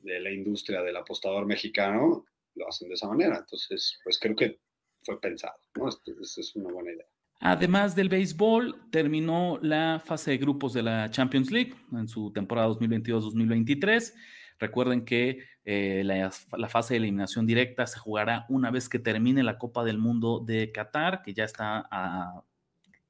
de 0.00 0.20
la 0.20 0.30
industria 0.30 0.82
del 0.82 0.96
apostador 0.96 1.46
mexicano, 1.46 2.24
lo 2.54 2.68
hacen 2.68 2.88
de 2.88 2.94
esa 2.94 3.08
manera. 3.08 3.38
Entonces, 3.38 3.98
pues 4.02 4.18
creo 4.18 4.36
que 4.36 4.58
fue 5.02 5.20
pensado, 5.20 5.58
¿no? 5.76 5.88
Esa 5.88 6.40
es 6.40 6.56
una 6.56 6.72
buena 6.72 6.92
idea. 6.92 7.06
Además 7.40 7.94
del 7.94 8.08
béisbol, 8.08 8.88
terminó 8.90 9.58
la 9.60 10.00
fase 10.02 10.30
de 10.30 10.38
grupos 10.38 10.72
de 10.72 10.82
la 10.82 11.10
Champions 11.10 11.50
League 11.50 11.74
en 11.92 12.08
su 12.08 12.32
temporada 12.32 12.68
2022-2023. 12.68 14.14
Recuerden 14.58 15.04
que 15.04 15.40
eh, 15.64 16.02
la, 16.04 16.32
la, 16.56 16.68
fase 16.68 16.94
de 16.94 16.98
eliminación 16.98 17.46
directa 17.46 17.86
se 17.86 17.98
jugará 17.98 18.46
una 18.48 18.70
vez 18.70 18.88
que 18.88 18.98
termine 18.98 19.42
la 19.42 19.58
Copa 19.58 19.84
del 19.84 19.98
Mundo 19.98 20.40
de 20.40 20.70
Qatar, 20.72 21.22
que 21.22 21.34
ya 21.34 21.44
está 21.44 21.86
a 21.90 22.44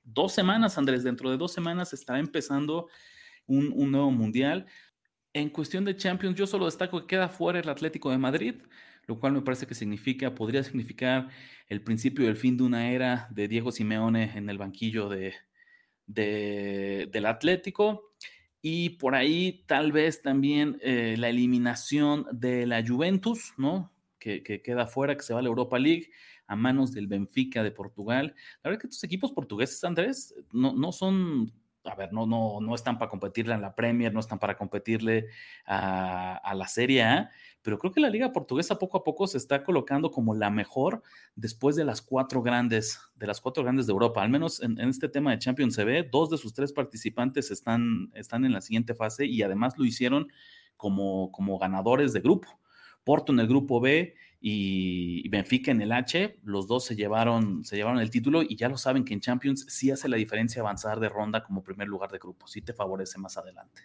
dos 0.05 0.33
semanas, 0.33 0.79
Andrés, 0.79 1.03
dentro 1.03 1.31
de 1.31 1.37
dos 1.37 1.53
semanas 1.53 1.93
estará 1.93 2.19
empezando 2.19 2.89
un, 3.47 3.91
nuevo 3.91 4.11
mundial. 4.11 4.67
En 5.33 5.49
cuestión 5.49 5.85
de 5.85 5.97
Champions, 5.97 6.37
yo 6.37 6.47
solo 6.47 6.67
destaco 6.67 7.01
que 7.01 7.17
queda 7.17 7.29
fuera 7.29 7.59
el 7.59 7.69
Atlético 7.69 8.11
de 8.11 8.19
Madrid, 8.19 8.55
lo 9.07 9.19
cual 9.19 9.33
me 9.33 9.43
parece 9.43 9.67
que 9.67 9.75
significa, 9.75 10.35
podría 10.35 10.63
significar 10.63 11.29
el 11.69 11.83
principio 11.83 12.27
del 12.27 12.37
fin 12.37 12.57
de 12.57 12.63
una 12.63 12.91
era 12.91 13.29
de 13.31 13.49
Diego 13.49 13.73
Simeone 13.73 14.33
en 14.37 14.49
el 14.49 14.59
banquillo 14.59 15.09
de, 15.09 15.35
del 16.07 17.27
Atlético. 17.27 18.13
Y 18.63 18.91
por 18.91 19.15
ahí 19.15 19.65
tal 19.67 19.93
vez 19.93 20.23
también 20.23 20.79
eh, 20.81 21.17
la 21.19 21.29
eliminación 21.29 22.27
de 22.33 22.67
la 22.67 22.83
Juventus, 22.87 23.53
¿no? 23.59 23.93
Que, 24.19 24.43
que, 24.43 24.63
queda 24.63 24.87
fuera, 24.87 25.17
que 25.17 25.23
se 25.23 25.35
va 25.35 25.41
a 25.41 25.43
la 25.43 25.51
Europa 25.51 25.79
League 25.79 26.09
a 26.47 26.57
manos 26.57 26.93
del 26.93 27.07
Benfica 27.07 27.63
de 27.63 27.71
Portugal. 27.71 28.35
La 28.63 28.71
verdad 28.71 28.81
que 28.81 28.87
estos 28.87 29.05
equipos 29.05 29.33
portugueses, 29.33 29.83
Andrés, 29.85 30.35
no, 30.53 30.73
no 30.73 30.93
son 30.93 31.53
a 31.85 31.95
ver, 31.95 32.13
no, 32.13 32.27
no, 32.27 32.61
no 32.61 32.75
están 32.75 32.99
para 32.99 33.11
competirle 33.11 33.55
a 33.55 33.59
la 33.59 33.75
Premier, 33.75 34.13
no 34.13 34.21
están 34.21 34.39
para 34.39 34.57
competirle 34.57 35.29
a, 35.67 36.55
la 36.55 36.67
Serie 36.67 37.03
A, 37.03 37.31
pero 37.63 37.79
creo 37.79 37.93
que 37.93 38.01
la 38.01 38.09
Liga 38.09 38.33
Portuguesa 38.33 38.79
poco 38.79 38.99
a 38.99 39.05
poco 39.05 39.27
se 39.27 39.39
está 39.39 39.63
colocando 39.65 40.11
como 40.11 40.35
la 40.35 40.51
mejor 40.51 41.03
después 41.35 41.77
de 41.77 41.85
las 41.85 42.01
cuatro 42.01 42.43
grandes, 42.43 43.01
de 43.17 43.27
las 43.27 43.41
cuatro 43.41 43.63
grandes 43.63 43.87
de 43.87 43.93
Europa. 43.93 44.23
Al 44.23 44.31
menos 44.31 44.63
en, 44.63 44.79
este 44.81 45.09
tema 45.09 45.33
de 45.33 45.39
Champions 45.39 45.75
se 45.75 45.85
ve, 45.85 46.09
dos 46.11 46.31
de 46.31 46.39
sus 46.39 46.55
tres 46.55 46.73
participantes 46.73 47.51
están, 47.51 48.11
están 48.15 48.45
en 48.45 48.53
la 48.53 48.61
siguiente 48.61 48.95
fase 48.95 49.27
y 49.27 49.43
además 49.43 49.75
lo 49.77 49.85
hicieron 49.85 50.29
como, 50.77 51.31
como 51.33 51.59
ganadores 51.59 52.13
de 52.13 52.21
grupo. 52.21 52.49
Porto 53.05 53.33
en 53.33 53.41
el 53.41 53.47
grupo 53.47 53.81
B 53.81 54.15
y 54.47 55.27
Benfica 55.31 55.71
en 55.71 55.81
el 55.81 55.91
H, 55.91 56.37
los 56.43 56.69
dos 56.69 56.85
se 56.85 56.95
llevaron, 56.95 57.65
se 57.65 57.77
llevaron 57.77 57.99
el 57.99 58.11
título 58.11 58.43
y 58.43 58.57
ya 58.57 58.69
lo 58.69 58.77
saben 58.77 59.03
que 59.03 59.15
en 59.15 59.21
Champions 59.21 59.65
sí 59.71 59.91
hace 59.91 60.07
la 60.07 60.19
diferencia 60.19 60.61
avanzar 60.61 61.01
de 61.01 61.09
ronda 61.09 61.43
como 61.43 61.65
primer 61.65 61.89
lugar 61.89 62.11
de 62.11 62.19
grupo, 62.19 62.47
sí 62.47 62.61
te 62.61 62.75
favorece 62.75 63.19
más 63.19 63.39
adelante. 63.39 63.81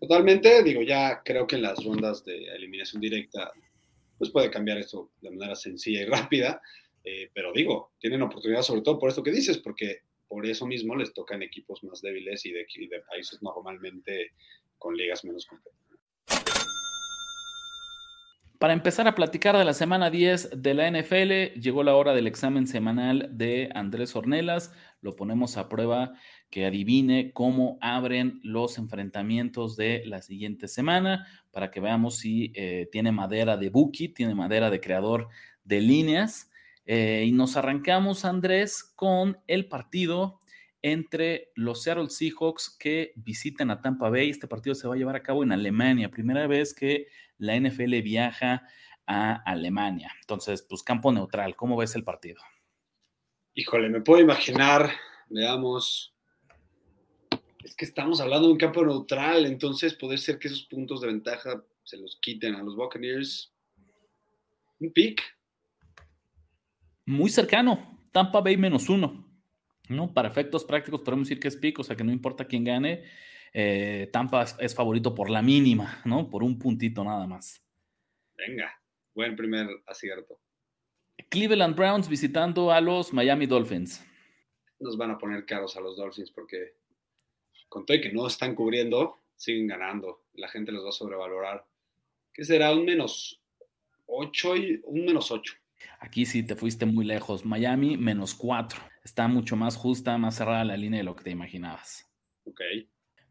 Totalmente, 0.00 0.62
digo, 0.62 0.82
ya 0.82 1.20
creo 1.24 1.48
que 1.48 1.56
en 1.56 1.62
las 1.62 1.84
rondas 1.84 2.24
de 2.24 2.44
eliminación 2.54 3.02
directa, 3.02 3.50
pues 4.18 4.30
puede 4.30 4.52
cambiar 4.52 4.78
esto 4.78 5.10
de 5.20 5.32
manera 5.32 5.56
sencilla 5.56 6.02
y 6.02 6.04
rápida, 6.06 6.62
eh, 7.02 7.32
pero 7.34 7.52
digo, 7.52 7.90
tienen 7.98 8.22
oportunidad 8.22 8.62
sobre 8.62 8.82
todo 8.82 9.00
por 9.00 9.08
esto 9.08 9.24
que 9.24 9.32
dices, 9.32 9.58
porque 9.58 10.02
por 10.28 10.46
eso 10.46 10.64
mismo 10.64 10.94
les 10.94 11.12
tocan 11.12 11.42
equipos 11.42 11.82
más 11.82 12.00
débiles 12.02 12.46
y 12.46 12.52
de, 12.52 12.66
países 13.10 13.42
normalmente 13.42 14.30
con 14.78 14.96
ligas 14.96 15.24
menos 15.24 15.44
competitivas. 15.44 15.81
Para 18.62 18.74
empezar 18.74 19.08
a 19.08 19.16
platicar 19.16 19.58
de 19.58 19.64
la 19.64 19.74
semana 19.74 20.08
10 20.08 20.62
de 20.62 20.74
la 20.74 20.88
NFL, 20.88 21.60
llegó 21.60 21.82
la 21.82 21.96
hora 21.96 22.14
del 22.14 22.28
examen 22.28 22.68
semanal 22.68 23.28
de 23.32 23.70
Andrés 23.74 24.14
Ornelas. 24.14 24.72
Lo 25.00 25.16
ponemos 25.16 25.56
a 25.56 25.68
prueba 25.68 26.12
que 26.48 26.64
adivine 26.64 27.32
cómo 27.32 27.76
abren 27.80 28.38
los 28.44 28.78
enfrentamientos 28.78 29.74
de 29.74 30.04
la 30.06 30.22
siguiente 30.22 30.68
semana 30.68 31.26
para 31.50 31.72
que 31.72 31.80
veamos 31.80 32.18
si 32.18 32.52
eh, 32.54 32.88
tiene 32.92 33.10
madera 33.10 33.56
de 33.56 33.68
Buki, 33.68 34.10
tiene 34.10 34.36
madera 34.36 34.70
de 34.70 34.80
creador 34.80 35.28
de 35.64 35.80
líneas. 35.80 36.48
Eh, 36.86 37.24
y 37.26 37.32
nos 37.32 37.56
arrancamos, 37.56 38.24
Andrés, 38.24 38.84
con 38.94 39.38
el 39.48 39.66
partido 39.66 40.38
entre 40.82 41.52
los 41.54 41.82
Seattle 41.82 42.10
Seahawks 42.10 42.76
que 42.78 43.12
visitan 43.16 43.70
a 43.70 43.80
Tampa 43.80 44.10
Bay. 44.10 44.28
Este 44.28 44.48
partido 44.48 44.74
se 44.74 44.88
va 44.88 44.94
a 44.94 44.98
llevar 44.98 45.16
a 45.16 45.22
cabo 45.22 45.44
en 45.44 45.52
Alemania, 45.52 46.10
primera 46.10 46.46
vez 46.46 46.74
que 46.74 47.06
la 47.38 47.58
NFL 47.58 48.02
viaja 48.02 48.66
a 49.06 49.34
Alemania. 49.34 50.12
Entonces, 50.20 50.62
pues 50.62 50.82
campo 50.82 51.12
neutral, 51.12 51.56
¿cómo 51.56 51.76
ves 51.76 51.94
el 51.94 52.04
partido? 52.04 52.42
Híjole, 53.54 53.88
me 53.88 54.00
puedo 54.00 54.20
imaginar, 54.20 54.90
veamos, 55.28 56.14
es 57.62 57.76
que 57.76 57.84
estamos 57.84 58.20
hablando 58.20 58.48
de 58.48 58.54
un 58.54 58.58
campo 58.58 58.84
neutral, 58.84 59.46
entonces 59.46 59.94
puede 59.94 60.18
ser 60.18 60.38
que 60.38 60.48
esos 60.48 60.64
puntos 60.64 61.00
de 61.00 61.08
ventaja 61.08 61.62
se 61.84 61.96
los 61.96 62.18
quiten 62.20 62.54
a 62.54 62.62
los 62.62 62.76
Buccaneers. 62.76 63.52
Un 64.80 64.92
pick. 64.92 65.22
Muy 67.04 67.30
cercano, 67.30 68.00
Tampa 68.10 68.40
Bay 68.40 68.56
menos 68.56 68.88
uno. 68.88 69.31
¿No? 69.88 70.12
Para 70.12 70.28
efectos 70.28 70.64
prácticos 70.64 71.02
podemos 71.02 71.28
decir 71.28 71.40
que 71.40 71.48
es 71.48 71.56
pick, 71.56 71.78
o 71.78 71.84
sea 71.84 71.96
que 71.96 72.04
no 72.04 72.12
importa 72.12 72.46
quién 72.46 72.64
gane, 72.64 73.04
eh, 73.52 74.08
Tampa 74.12 74.44
es 74.58 74.74
favorito 74.74 75.14
por 75.14 75.28
la 75.28 75.42
mínima, 75.42 76.00
¿no? 76.04 76.30
Por 76.30 76.42
un 76.42 76.58
puntito 76.58 77.04
nada 77.04 77.26
más. 77.26 77.62
Venga, 78.34 78.72
buen 79.14 79.36
primer 79.36 79.68
acierto. 79.86 80.40
Cleveland 81.28 81.76
Browns 81.76 82.08
visitando 82.08 82.72
a 82.72 82.80
los 82.80 83.12
Miami 83.12 83.46
Dolphins. 83.46 84.04
Nos 84.80 84.96
van 84.96 85.12
a 85.12 85.18
poner 85.18 85.44
caros 85.46 85.76
a 85.76 85.80
los 85.80 85.96
Dolphins 85.96 86.30
porque 86.30 86.76
con 87.68 87.86
todo 87.86 88.00
que 88.00 88.12
no 88.12 88.26
están 88.26 88.54
cubriendo, 88.54 89.22
siguen 89.36 89.66
ganando. 89.66 90.24
La 90.34 90.48
gente 90.48 90.72
los 90.72 90.84
va 90.84 90.90
a 90.90 90.92
sobrevalorar. 90.92 91.66
¿Qué 92.32 92.44
será? 92.44 92.72
Un 92.72 92.84
menos 92.84 93.42
8 94.06 94.56
y 94.56 94.80
un 94.84 95.04
menos 95.04 95.30
8. 95.30 95.54
Aquí 96.00 96.26
sí 96.26 96.42
te 96.42 96.56
fuiste 96.56 96.84
muy 96.86 97.04
lejos. 97.04 97.44
Miami 97.44 97.96
menos 97.96 98.34
4. 98.34 98.80
Está 99.04 99.28
mucho 99.28 99.56
más 99.56 99.76
justa, 99.76 100.18
más 100.18 100.36
cerrada 100.36 100.64
la 100.64 100.76
línea 100.76 100.98
de 100.98 101.04
lo 101.04 101.16
que 101.16 101.24
te 101.24 101.30
imaginabas. 101.30 102.10
Ok. 102.44 102.60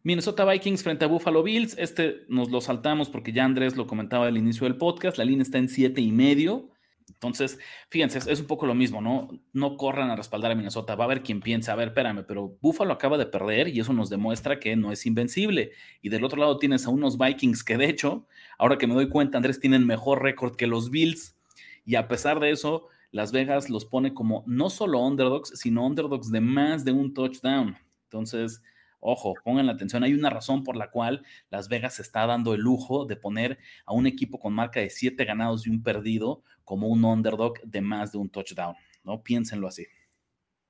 Minnesota 0.04 0.46
Vikings 0.46 0.84
frente 0.84 1.06
a 1.06 1.08
Buffalo 1.08 1.44
Bills. 1.44 1.78
Este 1.78 2.24
nos 2.28 2.50
lo 2.50 2.60
saltamos 2.62 3.10
porque 3.10 3.32
ya 3.32 3.46
Andrés 3.46 3.76
lo 3.76 3.88
comentaba 3.88 4.28
al 4.28 4.38
inicio 4.38 4.66
del 4.66 4.78
podcast. 4.78 5.18
La 5.18 5.26
línea 5.26 5.44
está 5.44 5.60
en 5.60 5.70
siete 5.70 6.02
y 6.02 6.12
medio. 6.12 6.72
Entonces, 7.08 7.60
fíjense, 7.90 8.20
es, 8.32 8.40
un 8.40 8.48
poco 8.48 8.66
lo 8.66 8.74
mismo, 8.74 9.02
¿no? 9.02 9.30
No 9.54 9.78
corran 9.78 10.10
a 10.10 10.16
respaldar 10.16 10.52
a 10.52 10.56
Minnesota. 10.56 10.96
Va 10.96 11.04
a 11.04 11.06
haber 11.06 11.22
quien 11.22 11.42
piense, 11.42 11.70
a 11.70 11.76
ver, 11.76 11.90
espérame, 11.90 12.24
pero 12.28 12.58
Buffalo 12.62 12.94
acaba 12.94 13.18
de 13.18 13.26
perder 13.26 13.68
y 13.68 13.80
eso 13.80 13.94
nos 13.94 14.10
demuestra 14.10 14.60
que 14.60 14.76
no 14.76 14.92
es 14.92 15.06
invencible. 15.06 15.72
Y 16.02 16.10
del 16.10 16.24
otro 16.24 16.40
lado 16.40 16.58
tienes 16.58 16.86
a 16.86 16.90
unos 16.90 17.18
Vikings 17.18 17.64
que, 17.64 17.78
de 17.78 17.90
hecho, 17.90 18.28
ahora 18.58 18.78
que 18.78 18.88
me 18.88 18.94
doy 18.94 19.10
cuenta, 19.10 19.38
Andrés, 19.38 19.60
tienen 19.60 19.86
mejor 19.86 20.24
récord 20.24 20.56
que 20.56 20.68
los 20.68 20.90
Bills. 20.90 21.38
Y 21.86 21.96
a 21.96 22.08
pesar 22.08 22.40
de 22.40 22.52
eso, 22.52 22.88
Las 23.12 23.32
Vegas 23.32 23.70
los 23.70 23.86
pone 23.86 24.14
como 24.14 24.44
no 24.48 24.70
solo 24.70 25.00
underdogs, 25.00 25.50
sino 25.60 25.86
underdogs 25.86 26.32
de 26.32 26.42
más 26.42 26.86
de 26.86 26.92
un 26.92 27.14
touchdown. 27.14 27.78
Entonces, 28.06 28.62
Ojo, 29.04 29.34
pongan 29.44 29.66
la 29.66 29.72
atención, 29.72 30.04
hay 30.04 30.14
una 30.14 30.30
razón 30.30 30.64
por 30.64 30.78
la 30.78 30.92
cual 30.92 31.26
Las 31.50 31.68
Vegas 31.68 31.96
se 31.96 32.04
está 32.04 32.28
dando 32.28 32.54
el 32.54 32.62
lujo 32.62 33.06
de 33.06 33.16
poner 33.16 33.58
a 33.88 33.94
un 33.94 34.06
equipo 34.06 34.40
con 34.40 34.54
marca 34.54 34.80
de 34.80 34.92
siete 34.92 35.26
ganados 35.26 35.66
y 35.66 35.72
un 35.72 35.82
perdido 35.82 36.44
como 36.64 36.88
un 36.88 37.04
underdog 37.04 37.60
de 37.64 37.82
más 37.82 38.12
de 38.12 38.20
un 38.20 38.30
touchdown, 38.30 38.76
¿no? 39.04 39.24
Piénsenlo 39.24 39.68
así. 39.68 39.88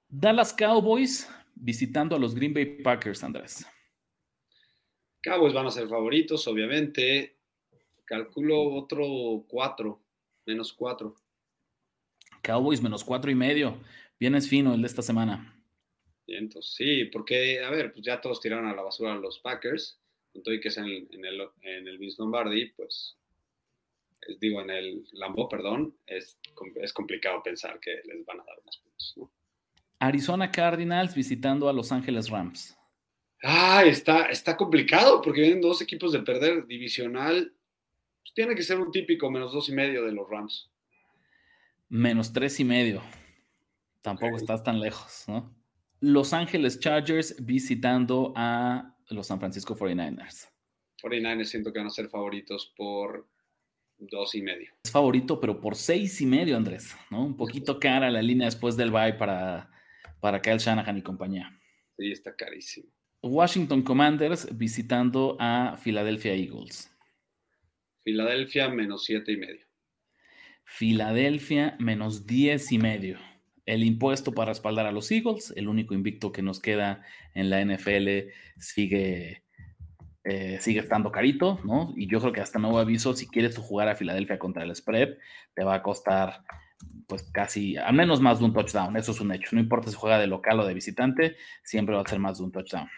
Dallas 0.07 0.53
Cowboys 0.53 1.29
visitando 1.55 2.15
a 2.15 2.19
los 2.19 2.33
Green 2.33 2.53
Bay 2.53 2.81
Packers, 2.81 3.21
Andrés. 3.21 3.65
Cowboys 5.21 5.53
van 5.53 5.67
a 5.67 5.71
ser 5.71 5.89
favoritos, 5.89 6.47
obviamente. 6.47 7.37
Calculo 8.05 8.63
otro 8.75 9.43
cuatro, 9.45 10.01
menos 10.45 10.71
cuatro. 10.71 11.15
Cowboys 12.41 12.81
menos 12.81 13.03
cuatro 13.03 13.31
y 13.31 13.35
medio. 13.35 13.77
Vienes 14.19 14.47
fino 14.47 14.73
el 14.73 14.81
de 14.81 14.87
esta 14.87 15.01
semana. 15.01 15.57
Entonces, 16.27 16.73
sí, 16.73 17.05
porque, 17.05 17.63
a 17.63 17.69
ver, 17.69 17.91
pues 17.91 18.05
ya 18.05 18.21
todos 18.21 18.39
tiraron 18.39 18.67
a 18.67 18.75
la 18.75 18.81
basura 18.81 19.13
a 19.13 19.17
los 19.17 19.39
Packers, 19.39 19.99
entonces 20.33 20.61
que 20.61 20.67
es 20.69 20.77
en, 20.77 20.85
el, 20.85 21.41
en 21.61 21.87
el 21.87 21.97
Vince 21.97 22.17
Lombardi, 22.19 22.67
pues, 22.71 23.17
digo, 24.39 24.61
en 24.61 24.69
el 24.69 25.07
Lambo, 25.13 25.49
perdón, 25.49 25.95
es, 26.05 26.37
es 26.75 26.93
complicado 26.93 27.41
pensar 27.43 27.79
que 27.79 28.01
les 28.05 28.25
van 28.25 28.39
a 28.39 28.43
dar 28.45 28.63
más 28.65 28.77
puntos, 28.77 29.13
¿no? 29.17 29.31
Arizona 29.99 30.51
Cardinals 30.51 31.13
visitando 31.13 31.69
a 31.69 31.73
Los 31.73 31.91
Ángeles 31.91 32.29
Rams. 32.29 32.75
Ah, 33.43 33.83
está, 33.85 34.25
está 34.25 34.57
complicado 34.57 35.21
porque 35.21 35.41
vienen 35.41 35.61
dos 35.61 35.79
equipos 35.81 36.11
de 36.11 36.19
perder 36.21 36.65
divisional. 36.65 37.53
Pues 38.23 38.33
tiene 38.33 38.55
que 38.55 38.63
ser 38.63 38.79
un 38.79 38.91
típico 38.91 39.29
menos 39.29 39.53
dos 39.53 39.69
y 39.69 39.73
medio 39.73 40.03
de 40.03 40.11
los 40.11 40.27
Rams. 40.27 40.71
Menos 41.91 42.31
tres 42.31 42.57
y 42.61 42.63
medio. 42.63 43.03
Tampoco 44.01 44.37
estás 44.37 44.63
tan 44.63 44.79
lejos, 44.79 45.25
¿no? 45.27 45.53
Los 45.99 46.31
Ángeles 46.31 46.79
Chargers 46.79 47.35
visitando 47.45 48.31
a 48.37 48.95
los 49.09 49.27
San 49.27 49.41
Francisco 49.41 49.75
49ers. 49.75 50.47
49ers 51.03 51.43
siento 51.43 51.73
que 51.73 51.79
van 51.79 51.87
a 51.87 51.91
ser 51.91 52.07
favoritos 52.07 52.73
por 52.77 53.27
dos 53.97 54.33
y 54.35 54.41
medio. 54.41 54.71
Es 54.85 54.91
favorito, 54.91 55.41
pero 55.41 55.59
por 55.59 55.75
seis 55.75 56.21
y 56.21 56.25
medio, 56.25 56.55
Andrés, 56.55 56.95
¿no? 57.09 57.25
Un 57.25 57.35
poquito 57.35 57.77
cara 57.77 58.09
la 58.09 58.21
línea 58.21 58.45
después 58.45 58.77
del 58.77 58.89
bye 58.89 59.15
para, 59.15 59.69
para 60.21 60.41
Kyle 60.41 60.59
Shanahan 60.59 60.97
y 60.97 61.01
compañía. 61.01 61.59
Sí, 61.97 62.09
está 62.09 62.33
carísimo. 62.33 62.87
Washington 63.21 63.81
Commanders 63.81 64.57
visitando 64.57 65.35
a 65.41 65.77
Philadelphia 65.83 66.35
Eagles. 66.35 66.89
Filadelfia 68.05 68.69
menos 68.69 69.03
siete 69.03 69.33
y 69.33 69.37
medio. 69.37 69.70
Filadelfia 70.63 71.75
menos 71.79 72.25
diez 72.25 72.71
y 72.71 72.77
medio 72.77 73.19
el 73.65 73.83
impuesto 73.83 74.33
para 74.33 74.51
respaldar 74.51 74.85
a 74.85 74.91
los 74.91 75.11
Eagles, 75.11 75.53
el 75.55 75.67
único 75.67 75.93
invicto 75.93 76.31
que 76.31 76.41
nos 76.41 76.59
queda 76.59 77.03
en 77.33 77.49
la 77.49 77.63
NFL, 77.63 78.31
sigue, 78.57 79.43
eh, 80.23 80.57
sigue 80.59 80.79
estando 80.79 81.11
carito, 81.11 81.59
¿no? 81.63 81.93
Y 81.95 82.07
yo 82.07 82.19
creo 82.19 82.33
que 82.33 82.41
hasta 82.41 82.59
nuevo 82.59 82.79
aviso, 82.79 83.13
si 83.13 83.27
quieres 83.27 83.57
jugar 83.57 83.87
a 83.87 83.95
Filadelfia 83.95 84.39
contra 84.39 84.63
el 84.63 84.75
spread, 84.75 85.17
te 85.53 85.63
va 85.63 85.75
a 85.75 85.83
costar 85.83 86.43
pues 87.07 87.23
casi, 87.31 87.77
al 87.77 87.93
menos 87.93 88.19
más 88.21 88.39
de 88.39 88.45
un 88.45 88.53
touchdown, 88.53 88.97
eso 88.97 89.11
es 89.11 89.21
un 89.21 89.31
hecho. 89.31 89.49
No 89.51 89.61
importa 89.61 89.89
si 89.89 89.95
juega 89.95 90.17
de 90.17 90.27
local 90.27 90.59
o 90.59 90.65
de 90.65 90.73
visitante, 90.73 91.35
siempre 91.63 91.95
va 91.95 92.01
a 92.01 92.07
ser 92.07 92.19
más 92.19 92.39
de 92.39 92.45
un 92.45 92.51
touchdown. 92.51 92.89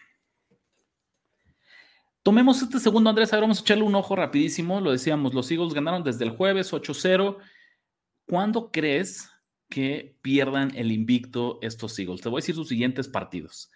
Tomemos 2.24 2.62
este 2.62 2.80
segundo, 2.80 3.10
Andrés, 3.10 3.34
ahora 3.34 3.42
vamos 3.42 3.60
a 3.60 3.62
echarle 3.62 3.84
un 3.84 3.96
ojo 3.96 4.16
rapidísimo. 4.16 4.80
Lo 4.80 4.92
decíamos, 4.92 5.34
los 5.34 5.52
Eagles 5.52 5.74
ganaron 5.74 6.04
desde 6.04 6.24
el 6.24 6.32
jueves 6.32 6.72
8-0. 6.72 7.38
¿Cuándo 8.26 8.72
crees 8.72 9.30
que 9.74 10.16
pierdan 10.22 10.72
el 10.76 10.92
invicto 10.92 11.58
estos 11.64 11.98
Eagles. 11.98 12.22
Te 12.22 12.30
voy 12.30 12.38
a 12.38 12.42
decir 12.42 12.54
sus 12.54 12.68
siguientes 12.68 13.08
partidos. 13.08 13.72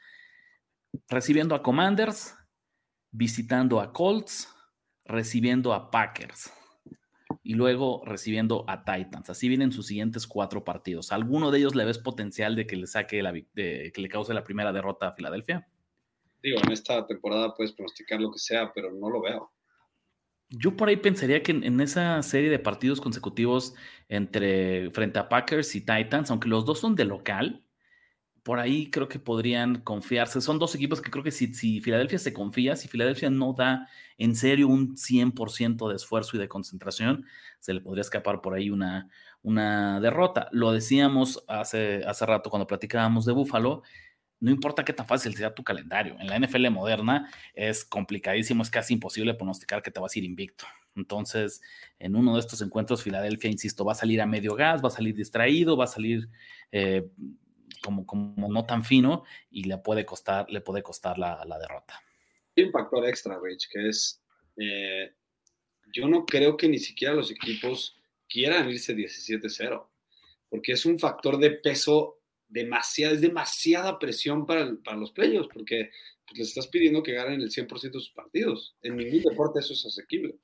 Recibiendo 1.10 1.56
a 1.56 1.64
Commanders, 1.64 2.36
visitando 3.10 3.82
a 3.82 3.92
Colts, 3.92 4.48
recibiendo 5.06 5.74
a 5.74 5.90
Packers 5.90 6.54
y 7.42 7.56
luego 7.56 8.04
recibiendo 8.06 8.64
a 8.68 8.86
Titans. 8.86 9.32
Así 9.32 9.48
vienen 9.48 9.72
sus 9.72 9.88
siguientes 9.88 10.28
cuatro 10.28 10.64
partidos. 10.64 11.12
¿Alguno 11.12 11.50
de 11.50 11.58
ellos 11.58 11.74
le 11.74 11.86
ves 11.86 11.98
potencial 11.98 12.56
de 12.56 12.68
que 12.68 12.76
le 12.76 12.86
saque 12.86 13.24
la, 13.24 13.34
que 13.34 13.92
le 13.96 14.08
cause 14.08 14.36
la 14.36 14.44
primera 14.44 14.72
derrota 14.72 15.08
a 15.08 15.14
Filadelfia? 15.14 15.68
Digo, 16.44 16.60
en 16.64 16.72
esta 16.72 17.08
temporada 17.08 17.56
puedes 17.56 17.74
pronosticar 17.74 18.22
lo 18.22 18.32
que 18.32 18.38
sea, 18.38 18.72
pero 18.72 18.92
no 18.94 19.10
lo 19.10 19.20
veo. 19.20 19.52
Yo 20.50 20.78
por 20.78 20.88
ahí 20.88 20.98
pensaría 20.98 21.44
que 21.44 21.52
en, 21.52 21.80
esa 21.82 22.22
serie 22.24 22.50
de 22.50 22.60
partidos 22.60 23.02
consecutivos 23.02 23.74
entre 24.08 24.90
frente 24.92 25.20
a 25.20 25.28
Packers 25.28 25.76
y 25.76 25.82
Titans, 25.82 26.32
aunque 26.32 26.48
los 26.48 26.66
dos 26.66 26.80
son 26.80 26.96
de 26.96 27.04
local, 27.06 27.66
por 28.44 28.60
ahí 28.60 28.90
creo 28.90 29.10
que 29.10 29.20
podrían 29.20 29.82
confiarse. 29.82 30.40
Son 30.40 30.58
dos 30.58 30.74
equipos 30.74 31.02
que 31.02 31.12
creo 31.12 31.24
que 31.24 31.32
si, 31.32 31.54
si 31.54 31.82
Filadelfia 31.82 32.18
se 32.18 32.32
confía, 32.32 32.78
si 32.78 32.88
Filadelfia 32.88 33.30
no 33.30 33.52
da 33.52 33.90
en 34.18 34.36
serio 34.38 34.70
un 34.70 34.96
100% 34.96 35.90
de 35.90 35.96
esfuerzo 35.96 36.38
y 36.38 36.40
de 36.40 36.48
concentración, 36.48 37.26
se 37.60 37.74
le 37.74 37.82
podría 37.82 38.02
escapar 38.04 38.40
por 38.42 38.54
ahí 38.54 38.70
una, 38.70 39.10
una 39.42 40.00
derrota. 40.00 40.48
Lo 40.54 40.72
decíamos 40.72 41.44
hace, 41.50 42.04
hace 42.06 42.26
rato 42.26 42.50
cuando 42.50 42.68
platicábamos 42.68 43.26
de 43.26 43.34
Buffalo 43.34 43.84
no 44.40 44.52
importa 44.52 44.86
qué 44.86 44.94
tan 44.94 45.08
fácil 45.08 45.36
sea 45.36 45.54
tu 45.54 45.64
calendario. 45.64 46.16
En 46.20 46.28
la 46.28 46.40
NFL 46.40 46.70
moderna 46.70 47.32
es 47.54 47.84
complicadísimo, 47.84 48.64
es 48.64 48.70
casi 48.70 48.94
imposible 48.94 49.34
pronosticar 49.34 49.82
que 49.82 49.92
te 49.92 50.00
vas 50.00 50.16
a 50.16 50.20
ir 50.20 50.26
invicto. 50.26 50.66
Entonces, 50.96 51.62
en 52.00 52.16
uno 52.16 52.34
de 52.34 52.40
estos 52.40 52.62
encuentros, 52.62 53.04
Filadelfia, 53.04 53.50
insisto, 53.50 53.86
va 53.86 53.94
a 53.94 53.96
salir 53.96 54.22
a 54.22 54.26
medio 54.26 54.56
gas, 54.56 54.84
va 54.84 54.88
a 54.88 54.92
salir 54.92 55.16
distraído, 55.16 55.78
va 55.78 55.86
a 55.86 55.88
salir 55.88 56.30
eh, 56.72 57.08
como, 57.82 58.06
como 58.06 58.48
no 58.50 58.66
tan 58.66 58.84
fino 58.84 59.24
y 59.50 59.64
le 59.64 59.78
puede 59.78 60.06
costar, 60.06 60.50
le 60.50 60.62
puede 60.62 60.84
costar 60.84 61.18
la, 61.18 61.58
derrota. 61.60 62.02
Hay 62.56 62.64
un 62.64 62.72
factor 62.72 63.08
extra, 63.08 63.40
Rich, 63.42 63.70
que 63.72 63.90
es, 63.90 64.22
eh, 64.58 65.14
yo 65.94 66.08
no 66.08 66.26
creo 66.26 66.58
que 66.58 66.68
ni 66.68 66.80
siquiera 66.80 67.14
los 67.14 67.32
equipos 67.32 67.98
quieran 68.28 68.70
irse 68.70 68.96
17-0, 68.96 69.88
porque 70.50 70.74
es 70.74 70.86
un 70.86 71.00
factor 71.00 71.38
de 71.38 71.52
peso 71.52 72.17
demasiada, 72.50 73.14
es 73.14 73.22
demasiada 73.22 74.00
presión 74.00 74.46
para, 74.46 74.76
para 74.84 74.98
los 74.98 75.12
players, 75.12 75.48
porque 75.54 75.90
pues, 76.28 76.40
les 76.40 76.48
estás 76.50 76.68
pidiendo 76.68 77.04
que 77.04 77.14
ganen 77.14 77.42
el 77.42 77.50
100% 77.50 77.82
de 77.82 77.92
sus 77.92 78.12
partidos. 78.12 78.76
En 78.82 78.98
ningún 78.98 79.22
deporte 79.22 79.60
eso 79.60 79.74
es 79.74 79.86
asequible. 79.86 80.36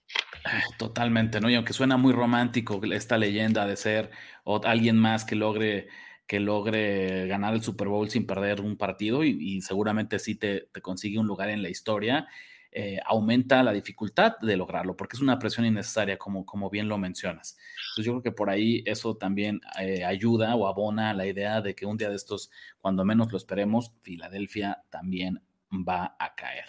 Totalmente, 0.78 1.40
¿no? 1.42 1.50
Y 1.50 1.56
aunque 1.56 1.74
suena 1.74 1.98
muy 1.98 2.14
romántico 2.14 2.82
esta 2.92 3.18
leyenda 3.18 3.66
de 3.66 3.76
ser 3.76 4.12
o 4.44 4.62
alguien 4.64 4.98
más 4.98 5.26
que 5.26 5.36
logre 5.36 5.88
que 6.26 6.40
logre 6.40 7.28
ganar 7.28 7.54
el 7.54 7.62
Super 7.62 7.90
Bowl 7.90 8.10
sin 8.10 8.26
perder 8.26 8.62
un 8.62 8.78
partido 8.78 9.26
y, 9.26 9.62
seguramente 9.62 10.20
sí 10.20 10.36
te, 10.36 10.70
te, 10.72 10.82
consigue 10.82 11.20
un 11.20 11.28
lugar 11.28 11.50
en 11.50 11.62
la 11.62 11.70
historia. 11.70 12.28
Eh, 12.76 13.00
aumenta 13.06 13.62
la 13.62 13.72
dificultad 13.72 14.40
de 14.42 14.58
lograrlo, 14.58 14.98
porque 14.98 15.16
es 15.16 15.22
una 15.22 15.38
presión 15.38 15.64
innecesaria, 15.68 16.18
como, 16.18 16.44
como 16.44 16.72
bien 16.72 16.88
lo 16.88 16.98
mencionas. 16.98 17.56
Entonces 17.90 18.06
yo 18.06 18.14
creo 18.14 18.24
que 18.24 18.32
por 18.32 18.50
ahí 18.50 18.82
eso 18.88 19.16
también 19.16 19.62
eh, 19.80 20.04
ayuda 20.04 20.56
o 20.56 20.66
abona 20.68 21.14
la 21.14 21.28
idea 21.28 21.62
de 21.62 21.76
que 21.76 21.86
un 21.86 21.98
día 21.98 22.10
de 22.10 22.16
estos, 22.16 22.50
cuando 22.82 23.06
menos 23.06 23.32
lo 23.32 23.38
esperemos, 23.38 23.94
Filadelfia 24.02 24.84
también 24.90 25.44
va 25.72 26.16
a 26.18 26.34
caer. 26.34 26.66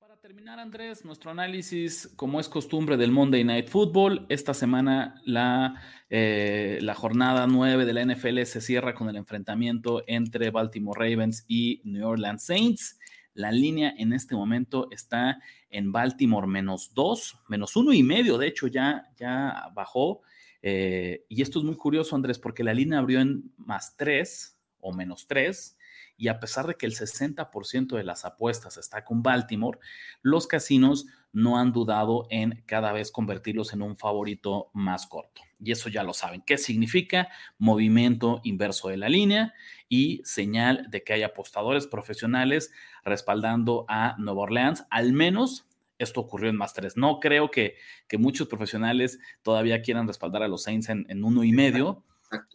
Para 0.00 0.13
terminar, 0.24 0.58
Andrés, 0.58 1.04
nuestro 1.04 1.32
análisis, 1.32 2.10
como 2.16 2.40
es 2.40 2.48
costumbre 2.48 2.96
del 2.96 3.12
Monday 3.12 3.44
Night 3.44 3.68
Football, 3.68 4.24
esta 4.30 4.54
semana 4.54 5.20
la, 5.26 5.82
eh, 6.08 6.78
la 6.80 6.94
jornada 6.94 7.46
9 7.46 7.84
de 7.84 7.92
la 7.92 8.00
NFL 8.06 8.42
se 8.44 8.62
cierra 8.62 8.94
con 8.94 9.10
el 9.10 9.16
enfrentamiento 9.16 10.02
entre 10.06 10.50
Baltimore 10.50 10.98
Ravens 10.98 11.44
y 11.46 11.82
New 11.84 12.08
Orleans 12.08 12.42
Saints. 12.42 12.98
La 13.34 13.52
línea 13.52 13.92
en 13.98 14.14
este 14.14 14.34
momento 14.34 14.88
está 14.90 15.42
en 15.68 15.92
Baltimore 15.92 16.46
menos 16.46 16.94
dos, 16.94 17.36
menos 17.46 17.76
uno 17.76 17.92
y 17.92 18.02
medio, 18.02 18.38
de 18.38 18.46
hecho 18.46 18.66
ya, 18.66 19.06
ya 19.18 19.68
bajó. 19.74 20.22
Eh, 20.62 21.26
y 21.28 21.42
esto 21.42 21.58
es 21.58 21.66
muy 21.66 21.76
curioso, 21.76 22.16
Andrés, 22.16 22.38
porque 22.38 22.64
la 22.64 22.72
línea 22.72 22.98
abrió 22.98 23.20
en 23.20 23.52
más 23.58 23.94
tres 23.94 24.58
o 24.80 24.90
menos 24.90 25.26
tres 25.26 25.76
y 26.16 26.28
a 26.28 26.38
pesar 26.40 26.66
de 26.66 26.74
que 26.74 26.86
el 26.86 26.94
60% 26.94 27.96
de 27.96 28.04
las 28.04 28.24
apuestas 28.24 28.76
está 28.76 29.04
con 29.04 29.22
Baltimore, 29.22 29.78
los 30.22 30.46
casinos 30.46 31.06
no 31.32 31.58
han 31.58 31.72
dudado 31.72 32.26
en 32.30 32.62
cada 32.66 32.92
vez 32.92 33.10
convertirlos 33.10 33.72
en 33.72 33.82
un 33.82 33.96
favorito 33.96 34.70
más 34.72 35.06
corto. 35.06 35.42
Y 35.58 35.72
eso 35.72 35.88
ya 35.88 36.04
lo 36.04 36.14
saben. 36.14 36.42
¿Qué 36.42 36.58
significa? 36.58 37.28
Movimiento 37.58 38.40
inverso 38.44 38.88
de 38.88 38.96
la 38.96 39.08
línea 39.08 39.52
y 39.88 40.20
señal 40.24 40.86
de 40.90 41.02
que 41.02 41.14
hay 41.14 41.22
apostadores 41.22 41.86
profesionales 41.86 42.72
respaldando 43.04 43.84
a 43.88 44.14
Nueva 44.18 44.42
Orleans, 44.42 44.84
al 44.90 45.12
menos 45.12 45.66
esto 45.98 46.20
ocurrió 46.20 46.50
en 46.50 46.56
más 46.56 46.74
tres. 46.74 46.96
No 46.96 47.20
creo 47.20 47.50
que, 47.50 47.76
que, 48.08 48.18
muchos 48.18 48.48
profesionales 48.48 49.18
todavía 49.42 49.82
quieran 49.82 50.06
respaldar 50.06 50.42
a 50.42 50.48
los 50.48 50.64
Saints 50.64 50.88
en, 50.88 51.06
en 51.08 51.24
uno 51.24 51.44
y 51.44 51.52
medio, 51.52 52.04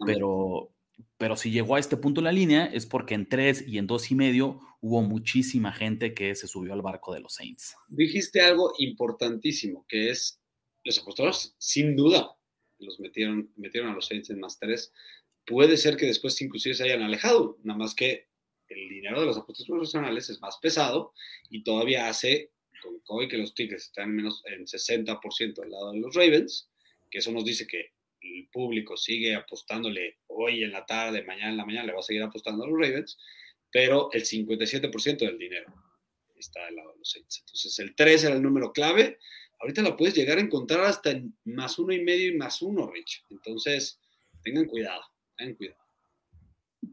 pero, 0.05 0.72
pero 1.20 1.36
si 1.36 1.51
llegó 1.51 1.76
a 1.76 1.80
este 1.80 1.97
punto 1.97 2.22
la 2.22 2.32
línea 2.32 2.65
es 2.65 2.86
porque 2.86 3.13
en 3.13 3.28
tres 3.28 3.65
y 3.67 3.78
en 3.78 3.88
dos 3.88 4.09
y 4.09 4.15
medio 4.15 4.61
hubo 4.80 5.01
muchísima 5.01 5.74
gente 5.74 6.13
que 6.13 6.34
se 6.34 6.47
subió 6.47 6.72
al 6.74 6.82
barco 6.82 7.13
de 7.13 7.20
los 7.20 7.36
Saints. 7.36 7.76
Dijiste 7.89 8.39
algo 8.39 8.74
importantísimo, 8.78 9.86
que 9.89 10.09
es 10.09 10.41
los 10.86 10.97
apostadores, 10.97 11.53
sin 11.57 11.97
duda, 11.97 12.38
los 12.80 13.01
metieron, 13.01 13.51
metieron 13.57 13.91
a 13.91 13.95
los 13.95 14.07
Saints 14.07 14.30
en 14.30 14.39
más 14.39 14.57
tres. 14.57 14.93
Puede 15.45 15.76
ser 15.76 15.97
que 15.97 16.05
después 16.05 16.41
inclusive 16.41 16.74
se 16.74 16.86
hayan 16.86 17.01
alejado, 17.01 17.57
nada 17.63 17.78
más 17.78 17.93
que 17.93 18.30
el 18.70 18.88
dinero 18.88 19.20
de 19.20 19.26
los 19.26 19.36
apostadores 19.38 19.67
profesionales 19.67 20.30
es 20.30 20.39
más 20.39 20.57
pesado 20.61 21.11
y 21.49 21.63
todavía 21.63 22.07
hace 22.07 22.53
con 23.03 23.28
que 23.28 23.38
los 23.38 23.53
Tigres 23.53 23.88
están 23.88 24.15
menos 24.15 24.41
en 24.45 24.65
60% 24.65 25.63
al 25.63 25.70
lado 25.70 25.91
de 25.91 25.99
los 25.99 26.15
Ravens, 26.15 26.70
que 27.11 27.17
eso 27.17 27.34
nos 27.34 27.43
dice 27.43 27.67
que 27.67 27.91
el 28.38 28.47
público 28.49 28.97
sigue 28.97 29.36
apostándole 29.36 30.19
hoy 30.27 30.63
en 30.63 30.71
la 30.71 30.86
tarde, 30.86 31.23
mañana 31.23 31.49
en 31.49 31.57
la 31.57 31.65
mañana, 31.65 31.88
le 31.88 31.93
va 31.93 31.99
a 31.99 32.03
seguir 32.03 32.23
apostando 32.23 32.63
a 32.63 32.67
los 32.67 32.80
Ravens, 32.80 33.17
pero 33.71 34.09
el 34.13 34.23
57% 34.23 35.19
del 35.19 35.38
dinero 35.38 35.73
está 36.39 36.65
del 36.65 36.75
lado 36.75 36.91
de 36.91 36.99
los 36.99 37.11
Saints. 37.11 37.39
Entonces, 37.41 37.80
el 37.80 37.95
3 37.95 38.23
era 38.23 38.36
el 38.36 38.41
número 38.41 38.71
clave. 38.71 39.19
Ahorita 39.59 39.82
lo 39.82 39.97
puedes 39.97 40.15
llegar 40.15 40.38
a 40.38 40.41
encontrar 40.41 40.86
hasta 40.86 41.11
en 41.11 41.38
más 41.43 41.77
uno 41.80 41.93
y 41.93 42.01
medio 42.01 42.27
y 42.27 42.38
más 42.38 42.61
uno, 42.61 42.89
Rich. 42.89 43.25
Entonces, 43.30 43.99
tengan 44.43 44.65
cuidado, 44.65 45.01
tengan 45.38 45.55
cuidado. 45.55 45.80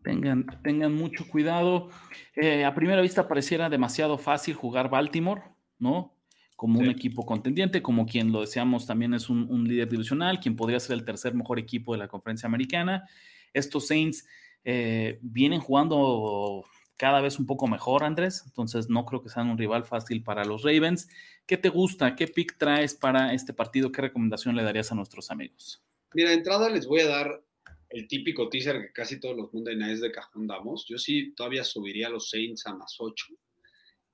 Tengan, 0.03 0.63
tengan 0.63 0.93
mucho 0.93 1.27
cuidado. 1.29 1.91
Eh, 2.35 2.65
a 2.65 2.75
primera 2.75 3.01
vista 3.01 3.29
pareciera 3.29 3.69
demasiado 3.69 4.19
fácil 4.19 4.55
jugar 4.55 4.91
Baltimore, 4.91 5.43
¿no? 5.79 6.16
Como 6.57 6.81
un 6.81 6.89
equipo 6.89 7.27
contendiente, 7.27 7.83
como 7.83 8.07
quien 8.07 8.33
lo 8.33 8.41
deseamos 8.41 8.87
también 8.87 9.13
es 9.13 9.29
un, 9.29 9.69
líder 9.69 9.91
divisional, 9.91 10.41
quien 10.41 10.57
podría 10.57 10.81
ser 10.81 10.95
el 10.95 11.05
tercer 11.05 11.35
mejor 11.35 11.59
equipo 11.59 11.93
de 11.93 11.99
la 11.99 12.09
conferencia 12.09 12.47
americana. 12.47 13.07
Estos 13.53 13.87
Saints 13.87 14.27
eh, 14.65 15.19
vienen 15.21 15.61
jugando 15.61 16.65
cada 16.97 17.21
vez 17.21 17.39
un 17.39 17.45
poco 17.45 17.67
mejor, 17.67 18.05
Andrés, 18.05 18.43
entonces 18.47 18.89
no 18.89 19.05
creo 19.05 19.23
que 19.23 19.29
sean 19.29 19.51
un 19.51 19.59
rival 19.59 19.85
fácil 19.85 20.23
para 20.23 20.47
los 20.47 20.63
Ravens. 20.63 21.09
¿Qué 21.45 21.59
te 21.59 21.69
gusta? 21.69 22.17
¿Qué 22.17 22.27
pick 22.27 22.57
traes 22.57 22.95
para 22.95 23.35
este 23.35 23.53
partido? 23.53 23.93
¿Qué 23.93 24.01
recomendación 24.01 24.57
le 24.57 24.63
darías 24.63 24.91
a 24.91 24.95
nuestros 24.95 25.31
amigos? 25.31 25.85
Mira, 26.15 26.31
de 26.31 26.37
entrada 26.37 26.71
les 26.71 26.87
voy 26.87 27.01
a 27.01 27.09
dar 27.09 27.45
el 27.91 28.09
típico 28.09 28.49
teaser 28.49 28.81
que 28.81 28.93
casi 28.93 29.21
todos 29.21 29.37
los 29.37 29.53
Monday 29.53 29.77
Nights 29.77 30.01
de 30.01 30.11
cajón 30.11 30.47
damos. 30.47 30.87
Yo 30.89 30.97
sí 30.97 31.35
todavía 31.35 31.65
subiría 31.65 32.07
a 32.07 32.11
los 32.11 32.31
Saints 32.31 32.67
a 32.67 32.75
más 32.75 32.97
8 32.99 33.27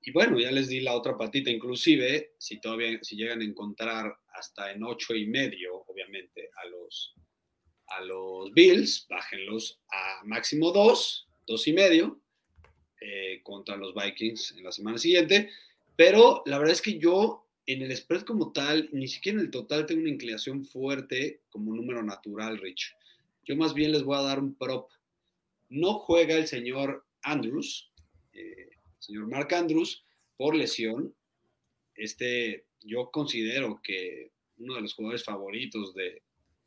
y 0.05 0.11
bueno, 0.11 0.39
ya 0.39 0.51
les 0.51 0.69
di 0.69 0.81
la 0.81 0.95
otra 0.95 1.17
patita, 1.17 1.51
inclusive 1.51 2.35
si 2.39 2.61
todavía, 2.61 2.99
si 3.03 3.17
llegan 3.17 3.41
a 3.41 3.45
encontrar 3.45 4.17
hasta 4.35 4.73
en 4.73 4.83
ocho 4.83 5.15
y 5.15 5.27
medio, 5.27 5.85
obviamente, 5.87 6.51
a 6.63 6.67
los, 6.67 7.15
a 7.87 8.01
los 8.03 8.53
Bills, 8.53 9.07
bájenlos 9.09 9.81
a 9.91 10.25
máximo 10.25 10.73
dos, 10.73 11.29
dos 11.47 11.67
y 11.69 11.73
medio, 11.73 12.21
eh, 13.01 13.41
contra 13.43 13.77
los 13.77 13.95
Vikings 13.95 14.55
en 14.59 14.65
la 14.65 14.73
semana 14.73 14.99
siguiente. 14.99 15.51
Pero 15.97 16.43
la 16.47 16.59
verdad 16.59 16.73
es 16.73 16.83
que 16.83 16.99
yo 16.99 17.47
en 17.67 17.83
el 17.83 17.97
spread 17.97 18.23
como 18.23 18.53
tal, 18.53 18.89
ni 18.93 19.07
siquiera 19.07 19.39
en 19.39 19.45
el 19.45 19.51
total 19.51 19.87
tengo 19.87 20.01
una 20.01 20.11
inclinación 20.11 20.65
fuerte 20.65 21.43
como 21.51 21.75
número 21.75 22.03
natural, 22.03 22.59
Rich. 22.59 22.95
Yo 23.45 23.57
más 23.57 23.75
bien 23.75 23.93
les 23.93 24.03
voy 24.03 24.17
a 24.17 24.23
dar 24.23 24.41
un 24.41 24.55
prop. 24.55 24.91
No 25.69 25.95
juega 25.95 26.37
el 26.37 26.47
señor 26.47 27.07
Andrews, 27.23 27.91
eh, 28.33 28.72
señor 29.03 29.27
Mark 29.27 29.53
Andrews 29.53 30.05
por 30.37 30.55
lesión. 30.55 31.15
Este, 31.95 32.67
yo 32.81 33.11
considero 33.11 33.81
que 33.83 34.31
uno 34.59 34.75
de 34.75 34.83
los 34.83 34.95
jugadores 34.95 35.25
favoritos 35.25 35.93
de, 35.95 36.23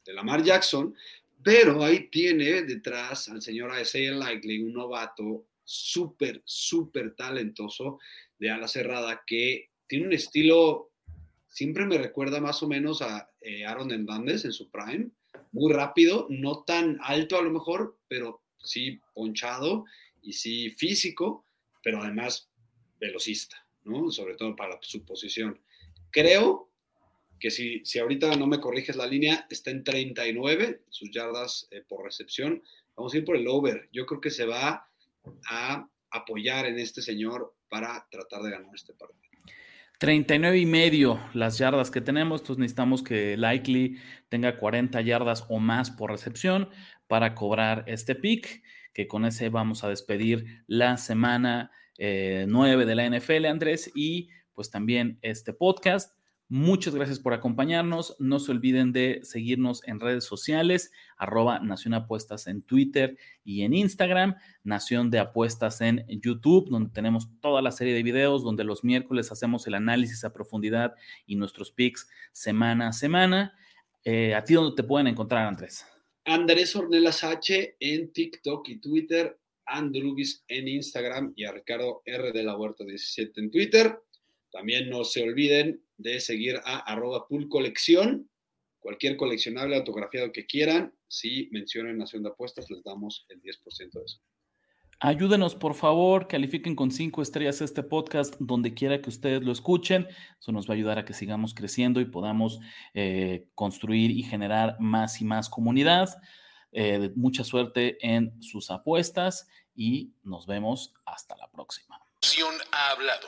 de 0.05 0.13
Lamar 0.13 0.43
Jackson, 0.43 0.93
pero 1.41 1.83
ahí 1.83 2.09
tiene 2.09 2.63
detrás 2.63 3.29
al 3.29 3.41
señor 3.41 3.71
Isaiah 3.79 4.13
Likely, 4.13 4.63
un 4.63 4.73
novato 4.73 5.45
súper, 5.63 6.41
súper 6.45 7.15
talentoso 7.15 7.99
de 8.37 8.49
ala 8.49 8.67
cerrada 8.67 9.23
que 9.25 9.69
tiene 9.87 10.07
un 10.07 10.13
estilo, 10.13 10.91
siempre 11.47 11.85
me 11.85 11.97
recuerda 11.97 12.41
más 12.41 12.61
o 12.61 12.67
menos 12.67 13.01
a 13.01 13.31
eh, 13.41 13.65
Aaron 13.65 13.91
Hernández 13.91 14.45
en 14.45 14.51
su 14.51 14.69
prime, 14.69 15.09
muy 15.51 15.71
rápido, 15.71 16.27
no 16.29 16.63
tan 16.63 16.97
alto 17.01 17.37
a 17.37 17.41
lo 17.41 17.51
mejor, 17.51 17.97
pero 18.07 18.41
sí 18.57 18.99
ponchado 19.13 19.85
y 20.21 20.33
sí 20.33 20.71
físico 20.71 21.44
pero 21.85 22.01
además 22.01 22.49
velocista, 22.99 23.63
¿no? 23.83 24.09
Sobre 24.09 24.35
todo 24.35 24.55
para 24.55 24.79
su 24.81 25.05
posición. 25.05 25.61
Creo 26.09 26.71
que 27.39 27.51
si, 27.51 27.85
si 27.85 27.99
ahorita 27.99 28.35
no 28.37 28.47
me 28.47 28.59
corriges 28.59 28.95
la 28.95 29.05
línea, 29.05 29.45
está 29.51 29.69
en 29.69 29.83
39 29.83 30.81
sus 30.89 31.11
yardas 31.11 31.67
eh, 31.69 31.83
por 31.87 32.03
recepción. 32.03 32.63
Vamos 32.95 33.13
a 33.13 33.17
ir 33.17 33.23
por 33.23 33.35
el 33.35 33.47
over. 33.47 33.87
Yo 33.93 34.07
creo 34.07 34.19
que 34.19 34.31
se 34.31 34.47
va 34.47 34.89
a 35.47 35.87
apoyar 36.09 36.65
en 36.65 36.79
este 36.79 37.03
señor 37.03 37.55
para 37.69 38.07
tratar 38.09 38.41
de 38.41 38.49
ganar 38.49 38.73
este 38.73 38.93
partido. 38.95 39.21
39 39.99 40.57
y 40.57 40.65
medio 40.65 41.21
las 41.35 41.59
yardas 41.59 41.91
que 41.91 42.01
tenemos, 42.01 42.41
entonces 42.41 42.61
necesitamos 42.61 43.03
que 43.03 43.37
Likely 43.37 43.99
tenga 44.27 44.57
40 44.57 44.99
yardas 45.01 45.45
o 45.49 45.59
más 45.59 45.91
por 45.91 46.09
recepción 46.09 46.67
para 47.07 47.35
cobrar 47.35 47.83
este 47.87 48.15
pick 48.15 48.63
que 48.95 49.07
con 49.07 49.25
ese 49.25 49.49
vamos 49.49 49.83
a 49.83 49.89
despedir 49.89 50.63
la 50.65 50.97
semana 50.97 51.69
9 51.99 52.83
eh, 52.83 52.85
de 52.85 52.95
la 52.95 53.09
NFL, 53.09 53.45
Andrés, 53.45 53.91
y 53.93 54.29
pues 54.53 54.71
también 54.71 55.19
este 55.21 55.53
podcast. 55.53 56.17
Muchas 56.47 56.95
gracias 56.95 57.19
por 57.19 57.33
acompañarnos. 57.33 58.15
No 58.19 58.39
se 58.39 58.51
olviden 58.51 58.93
de 58.93 59.19
seguirnos 59.23 59.85
en 59.87 59.99
redes 59.99 60.23
sociales, 60.23 60.91
arroba 61.17 61.59
Nación 61.59 61.93
Apuestas 61.93 62.47
en 62.47 62.61
Twitter 62.61 63.17
y 63.43 63.63
en 63.63 63.73
Instagram, 63.73 64.35
Nación 64.63 65.09
de 65.09 65.19
Apuestas 65.19 65.81
en 65.81 66.05
YouTube, 66.07 66.69
donde 66.69 66.91
tenemos 66.91 67.27
toda 67.41 67.61
la 67.61 67.71
serie 67.71 67.95
de 67.95 68.03
videos, 68.03 68.43
donde 68.43 68.63
los 68.63 68.83
miércoles 68.83 69.31
hacemos 69.31 69.67
el 69.67 69.73
análisis 69.73 70.23
a 70.23 70.33
profundidad 70.33 70.93
y 71.25 71.35
nuestros 71.35 71.71
picks 71.71 72.07
semana 72.31 72.89
a 72.89 72.93
semana. 72.93 73.55
Eh, 74.03 74.35
¿A 74.35 74.43
ti 74.43 74.53
dónde 74.53 74.75
te 74.75 74.87
pueden 74.87 75.07
encontrar, 75.07 75.47
Andrés? 75.47 75.85
Andrés 76.25 76.75
Ornelas 76.75 77.23
H 77.23 77.77
en 77.79 78.11
TikTok 78.11 78.67
y 78.69 78.79
Twitter, 78.79 79.39
Andrubis 79.67 80.43
en 80.47 80.67
Instagram 80.67 81.33
y 81.35 81.45
a 81.45 81.51
Ricardo 81.51 82.01
R 82.03 82.31
de 82.31 82.43
la 82.43 82.57
Huerta 82.57 82.83
17 82.83 83.39
en 83.39 83.51
Twitter. 83.51 83.99
También 84.51 84.89
no 84.89 85.03
se 85.03 85.21
olviden 85.21 85.83
de 85.97 86.19
seguir 86.19 86.57
a 86.65 86.79
arroba 86.79 87.27
pool 87.27 87.47
colección. 87.47 88.29
Cualquier 88.79 89.17
coleccionable 89.17 89.75
autografiado 89.75 90.31
que 90.31 90.47
quieran, 90.47 90.93
si 91.07 91.47
mencionan 91.51 91.97
Nación 91.97 92.23
de 92.23 92.29
Apuestas, 92.29 92.69
les 92.71 92.83
damos 92.83 93.25
el 93.29 93.39
10% 93.41 93.91
de 93.91 94.03
eso. 94.03 94.19
Ayúdenos, 94.99 95.55
por 95.55 95.75
favor, 95.75 96.27
califiquen 96.27 96.75
con 96.75 96.89
cinco 96.89 97.21
estrellas 97.21 97.61
este 97.61 97.83
podcast 97.83 98.35
donde 98.39 98.73
quiera 98.73 99.01
que 99.01 99.09
ustedes 99.09 99.43
lo 99.43 99.51
escuchen. 99.51 100.07
Eso 100.39 100.51
nos 100.51 100.67
va 100.67 100.73
a 100.73 100.77
ayudar 100.77 100.97
a 100.97 101.05
que 101.05 101.13
sigamos 101.13 101.53
creciendo 101.53 101.99
y 101.99 102.05
podamos 102.05 102.59
eh, 102.93 103.47
construir 103.55 104.11
y 104.11 104.23
generar 104.23 104.77
más 104.79 105.21
y 105.21 105.25
más 105.25 105.49
comunidad. 105.49 106.09
Eh, 106.71 107.11
mucha 107.15 107.43
suerte 107.43 107.97
en 108.01 108.41
sus 108.41 108.71
apuestas 108.71 109.47
y 109.75 110.13
nos 110.23 110.45
vemos 110.45 110.93
hasta 111.05 111.35
la 111.35 111.49
próxima. 111.51 111.99
Ha 112.71 112.91
hablado. 112.91 113.27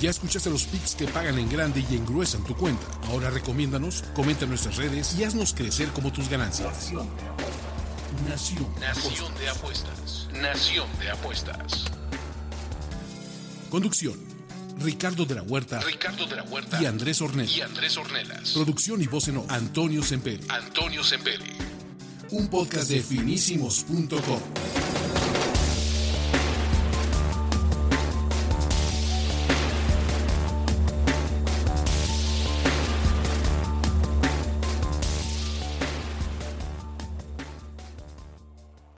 Ya 0.00 0.10
escuchaste 0.10 0.50
los 0.50 0.64
picks 0.64 0.94
que 0.94 1.06
pagan 1.06 1.38
en 1.38 1.48
grande 1.48 1.82
y 1.88 1.96
engruesan 1.96 2.44
tu 2.44 2.54
cuenta. 2.54 2.86
Ahora 3.08 3.30
recomiéndanos, 3.30 4.02
comenta 4.14 4.44
en 4.44 4.50
nuestras 4.50 4.76
redes 4.76 5.18
y 5.18 5.24
haznos 5.24 5.54
crecer 5.54 5.88
como 5.90 6.12
tus 6.12 6.28
ganancias. 6.28 6.92
Nación. 8.24 8.66
Nación 8.80 9.34
de 9.38 9.48
apuestas. 9.48 10.28
Nación 10.32 10.88
de 10.98 11.10
apuestas. 11.10 11.84
Conducción. 13.70 14.18
Ricardo 14.78 15.24
de 15.24 15.34
la 15.34 15.42
Huerta. 15.42 15.80
Ricardo 15.80 16.26
de 16.26 16.36
la 16.36 16.42
Huerta. 16.44 16.82
Y 16.82 16.86
Andrés 16.86 17.20
Ornelas. 17.20 17.56
Y 17.56 17.60
Andrés 17.60 17.96
Ornelas. 17.96 18.52
Producción 18.52 19.02
y 19.02 19.06
voz 19.06 19.28
en 19.28 19.42
Antonio 19.48 20.02
Semperi. 20.02 20.44
Antonio 20.48 21.04
Semperi. 21.04 21.56
Un 22.30 22.48
podcast 22.48 22.88
de 22.88 23.02
finísimos.com. 23.02 24.85